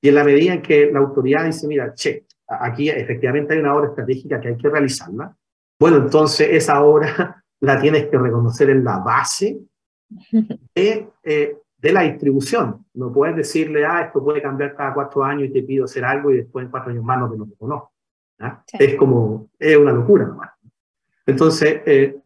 Y 0.00 0.08
en 0.08 0.14
la 0.14 0.24
medida 0.24 0.54
en 0.54 0.62
que 0.62 0.90
la 0.90 1.00
autoridad 1.00 1.44
dice, 1.44 1.68
mira, 1.68 1.92
che, 1.94 2.24
aquí 2.46 2.88
efectivamente 2.88 3.52
hay 3.52 3.60
una 3.60 3.74
obra 3.74 3.88
estratégica 3.88 4.40
que 4.40 4.48
hay 4.48 4.56
que 4.56 4.68
realizarla, 4.68 5.36
bueno, 5.78 5.98
entonces 5.98 6.48
esa 6.50 6.82
obra 6.82 7.44
la 7.60 7.80
tienes 7.80 8.06
que 8.06 8.18
reconocer 8.18 8.70
en 8.70 8.82
la 8.82 8.98
base 8.98 9.58
de, 10.74 11.08
eh, 11.22 11.56
de 11.78 11.92
la 11.92 12.02
distribución. 12.02 12.86
No 12.94 13.12
puedes 13.12 13.36
decirle, 13.36 13.84
ah, 13.84 14.02
esto 14.02 14.22
puede 14.22 14.42
cambiar 14.42 14.74
cada 14.74 14.94
cuatro 14.94 15.24
años 15.24 15.48
y 15.48 15.52
te 15.52 15.62
pido 15.62 15.84
hacer 15.84 16.04
algo 16.04 16.30
y 16.30 16.38
después 16.38 16.64
en 16.64 16.70
cuatro 16.70 16.90
años 16.90 17.04
más 17.04 17.18
no 17.18 17.30
te 17.30 17.38
lo 17.38 17.44
reconozco. 17.44 17.92
Es 18.78 18.94
como, 18.96 19.48
es 19.58 19.76
una 19.76 19.92
locura 19.92 20.26
nomás. 20.26 20.50
Entonces, 21.24 21.80
eh, 21.86 22.16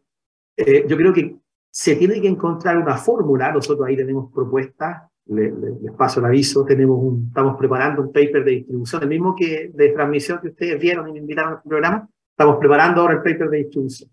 eh, 0.56 0.84
yo 0.86 0.96
creo 0.96 1.12
que 1.12 1.36
se 1.70 1.96
tiene 1.96 2.20
que 2.20 2.28
encontrar 2.28 2.76
una 2.76 2.96
fórmula, 2.96 3.52
nosotros 3.52 3.86
ahí 3.86 3.96
tenemos 3.96 4.32
propuestas, 4.32 5.02
les, 5.26 5.52
paso 5.96 6.18
el 6.20 6.26
aviso, 6.26 6.64
tenemos 6.64 6.98
un, 7.00 7.28
estamos 7.28 7.56
preparando 7.56 8.02
un 8.02 8.12
paper 8.12 8.44
de 8.44 8.50
distribución, 8.50 9.02
el 9.02 9.08
mismo 9.08 9.36
que 9.36 9.70
de 9.72 9.88
transmisión 9.90 10.40
que 10.40 10.48
ustedes 10.48 10.80
vieron 10.80 11.08
y 11.08 11.12
me 11.12 11.18
invitaron 11.20 11.54
al 11.54 11.62
programa, 11.62 12.08
estamos 12.30 12.56
preparando 12.58 13.00
ahora 13.00 13.14
el 13.14 13.22
paper 13.22 13.48
de 13.48 13.58
distribución. 13.58 14.10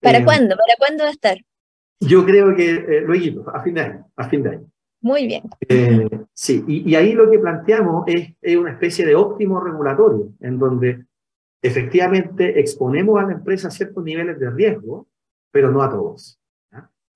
¿Para 0.00 0.18
eh, 0.18 0.24
cuándo? 0.24 0.56
¿Para 0.56 0.74
cuándo 0.78 1.04
va 1.04 1.10
a 1.10 1.12
estar? 1.12 1.38
Yo 2.00 2.24
creo 2.24 2.54
que 2.54 2.70
eh, 2.70 3.00
luego, 3.00 3.50
a 3.50 3.62
fin 3.62 3.74
de 3.74 3.80
año, 3.80 4.06
a 4.16 4.28
fin 4.28 4.42
de 4.42 4.50
año. 4.50 4.66
Muy 5.00 5.26
bien. 5.26 5.44
Eh, 5.68 6.08
sí, 6.32 6.64
y, 6.66 6.90
y, 6.90 6.94
ahí 6.96 7.12
lo 7.12 7.30
que 7.30 7.38
planteamos 7.38 8.04
es, 8.06 8.34
es, 8.40 8.56
una 8.56 8.72
especie 8.72 9.06
de 9.06 9.14
óptimo 9.14 9.60
regulatorio, 9.60 10.32
en 10.40 10.58
donde 10.58 11.04
efectivamente 11.62 12.58
exponemos 12.58 13.20
a 13.20 13.26
la 13.26 13.32
empresa 13.32 13.68
a 13.68 13.70
ciertos 13.70 14.02
niveles 14.02 14.38
de 14.38 14.50
riesgo, 14.50 15.06
pero 15.52 15.70
no 15.70 15.82
a 15.82 15.90
todos. 15.90 16.38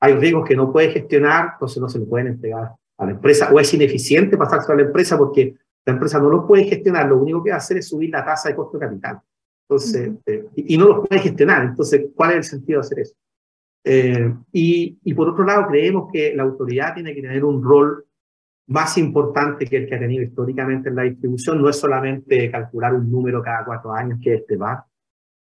Hay 0.01 0.15
riesgos 0.15 0.49
que 0.49 0.57
no 0.57 0.73
puede 0.73 0.91
gestionar, 0.91 1.51
entonces 1.55 1.81
no 1.81 1.89
se 1.89 1.99
le 1.99 2.07
pueden 2.07 2.29
entregar 2.29 2.73
a 2.99 3.05
la 3.05 3.13
empresa, 3.13 3.53
o 3.53 3.61
es 3.61 3.73
ineficiente 3.73 4.37
pasarse 4.37 4.73
a 4.73 4.75
la 4.75 4.83
empresa 4.83 5.17
porque 5.17 5.57
la 5.85 5.93
empresa 5.93 6.19
no 6.19 6.29
lo 6.29 6.47
puede 6.47 6.65
gestionar, 6.65 7.09
lo 7.09 7.19
único 7.19 7.43
que 7.43 7.51
va 7.51 7.57
a 7.57 7.59
hacer 7.59 7.77
es 7.79 7.89
subir 7.89 8.11
la 8.11 8.25
tasa 8.25 8.49
de 8.49 8.57
costo 8.57 8.79
de 8.79 8.87
capital. 8.87 9.21
Entonces, 9.69 10.13
eh, 10.27 10.47
y, 10.57 10.77
no 10.77 10.89
los 10.89 11.09
puede 11.09 11.21
gestionar, 11.21 11.65
entonces, 11.65 12.07
¿cuál 12.15 12.33
es 12.33 12.37
el 12.37 12.45
sentido 12.45 12.81
de 12.81 12.87
hacer 12.87 12.99
eso? 13.01 13.15
Eh, 13.85 14.33
y, 14.53 14.99
y, 15.03 15.15
por 15.15 15.29
otro 15.29 15.45
lado, 15.45 15.67
creemos 15.69 16.09
que 16.13 16.35
la 16.35 16.45
autoridad 16.45 16.95
tiene 16.95 17.15
que 17.15 17.23
tener 17.23 17.45
un 17.45 17.63
rol 17.63 18.05
más 18.69 18.97
importante 18.97 19.67
que 19.67 19.77
el 19.79 19.89
que 19.89 19.95
ha 19.95 19.99
tenido 19.99 20.23
históricamente 20.23 20.89
en 20.89 20.97
la 20.97 21.03
distribución. 21.03 21.61
No 21.61 21.69
es 21.69 21.79
solamente 21.79 22.51
calcular 22.51 22.95
un 22.95 23.11
número 23.11 23.43
cada 23.43 23.65
cuatro 23.65 23.93
años 23.93 24.19
que 24.23 24.35
este 24.35 24.57
va, 24.57 24.87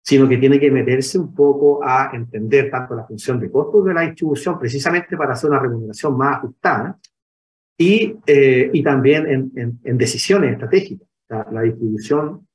sino 0.01 0.27
que 0.27 0.37
tiene 0.37 0.59
que 0.59 0.71
meterse 0.71 1.19
un 1.19 1.33
poco 1.33 1.83
a 1.83 2.11
entender 2.13 2.71
tanto 2.71 2.95
la 2.95 3.05
función 3.05 3.39
de 3.39 3.51
costos 3.51 3.85
de 3.85 3.93
la 3.93 4.01
distribución, 4.01 4.57
precisamente 4.57 5.15
para 5.15 5.33
hacer 5.33 5.49
una 5.49 5.59
remuneración 5.59 6.17
más 6.17 6.37
ajustada, 6.37 6.99
y, 7.77 8.15
eh, 8.27 8.69
y 8.73 8.83
también 8.83 9.27
en, 9.27 9.51
en, 9.55 9.79
en, 9.83 9.97
decisiones 9.97 10.53
estratégicas. 10.53 11.07
La, 11.29 11.47
la 11.51 11.61
distribución 11.61 12.47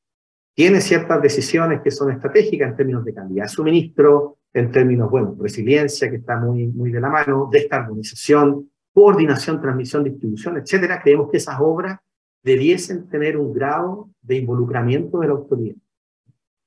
tiene 0.57 0.81
ciertas 0.81 1.21
decisiones 1.21 1.83
que 1.83 1.91
son 1.91 2.11
estratégicas 2.11 2.71
en 2.71 2.77
términos 2.77 3.05
de 3.05 3.13
calidad 3.13 3.45
de 3.45 3.51
suministro, 3.51 4.39
en 4.55 4.73
términos, 4.73 5.11
bueno, 5.11 5.37
resiliencia, 5.39 6.09
que 6.09 6.17
está 6.17 6.39
muy, 6.39 6.67
muy 6.69 6.91
de 6.91 6.99
la 6.99 7.11
mano, 7.11 7.51
descarbonización, 7.53 8.71
coordinación, 8.91 9.61
transmisión, 9.61 10.03
distribución, 10.03 10.57
etcétera. 10.57 11.03
Creemos 11.03 11.31
que 11.31 11.37
esas 11.37 11.57
obras 11.61 12.01
debiesen 12.43 13.07
tener 13.07 13.37
un 13.37 13.53
grado 13.53 14.09
de 14.23 14.37
involucramiento 14.37 15.21
de 15.21 15.27
la 15.27 15.35
autoridad. 15.35 15.77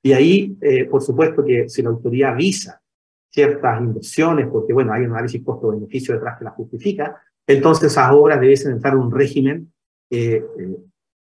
Y 0.04 0.12
ahí, 0.12 0.56
eh, 0.60 0.84
por 0.84 1.02
supuesto 1.02 1.44
que 1.44 1.68
si 1.68 1.82
la 1.82 1.88
autoridad 1.88 2.36
visa 2.36 2.80
ciertas 3.28 3.80
inversiones, 3.80 4.46
porque 4.46 4.72
bueno, 4.72 4.92
hay 4.92 5.02
un 5.02 5.10
análisis 5.10 5.42
costo-beneficio 5.42 6.14
detrás 6.14 6.38
que 6.38 6.44
la 6.44 6.52
justifica, 6.52 7.20
entonces 7.44 7.90
esas 7.90 8.12
obras 8.12 8.40
debiesen 8.40 8.70
entrar 8.70 8.92
en 8.92 9.00
un 9.00 9.10
régimen 9.10 9.72
eh, 10.10 10.44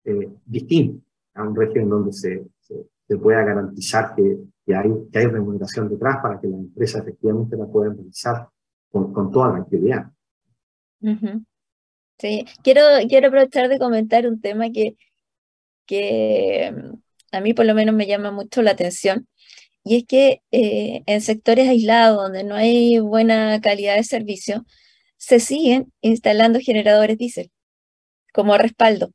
eh, 0.04 0.30
distinto, 0.46 1.02
a 1.34 1.44
un 1.44 1.56
régimen 1.56 1.90
donde 1.90 2.14
se, 2.14 2.46
se 2.60 3.18
pueda 3.18 3.44
garantizar 3.44 4.14
que 4.16 4.38
que 4.70 4.76
hay, 4.76 4.90
que 5.12 5.18
hay 5.18 5.26
remuneración 5.26 5.90
detrás 5.90 6.18
para 6.22 6.40
que 6.40 6.46
la 6.46 6.58
empresa 6.58 7.00
efectivamente 7.00 7.58
la 7.58 7.66
pueda 7.66 7.92
realizar 7.92 8.50
con, 8.92 9.12
con 9.12 9.32
toda 9.32 9.54
la 9.54 9.58
actividad. 9.64 10.12
Sí, 12.20 12.46
quiero, 12.64 12.82
quiero 13.08 13.30
aprovechar 13.30 13.68
de 13.68 13.80
comentar 13.80 14.28
un 14.28 14.40
tema 14.40 14.70
que, 14.70 14.96
que 15.88 16.72
mm, 16.72 16.98
a 17.32 17.42
mí 17.42 17.56
por 17.56 17.66
lo 17.66 17.74
menos 17.74 17.96
me 17.96 18.06
llama 18.06 18.30
mucho 18.30 18.62
la 18.62 18.70
atención, 18.72 19.28
y 19.84 19.98
es 19.98 20.06
que 20.06 20.44
eh, 20.52 21.02
en 21.08 21.22
sectores 21.22 21.68
aislados 21.68 22.22
donde 22.22 22.44
no 22.44 22.54
hay 22.54 23.00
buena 23.00 23.60
calidad 23.62 23.96
de 23.96 24.04
servicio, 24.04 24.68
se 25.18 25.40
siguen 25.40 25.92
instalando 26.02 26.60
generadores 26.60 27.18
diésel 27.18 27.50
como 28.34 28.56
respaldo. 28.56 29.14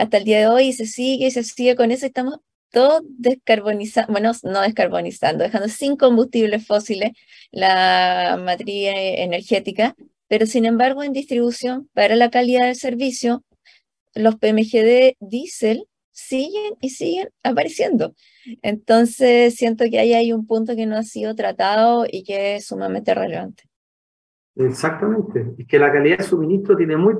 Hasta 0.00 0.16
el 0.16 0.24
día 0.24 0.38
de 0.38 0.46
hoy 0.46 0.72
se 0.72 0.86
sigue 0.86 1.26
y 1.26 1.30
se 1.30 1.44
sigue 1.44 1.76
con 1.76 1.90
eso. 1.90 2.06
Estamos 2.06 2.38
todo 2.70 3.02
descarbonizando, 3.04 4.12
bueno, 4.12 4.32
no 4.44 4.62
descarbonizando, 4.62 5.44
dejando 5.44 5.68
sin 5.68 5.96
combustibles 5.96 6.66
fósiles 6.66 7.12
la 7.50 8.40
matriz 8.42 8.88
energética, 8.94 9.94
pero 10.26 10.46
sin 10.46 10.64
embargo 10.64 11.02
en 11.02 11.12
distribución 11.12 11.90
para 11.92 12.16
la 12.16 12.30
calidad 12.30 12.66
del 12.66 12.76
servicio, 12.76 13.44
los 14.14 14.36
PMGD 14.36 15.16
diésel 15.20 15.86
siguen 16.12 16.74
y 16.80 16.90
siguen 16.90 17.28
apareciendo. 17.42 18.14
Entonces 18.62 19.54
siento 19.54 19.84
que 19.90 19.98
ahí 19.98 20.14
hay 20.14 20.32
un 20.32 20.46
punto 20.46 20.76
que 20.76 20.86
no 20.86 20.96
ha 20.96 21.02
sido 21.02 21.34
tratado 21.34 22.06
y 22.10 22.24
que 22.24 22.56
es 22.56 22.66
sumamente 22.66 23.14
relevante. 23.14 23.64
Exactamente, 24.56 25.46
es 25.58 25.66
que 25.66 25.78
la 25.78 25.92
calidad 25.92 26.18
de 26.18 26.24
suministro 26.24 26.74
tiene 26.76 26.96
muy, 26.96 27.14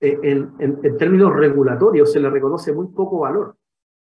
eh, 0.00 0.18
en, 0.22 0.54
en 0.58 0.96
términos 0.96 1.34
regulatorios, 1.34 2.12
se 2.12 2.20
le 2.20 2.30
reconoce 2.30 2.72
muy 2.72 2.88
poco 2.88 3.20
valor. 3.20 3.56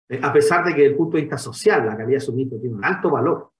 Eh, 0.09 0.19
a 0.21 0.31
pesar 0.31 0.65
de 0.65 0.71
que 0.71 0.81
desde 0.81 0.91
el 0.91 0.97
punto 0.97 1.17
de 1.17 1.23
vista 1.23 1.37
social 1.37 1.85
la 1.85 1.97
calidad 1.97 2.17
de 2.17 2.25
suministro 2.25 2.59
tiene 2.59 2.75
un 2.75 2.85
alto 2.85 3.09
valor. 3.09 3.51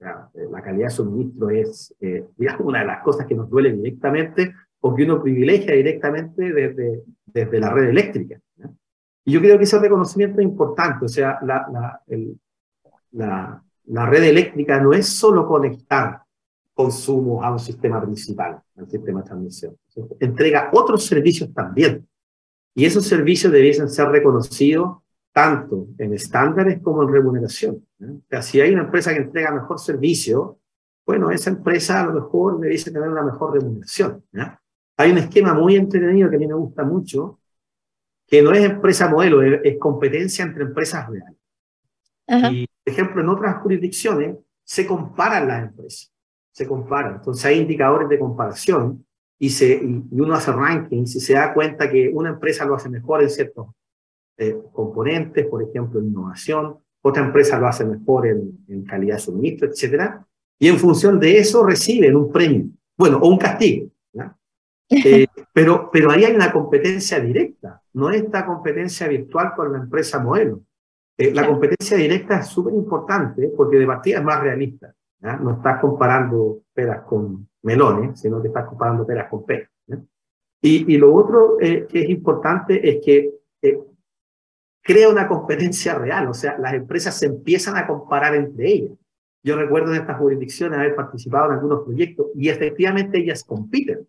Eh, 0.00 0.48
la 0.50 0.60
calidad 0.60 0.86
de 0.86 0.90
suministro 0.90 1.50
es, 1.50 1.94
eh, 2.00 2.26
digamos, 2.36 2.66
una 2.66 2.80
de 2.80 2.86
las 2.86 3.02
cosas 3.02 3.26
que 3.26 3.34
nos 3.34 3.48
duele 3.48 3.72
directamente 3.72 4.54
o 4.80 4.94
que 4.94 5.04
uno 5.04 5.22
privilegia 5.22 5.74
directamente 5.74 6.52
desde, 6.52 7.04
desde 7.24 7.60
la 7.60 7.70
red 7.70 7.88
eléctrica. 7.88 8.40
Y 9.24 9.32
yo 9.32 9.40
creo 9.40 9.56
que 9.56 9.64
ese 9.64 9.78
reconocimiento 9.78 10.40
es 10.40 10.44
importante. 10.44 11.04
O 11.04 11.08
sea, 11.08 11.38
la, 11.42 11.68
la, 11.72 12.02
el, 12.08 12.36
la, 13.12 13.62
la 13.84 14.06
red 14.06 14.24
eléctrica 14.24 14.80
no 14.80 14.92
es 14.92 15.06
solo 15.06 15.46
conectar 15.46 16.21
consumos 16.74 17.44
a 17.44 17.52
un 17.52 17.58
sistema 17.58 18.00
principal, 18.02 18.62
al 18.76 18.88
sistema 18.88 19.20
de 19.20 19.26
transmisión. 19.26 19.76
Entrega 20.20 20.70
otros 20.72 21.04
servicios 21.04 21.52
también. 21.52 22.06
Y 22.74 22.84
esos 22.84 23.06
servicios 23.06 23.52
debiesen 23.52 23.88
ser 23.88 24.08
reconocidos 24.08 24.98
tanto 25.32 25.88
en 25.98 26.14
estándares 26.14 26.80
como 26.80 27.02
en 27.02 27.12
remuneración. 27.12 27.86
O 28.00 28.22
sea, 28.28 28.42
si 28.42 28.60
hay 28.60 28.72
una 28.72 28.84
empresa 28.84 29.12
que 29.12 29.20
entrega 29.20 29.50
mejor 29.50 29.78
servicio, 29.78 30.58
bueno, 31.06 31.30
esa 31.30 31.50
empresa 31.50 32.00
a 32.00 32.06
lo 32.06 32.14
mejor 32.14 32.60
debiese 32.60 32.90
tener 32.90 33.08
una 33.08 33.22
mejor 33.22 33.54
remuneración. 33.54 34.24
Hay 34.96 35.10
un 35.10 35.18
esquema 35.18 35.54
muy 35.54 35.76
entretenido 35.76 36.30
que 36.30 36.36
a 36.36 36.38
mí 36.38 36.46
me 36.46 36.54
gusta 36.54 36.84
mucho, 36.84 37.40
que 38.26 38.42
no 38.42 38.52
es 38.52 38.64
empresa 38.64 39.08
modelo, 39.08 39.42
es, 39.42 39.78
competencia 39.78 40.44
entre 40.44 40.64
empresas 40.64 41.08
reales. 41.08 41.38
Y, 42.52 42.66
por 42.66 42.92
ejemplo, 42.92 43.20
en 43.20 43.28
otras 43.28 43.56
jurisdicciones 43.62 44.36
se 44.64 44.86
comparan 44.86 45.48
las 45.48 45.62
empresas, 45.64 46.11
se 46.52 46.66
comparan. 46.66 47.16
Entonces 47.16 47.44
hay 47.44 47.60
indicadores 47.60 48.08
de 48.08 48.18
comparación 48.18 49.04
y, 49.38 49.50
se, 49.50 49.74
y 49.74 50.20
uno 50.20 50.34
hace 50.34 50.52
rankings 50.52 51.16
y 51.16 51.20
se 51.20 51.34
da 51.34 51.52
cuenta 51.52 51.90
que 51.90 52.10
una 52.12 52.30
empresa 52.30 52.64
lo 52.64 52.76
hace 52.76 52.88
mejor 52.88 53.22
en 53.22 53.30
ciertos 53.30 53.68
eh, 54.38 54.56
componentes, 54.72 55.46
por 55.46 55.62
ejemplo, 55.62 56.00
en 56.00 56.06
innovación, 56.06 56.78
otra 57.02 57.24
empresa 57.24 57.58
lo 57.58 57.66
hace 57.66 57.84
mejor 57.84 58.26
en, 58.26 58.84
calidad 58.84 59.16
de 59.16 59.20
suministro, 59.20 59.68
etcétera, 59.68 60.26
y 60.58 60.68
en 60.68 60.78
función 60.78 61.18
de 61.18 61.38
eso 61.38 61.66
reciben 61.66 62.16
un 62.16 62.30
premio, 62.30 62.66
bueno, 62.96 63.18
o 63.18 63.28
un 63.28 63.38
castigo. 63.38 63.88
Eh, 64.94 65.26
pero, 65.54 65.88
pero 65.90 66.10
ahí 66.10 66.22
hay 66.22 66.34
una 66.34 66.52
competencia 66.52 67.18
directa, 67.18 67.80
no 67.94 68.10
esta 68.10 68.44
competencia 68.44 69.08
virtual 69.08 69.54
con 69.56 69.72
la 69.72 69.78
empresa 69.78 70.18
modelo. 70.18 70.60
Eh, 71.16 71.32
la 71.32 71.46
competencia 71.46 71.96
directa 71.96 72.40
es 72.40 72.48
súper 72.48 72.74
importante 72.74 73.50
porque 73.56 73.78
de 73.78 73.86
partida 73.86 74.18
es 74.18 74.24
más 74.24 74.42
realista. 74.42 74.94
No 75.22 75.52
estás 75.52 75.80
comparando 75.80 76.62
peras 76.74 77.02
con 77.02 77.48
melones, 77.62 78.20
sino 78.20 78.42
que 78.42 78.48
estás 78.48 78.66
comparando 78.66 79.06
peras 79.06 79.28
con 79.30 79.44
peras. 79.44 79.70
Y, 80.60 80.94
y, 80.94 80.96
lo 80.96 81.12
otro 81.14 81.56
que 81.58 81.86
es 81.90 82.08
importante 82.08 82.88
es 82.88 83.04
que 83.04 83.30
crea 84.82 85.08
una 85.08 85.28
competencia 85.28 85.94
real, 85.94 86.28
o 86.28 86.34
sea, 86.34 86.58
las 86.58 86.74
empresas 86.74 87.16
se 87.16 87.26
empiezan 87.26 87.76
a 87.76 87.86
comparar 87.86 88.34
entre 88.34 88.68
ellas. 88.68 88.98
Yo 89.44 89.56
recuerdo 89.56 89.92
en 89.92 90.00
estas 90.00 90.18
jurisdicciones 90.18 90.78
haber 90.78 90.94
participado 90.94 91.46
en 91.46 91.52
algunos 91.54 91.84
proyectos 91.84 92.26
y 92.34 92.48
efectivamente 92.48 93.18
ellas 93.18 93.44
compiten. 93.44 94.06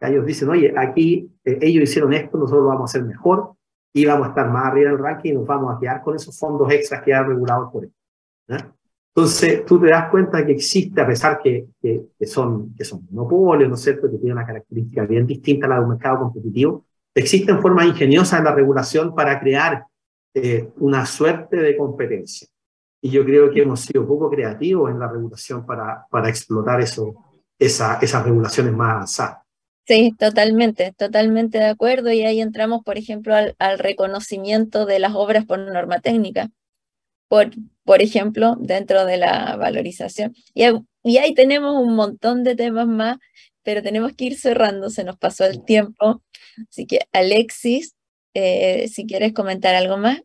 Ellos 0.00 0.26
dicen, 0.26 0.48
oye, 0.48 0.74
aquí 0.76 1.30
eh, 1.44 1.58
ellos 1.60 1.84
hicieron 1.84 2.12
esto, 2.12 2.36
nosotros 2.36 2.64
lo 2.64 2.70
vamos 2.70 2.82
a 2.82 2.98
hacer 2.98 3.04
mejor 3.04 3.54
y 3.92 4.04
vamos 4.04 4.26
a 4.26 4.30
estar 4.30 4.50
más 4.50 4.66
arriba 4.66 4.90
del 4.90 4.98
ranking 4.98 5.30
y 5.30 5.34
nos 5.34 5.46
vamos 5.46 5.76
a 5.76 5.78
quedar 5.78 6.02
con 6.02 6.16
esos 6.16 6.36
fondos 6.36 6.72
extras 6.72 7.02
que 7.02 7.14
han 7.14 7.28
regulado 7.28 7.70
por 7.70 7.84
esto. 7.84 7.96
Entonces, 9.14 9.64
tú 9.66 9.78
te 9.78 9.88
das 9.88 10.10
cuenta 10.10 10.44
que 10.44 10.52
existe, 10.52 11.00
a 11.00 11.06
pesar 11.06 11.38
que, 11.42 11.66
que, 11.82 12.06
que, 12.18 12.26
son, 12.26 12.74
que 12.74 12.84
son 12.84 13.06
monopolios, 13.10 13.68
¿no 13.68 13.74
es 13.74 13.82
cierto?, 13.82 14.10
que 14.10 14.16
tienen 14.16 14.38
una 14.38 14.46
característica 14.46 15.04
bien 15.04 15.26
distinta 15.26 15.66
a 15.66 15.68
la 15.68 15.74
de 15.76 15.82
un 15.82 15.90
mercado 15.90 16.20
competitivo, 16.20 16.86
existen 17.14 17.60
formas 17.60 17.86
ingeniosas 17.86 18.38
en 18.38 18.46
la 18.46 18.54
regulación 18.54 19.14
para 19.14 19.38
crear 19.38 19.84
eh, 20.32 20.70
una 20.78 21.04
suerte 21.04 21.58
de 21.58 21.76
competencia. 21.76 22.48
Y 23.02 23.10
yo 23.10 23.22
creo 23.24 23.50
que 23.50 23.62
hemos 23.62 23.80
sido 23.80 24.06
poco 24.06 24.30
creativos 24.30 24.90
en 24.90 24.98
la 24.98 25.08
regulación 25.08 25.66
para, 25.66 26.06
para 26.10 26.30
explotar 26.30 26.80
eso, 26.80 27.14
esa, 27.58 27.98
esas 28.00 28.24
regulaciones 28.24 28.72
más 28.72 28.92
avanzadas. 28.92 29.38
Sí, 29.84 30.14
totalmente, 30.18 30.94
totalmente 30.96 31.58
de 31.58 31.66
acuerdo. 31.66 32.12
Y 32.12 32.22
ahí 32.22 32.40
entramos, 32.40 32.82
por 32.82 32.96
ejemplo, 32.96 33.34
al, 33.34 33.56
al 33.58 33.78
reconocimiento 33.78 34.86
de 34.86 35.00
las 35.00 35.14
obras 35.14 35.44
por 35.44 35.58
norma 35.58 35.98
técnica. 35.98 36.48
Por, 37.32 37.50
por 37.84 38.02
ejemplo, 38.02 38.56
dentro 38.60 39.06
de 39.06 39.16
la 39.16 39.56
valorización. 39.56 40.34
Y, 40.52 40.64
y 41.02 41.16
ahí 41.16 41.32
tenemos 41.32 41.82
un 41.82 41.96
montón 41.96 42.44
de 42.44 42.54
temas 42.54 42.86
más, 42.86 43.16
pero 43.62 43.82
tenemos 43.82 44.12
que 44.12 44.26
ir 44.26 44.38
cerrando, 44.38 44.90
se 44.90 45.02
nos 45.02 45.16
pasó 45.16 45.46
el 45.46 45.64
tiempo. 45.64 46.22
Así 46.68 46.84
que, 46.84 46.98
Alexis, 47.10 47.94
eh, 48.34 48.86
si 48.92 49.06
quieres 49.06 49.32
comentar 49.32 49.74
algo 49.74 49.96
más. 49.96 50.20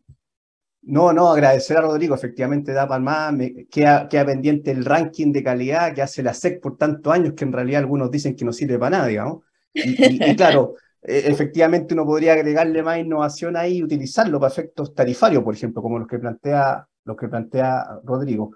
No, 0.82 1.14
no, 1.14 1.30
agradecer 1.30 1.78
a 1.78 1.80
Rodrigo, 1.80 2.14
efectivamente 2.14 2.74
da 2.74 2.86
palmada, 2.86 3.32
me 3.32 3.64
queda, 3.70 4.06
queda, 4.06 4.26
pendiente 4.26 4.70
el 4.70 4.84
ranking 4.84 5.32
de 5.32 5.42
calidad 5.42 5.94
que 5.94 6.02
hace 6.02 6.22
la 6.22 6.34
SEC 6.34 6.60
por 6.60 6.76
tantos 6.76 7.10
años, 7.10 7.32
que 7.32 7.44
en 7.44 7.54
realidad 7.54 7.80
algunos 7.80 8.10
dicen 8.10 8.36
que 8.36 8.44
no 8.44 8.52
sirve 8.52 8.78
para 8.78 8.98
nada, 8.98 9.06
digamos. 9.06 9.44
Y, 9.72 10.36
claro, 10.36 10.74
e, 10.76 10.82
efectivamente 11.02 11.94
uno 11.94 12.04
podría 12.04 12.32
agregarle 12.32 12.82
más 12.82 12.98
innovación 12.98 13.56
ahí 13.56 13.78
y 13.78 13.82
utilizarlo 13.82 14.40
para 14.40 14.52
efectos 14.52 14.94
tarifarios, 14.94 15.42
por 15.42 15.54
ejemplo, 15.54 15.82
como 15.82 15.98
los 15.98 16.08
que 16.08 16.18
plantea, 16.18 16.86
los 17.04 17.16
que 17.16 17.28
plantea 17.28 18.00
Rodrigo. 18.04 18.52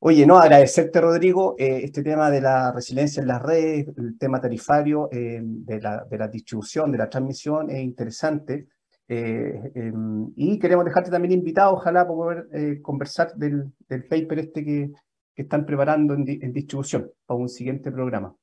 Oye, 0.00 0.24
no, 0.26 0.38
agradecerte, 0.38 1.00
Rodrigo, 1.00 1.56
eh, 1.58 1.80
este 1.82 2.04
tema 2.04 2.30
de 2.30 2.40
la 2.40 2.70
resiliencia 2.70 3.20
en 3.20 3.26
las 3.26 3.42
redes, 3.42 3.88
el 3.96 4.16
tema 4.16 4.40
tarifario, 4.40 5.08
eh, 5.10 5.40
de, 5.42 5.80
la, 5.80 6.04
de 6.08 6.18
la 6.18 6.28
distribución, 6.28 6.92
de 6.92 6.98
la 6.98 7.10
transmisión, 7.10 7.68
es 7.70 7.80
interesante. 7.80 8.68
Eh, 9.08 9.72
em, 9.74 10.30
y 10.36 10.58
queremos 10.58 10.84
dejarte 10.84 11.10
también 11.10 11.32
invitado, 11.32 11.72
ojalá, 11.72 12.04
para 12.04 12.14
poder 12.14 12.48
eh, 12.52 12.80
conversar 12.80 13.34
del, 13.34 13.72
del, 13.88 14.04
paper 14.04 14.38
este 14.38 14.64
que, 14.64 14.92
que 15.34 15.42
están 15.42 15.66
preparando 15.66 16.14
en, 16.14 16.28
en, 16.28 16.52
distribución 16.52 17.10
para 17.26 17.40
un 17.40 17.48
siguiente 17.48 17.90
programa. 17.90 18.34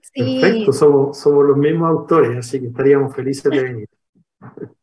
Sí. 0.00 0.40
Perfecto, 0.40 0.72
somos, 0.72 1.18
somos 1.18 1.46
los 1.46 1.56
mismos 1.56 1.88
autores, 1.88 2.38
así 2.38 2.60
que 2.60 2.66
estaríamos 2.66 3.14
felices 3.14 3.50
de 3.50 3.62
venir. 3.62 3.88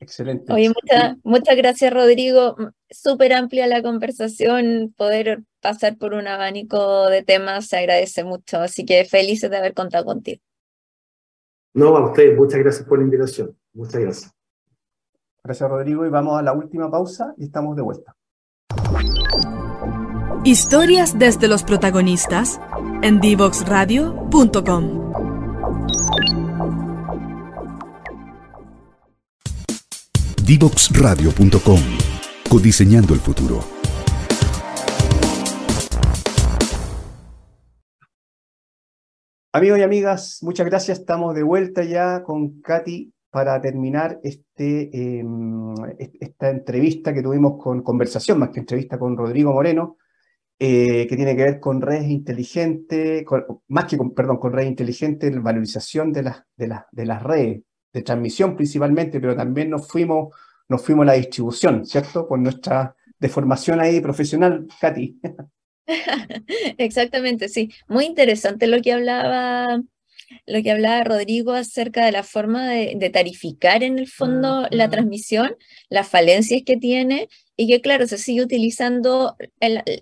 Excelente. 0.00 0.52
Oye, 0.52 0.68
muchas, 0.68 1.16
muchas 1.24 1.56
gracias, 1.56 1.92
Rodrigo. 1.92 2.56
Súper 2.90 3.32
amplia 3.32 3.66
la 3.66 3.82
conversación, 3.82 4.94
poder 4.96 5.42
pasar 5.60 5.96
por 5.96 6.14
un 6.14 6.28
abanico 6.28 7.08
de 7.08 7.22
temas 7.22 7.66
se 7.66 7.78
agradece 7.78 8.24
mucho, 8.24 8.58
así 8.58 8.84
que 8.84 9.04
felices 9.04 9.50
de 9.50 9.56
haber 9.56 9.74
contado 9.74 10.04
contigo. 10.04 10.42
No, 11.74 11.96
a 11.96 12.06
ustedes, 12.06 12.36
muchas 12.36 12.60
gracias 12.60 12.86
por 12.86 12.98
la 12.98 13.04
invitación. 13.04 13.56
Muchas 13.72 14.00
gracias. 14.00 14.34
Gracias, 15.44 15.70
Rodrigo. 15.70 16.04
Y 16.04 16.10
vamos 16.10 16.38
a 16.38 16.42
la 16.42 16.52
última 16.52 16.90
pausa 16.90 17.34
y 17.36 17.44
estamos 17.44 17.76
de 17.76 17.82
vuelta. 17.82 18.14
Historias 20.44 21.18
desde 21.18 21.48
los 21.48 21.62
protagonistas 21.62 22.60
en 23.02 23.20
divoxradio.com. 23.20 25.12
Divoxradio.com. 30.44 31.80
Codiseñando 32.48 33.14
el 33.14 33.20
futuro. 33.20 33.60
Amigos 39.52 39.78
y 39.78 39.82
amigas, 39.82 40.38
muchas 40.42 40.66
gracias. 40.66 41.00
Estamos 41.00 41.34
de 41.34 41.42
vuelta 41.42 41.84
ya 41.84 42.22
con 42.22 42.60
Katy 42.60 43.12
para 43.30 43.60
terminar 43.60 44.18
este, 44.22 44.90
em, 45.18 45.74
esta 46.20 46.50
entrevista 46.50 47.12
que 47.12 47.22
tuvimos 47.22 47.62
con 47.62 47.82
conversación, 47.82 48.38
más 48.38 48.50
que 48.50 48.60
entrevista 48.60 48.98
con 48.98 49.16
Rodrigo 49.16 49.52
Moreno, 49.52 49.96
eh, 50.58 51.06
que 51.08 51.16
tiene 51.16 51.36
que 51.36 51.44
ver 51.44 51.60
con 51.60 51.80
redes 51.80 52.08
inteligentes, 52.08 53.24
más 53.68 53.84
que 53.84 53.96
con, 53.96 54.14
perdón, 54.14 54.38
con 54.38 54.52
redes 54.52 54.68
inteligentes, 54.68 55.32
la 55.32 55.40
valorización 55.40 56.12
de 56.12 56.22
las, 56.24 56.42
de, 56.56 56.68
las, 56.68 56.84
de 56.90 57.06
las 57.06 57.22
redes, 57.22 57.62
de 57.92 58.02
transmisión 58.02 58.56
principalmente, 58.56 59.20
pero 59.20 59.36
también 59.36 59.70
nos 59.70 59.86
fuimos, 59.86 60.34
nos 60.68 60.82
fuimos 60.82 61.04
a 61.04 61.06
la 61.06 61.12
distribución, 61.14 61.86
¿cierto? 61.86 62.26
Por 62.26 62.38
nuestra 62.40 62.96
deformación 63.18 63.80
ahí 63.80 64.00
profesional, 64.00 64.66
Katy. 64.80 65.20
Exactamente, 66.78 67.48
sí. 67.48 67.70
Muy 67.86 68.06
interesante 68.06 68.66
lo 68.66 68.82
que 68.82 68.92
hablaba 68.92 69.80
lo 70.46 70.62
que 70.62 70.70
hablaba 70.70 71.04
Rodrigo 71.04 71.52
acerca 71.52 72.04
de 72.04 72.12
la 72.12 72.22
forma 72.22 72.68
de, 72.70 73.10
tarificar 73.10 73.82
en 73.82 73.98
el 73.98 74.08
fondo 74.08 74.66
la 74.70 74.90
transmisión, 74.90 75.56
las 75.88 76.08
falencias 76.08 76.62
que 76.64 76.76
tiene 76.76 77.28
y 77.56 77.68
que 77.68 77.80
claro, 77.80 78.06
se 78.06 78.18
sigue 78.18 78.42
utilizando 78.42 79.36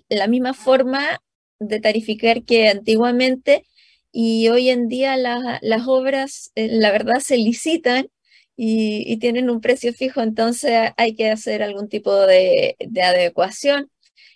la 0.09 0.27
misma 0.27 0.53
forma 0.53 1.21
de 1.59 1.79
tarificar 1.79 2.43
que 2.43 2.69
antiguamente 2.69 3.63
y 4.11 4.47
hoy 4.49 4.69
en 4.69 4.87
día 4.87 5.15
las 5.17 5.87
obras, 5.87 6.51
eh, 6.55 6.69
la 6.71 6.91
verdad, 6.91 7.19
se 7.19 7.37
licitan 7.37 8.09
y, 8.55 9.17
tienen 9.19 9.49
un 9.49 9.61
precio 9.61 9.93
fijo, 9.93 10.21
entonces 10.21 10.91
hay 10.97 11.13
que 11.15 11.29
hacer 11.29 11.61
algún 11.61 11.89
tipo 11.89 12.15
de, 12.25 12.75
de 12.79 13.01
adecuación. 13.03 13.91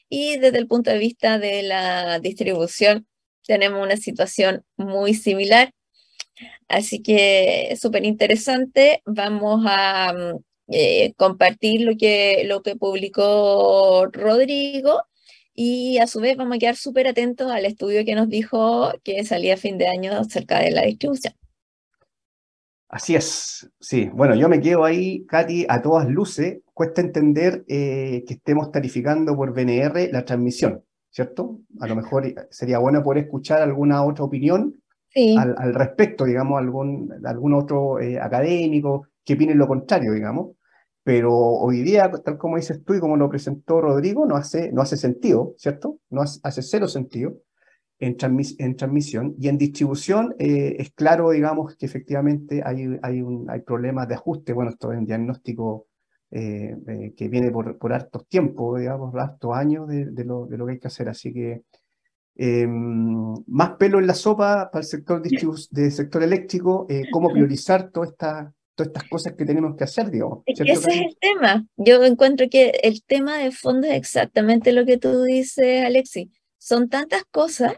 Y 0.09 0.37
desde 0.37 0.59
el 0.59 0.67
punto 0.67 0.91
de 0.91 0.99
vista 0.99 1.39
de 1.39 1.63
la 1.63 2.19
distribución, 2.19 3.07
tenemos 3.47 3.81
una 3.83 3.97
situación 3.97 4.63
muy 4.77 5.13
similar. 5.13 5.73
Así 6.67 7.01
que 7.01 7.75
súper 7.79 8.05
interesante. 8.05 9.01
Vamos 9.05 9.63
a 9.67 10.13
mm, 10.13 10.39
eh, 10.73 11.13
compartir 11.17 11.81
lo 11.81 11.97
que, 11.97 12.43
lo 12.45 12.61
que 12.61 12.75
publicó 12.75 14.07
Rodrigo 14.11 15.03
y 15.53 15.97
a 15.97 16.07
su 16.07 16.21
vez 16.21 16.37
vamos 16.37 16.55
a 16.55 16.59
quedar 16.59 16.75
súper 16.75 17.07
atentos 17.07 17.51
al 17.51 17.65
estudio 17.65 18.05
que 18.05 18.15
nos 18.15 18.29
dijo 18.29 18.91
que 19.03 19.23
salía 19.25 19.55
a 19.55 19.57
fin 19.57 19.77
de 19.77 19.87
año 19.87 20.13
acerca 20.13 20.59
de 20.59 20.71
la 20.71 20.83
distribución. 20.83 21.33
Así 22.87 23.15
es, 23.15 23.69
sí. 23.79 24.09
Bueno, 24.13 24.35
yo 24.35 24.49
me 24.49 24.59
quedo 24.59 24.83
ahí, 24.83 25.25
Katy, 25.25 25.65
a 25.69 25.81
todas 25.81 26.09
luces. 26.09 26.59
Cuesta 26.73 26.99
entender 26.99 27.63
eh, 27.67 28.23
que 28.27 28.33
estemos 28.33 28.69
tarificando 28.71 29.35
por 29.35 29.53
BNR 29.53 30.09
la 30.11 30.25
transmisión, 30.25 30.83
¿cierto? 31.09 31.59
A 31.79 31.87
lo 31.87 31.95
mejor 31.95 32.33
sería 32.49 32.79
bueno 32.79 33.01
poder 33.01 33.23
escuchar 33.23 33.61
alguna 33.61 34.03
otra 34.03 34.25
opinión 34.25 34.80
al, 35.15 35.73
respecto, 35.73 36.25
digamos, 36.25 36.59
algún, 36.59 37.13
algún 37.25 37.53
otro 37.53 37.99
eh, 37.99 38.19
académico 38.19 39.07
que 39.23 39.33
opine 39.33 39.55
lo 39.55 39.67
contrario, 39.67 40.13
digamos. 40.13 40.55
Pero 41.03 41.33
hoy 41.33 41.81
día, 41.81 42.11
tal 42.23 42.37
como 42.37 42.57
dices 42.57 42.83
tú 42.83 42.93
y 42.93 42.99
como 42.99 43.17
lo 43.17 43.29
presentó 43.29 43.81
Rodrigo, 43.81 44.25
no 44.25 44.35
hace, 44.35 44.71
no 44.71 44.81
hace 44.81 44.97
sentido, 44.97 45.55
¿cierto? 45.57 45.99
No 46.09 46.21
hace, 46.21 46.61
cero 46.61 46.87
sentido 46.87 47.37
en, 47.99 48.15
transmisión. 48.17 49.35
Y 49.39 49.47
en 49.47 49.57
distribución 49.57 50.35
eh, 50.37 50.75
es 50.77 50.91
claro, 50.91 51.31
digamos, 51.31 51.75
que 51.75 51.87
efectivamente 51.87 52.61
hay, 52.63 52.99
hay, 53.01 53.21
un, 53.21 53.49
hay 53.49 53.61
problemas 53.61 54.07
de 54.07 54.15
ajuste. 54.15 54.53
Bueno, 54.53 54.69
esto 54.71 54.91
es 54.91 54.99
un 54.99 55.05
diagnóstico 55.05 55.87
eh, 56.29 57.13
que 57.17 57.27
viene 57.27 57.51
por, 57.51 57.77
por 57.79 57.93
hartos 57.93 58.27
tiempos, 58.27 58.79
digamos, 58.79 59.13
hartos 59.15 59.55
años 59.55 59.87
de, 59.87 60.05
de, 60.05 60.23
lo, 60.23 60.45
de 60.45 60.57
lo 60.57 60.67
que 60.67 60.73
hay 60.73 60.79
que 60.79 60.87
hacer. 60.87 61.09
Así 61.09 61.33
que 61.33 61.63
Em, 62.35 63.35
más 63.47 63.71
pelo 63.77 63.99
en 63.99 64.07
la 64.07 64.13
sopa 64.13 64.69
para 64.71 64.81
el 64.81 64.87
sector 64.87 65.21
de 65.21 65.91
sector 65.91 66.23
eléctrico, 66.23 66.85
eh, 66.89 67.03
cómo 67.11 67.29
priorizar 67.29 67.91
todas 67.91 68.11
estas 68.11 68.53
todas 68.75 68.87
estas 68.87 69.09
cosas 69.09 69.33
que 69.37 69.45
tenemos 69.45 69.75
que 69.75 69.83
hacer, 69.83 70.09
digamos. 70.09 70.43
Ese 70.45 70.63
es 70.71 70.87
el 70.87 71.17
tema. 71.19 71.65
Yo 71.77 72.03
encuentro 72.03 72.47
que 72.49 72.69
el 72.83 73.03
tema 73.03 73.37
de 73.37 73.51
fondo 73.51 73.87
es 73.87 73.95
exactamente 73.95 74.71
lo 74.71 74.85
que 74.85 74.97
tú 74.97 75.23
dices, 75.23 75.85
Alexi. 75.85 76.31
Son 76.57 76.89
tantas 76.89 77.23
cosas 77.31 77.73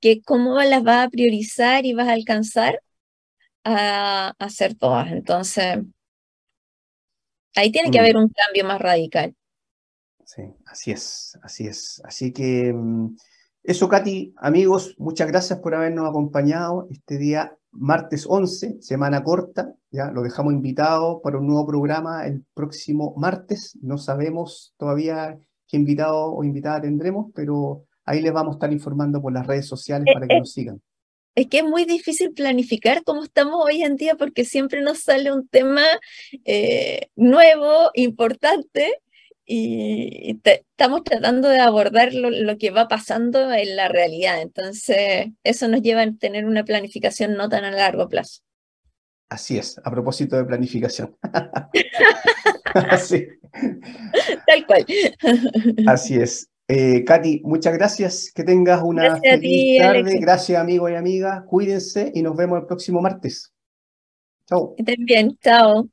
que 0.00 0.22
cómo 0.22 0.60
las 0.60 0.82
vas 0.82 1.06
a 1.06 1.10
priorizar 1.10 1.86
y 1.86 1.94
vas 1.94 2.08
a 2.08 2.12
alcanzar 2.12 2.82
a, 3.64 4.34
hacer 4.38 4.74
todas. 4.74 5.10
Entonces, 5.12 5.78
ahí 7.54 7.70
tiene 7.72 7.90
que 7.90 7.98
mm. 7.98 8.00
haber 8.00 8.16
un 8.16 8.28
cambio 8.28 8.64
más 8.64 8.80
radical. 8.80 9.34
Sí, 10.24 10.42
así 10.66 10.92
es, 10.92 11.38
así 11.42 11.66
es. 11.66 12.00
Así 12.04 12.32
que 12.32 12.72
mm, 12.72 13.16
eso, 13.62 13.88
Katy, 13.88 14.34
amigos, 14.36 14.94
muchas 14.98 15.28
gracias 15.28 15.58
por 15.58 15.74
habernos 15.74 16.08
acompañado 16.08 16.86
este 16.90 17.18
día 17.18 17.56
martes 17.72 18.26
11, 18.28 18.80
semana 18.80 19.22
corta, 19.22 19.74
ya 19.90 20.10
lo 20.10 20.22
dejamos 20.22 20.52
invitado 20.52 21.20
para 21.22 21.38
un 21.38 21.46
nuevo 21.46 21.66
programa 21.66 22.26
el 22.26 22.44
próximo 22.54 23.14
martes. 23.16 23.78
No 23.82 23.98
sabemos 23.98 24.74
todavía 24.76 25.38
qué 25.68 25.76
invitado 25.76 26.32
o 26.32 26.42
invitada 26.42 26.80
tendremos, 26.80 27.30
pero 27.34 27.84
ahí 28.04 28.20
les 28.20 28.32
vamos 28.32 28.54
a 28.54 28.56
estar 28.56 28.72
informando 28.72 29.20
por 29.20 29.32
las 29.32 29.46
redes 29.46 29.66
sociales 29.66 30.06
para 30.12 30.26
que 30.26 30.38
nos 30.38 30.52
sigan. 30.52 30.80
Es 31.34 31.46
que 31.46 31.58
es 31.58 31.64
muy 31.64 31.84
difícil 31.84 32.32
planificar 32.32 33.04
cómo 33.04 33.22
estamos 33.22 33.64
hoy 33.64 33.82
en 33.82 33.96
día 33.96 34.16
porque 34.16 34.44
siempre 34.44 34.82
nos 34.82 35.00
sale 35.00 35.32
un 35.32 35.46
tema 35.46 35.84
eh, 36.44 37.08
nuevo, 37.14 37.90
importante, 37.94 39.00
y 39.52 40.40
estamos 40.44 41.02
tratando 41.02 41.48
de 41.48 41.58
abordar 41.58 42.14
lo, 42.14 42.56
que 42.56 42.70
va 42.70 42.86
pasando 42.86 43.52
en 43.52 43.74
la 43.74 43.88
realidad. 43.88 44.40
Entonces, 44.40 45.26
eso 45.42 45.66
nos 45.66 45.82
lleva 45.82 46.02
a 46.02 46.12
tener 46.12 46.44
una 46.44 46.62
planificación 46.62 47.34
no 47.34 47.48
tan 47.48 47.64
a 47.64 47.72
largo 47.72 48.08
plazo. 48.08 48.42
Así 49.28 49.58
es, 49.58 49.80
a 49.82 49.90
propósito 49.90 50.36
de 50.36 50.44
planificación. 50.44 51.16
Tal 54.46 54.66
cual. 54.66 54.86
Así 55.88 56.14
es. 56.14 56.48
Eh, 56.68 57.02
Katy, 57.04 57.40
muchas 57.42 57.74
gracias. 57.74 58.30
Que 58.32 58.44
tengas 58.44 58.80
una 58.84 59.16
feliz 59.16 59.80
tarde. 59.80 60.16
Gracias, 60.20 60.60
amigos 60.60 60.92
y 60.92 60.94
amigas. 60.94 61.42
Cuídense 61.48 62.12
y 62.14 62.22
nos 62.22 62.36
vemos 62.36 62.60
el 62.60 62.66
próximo 62.66 63.02
martes. 63.02 63.52
Chao. 64.46 64.76
Que 64.76 64.82
estén 64.82 65.04
bien. 65.04 65.36
Chao. 65.42 65.88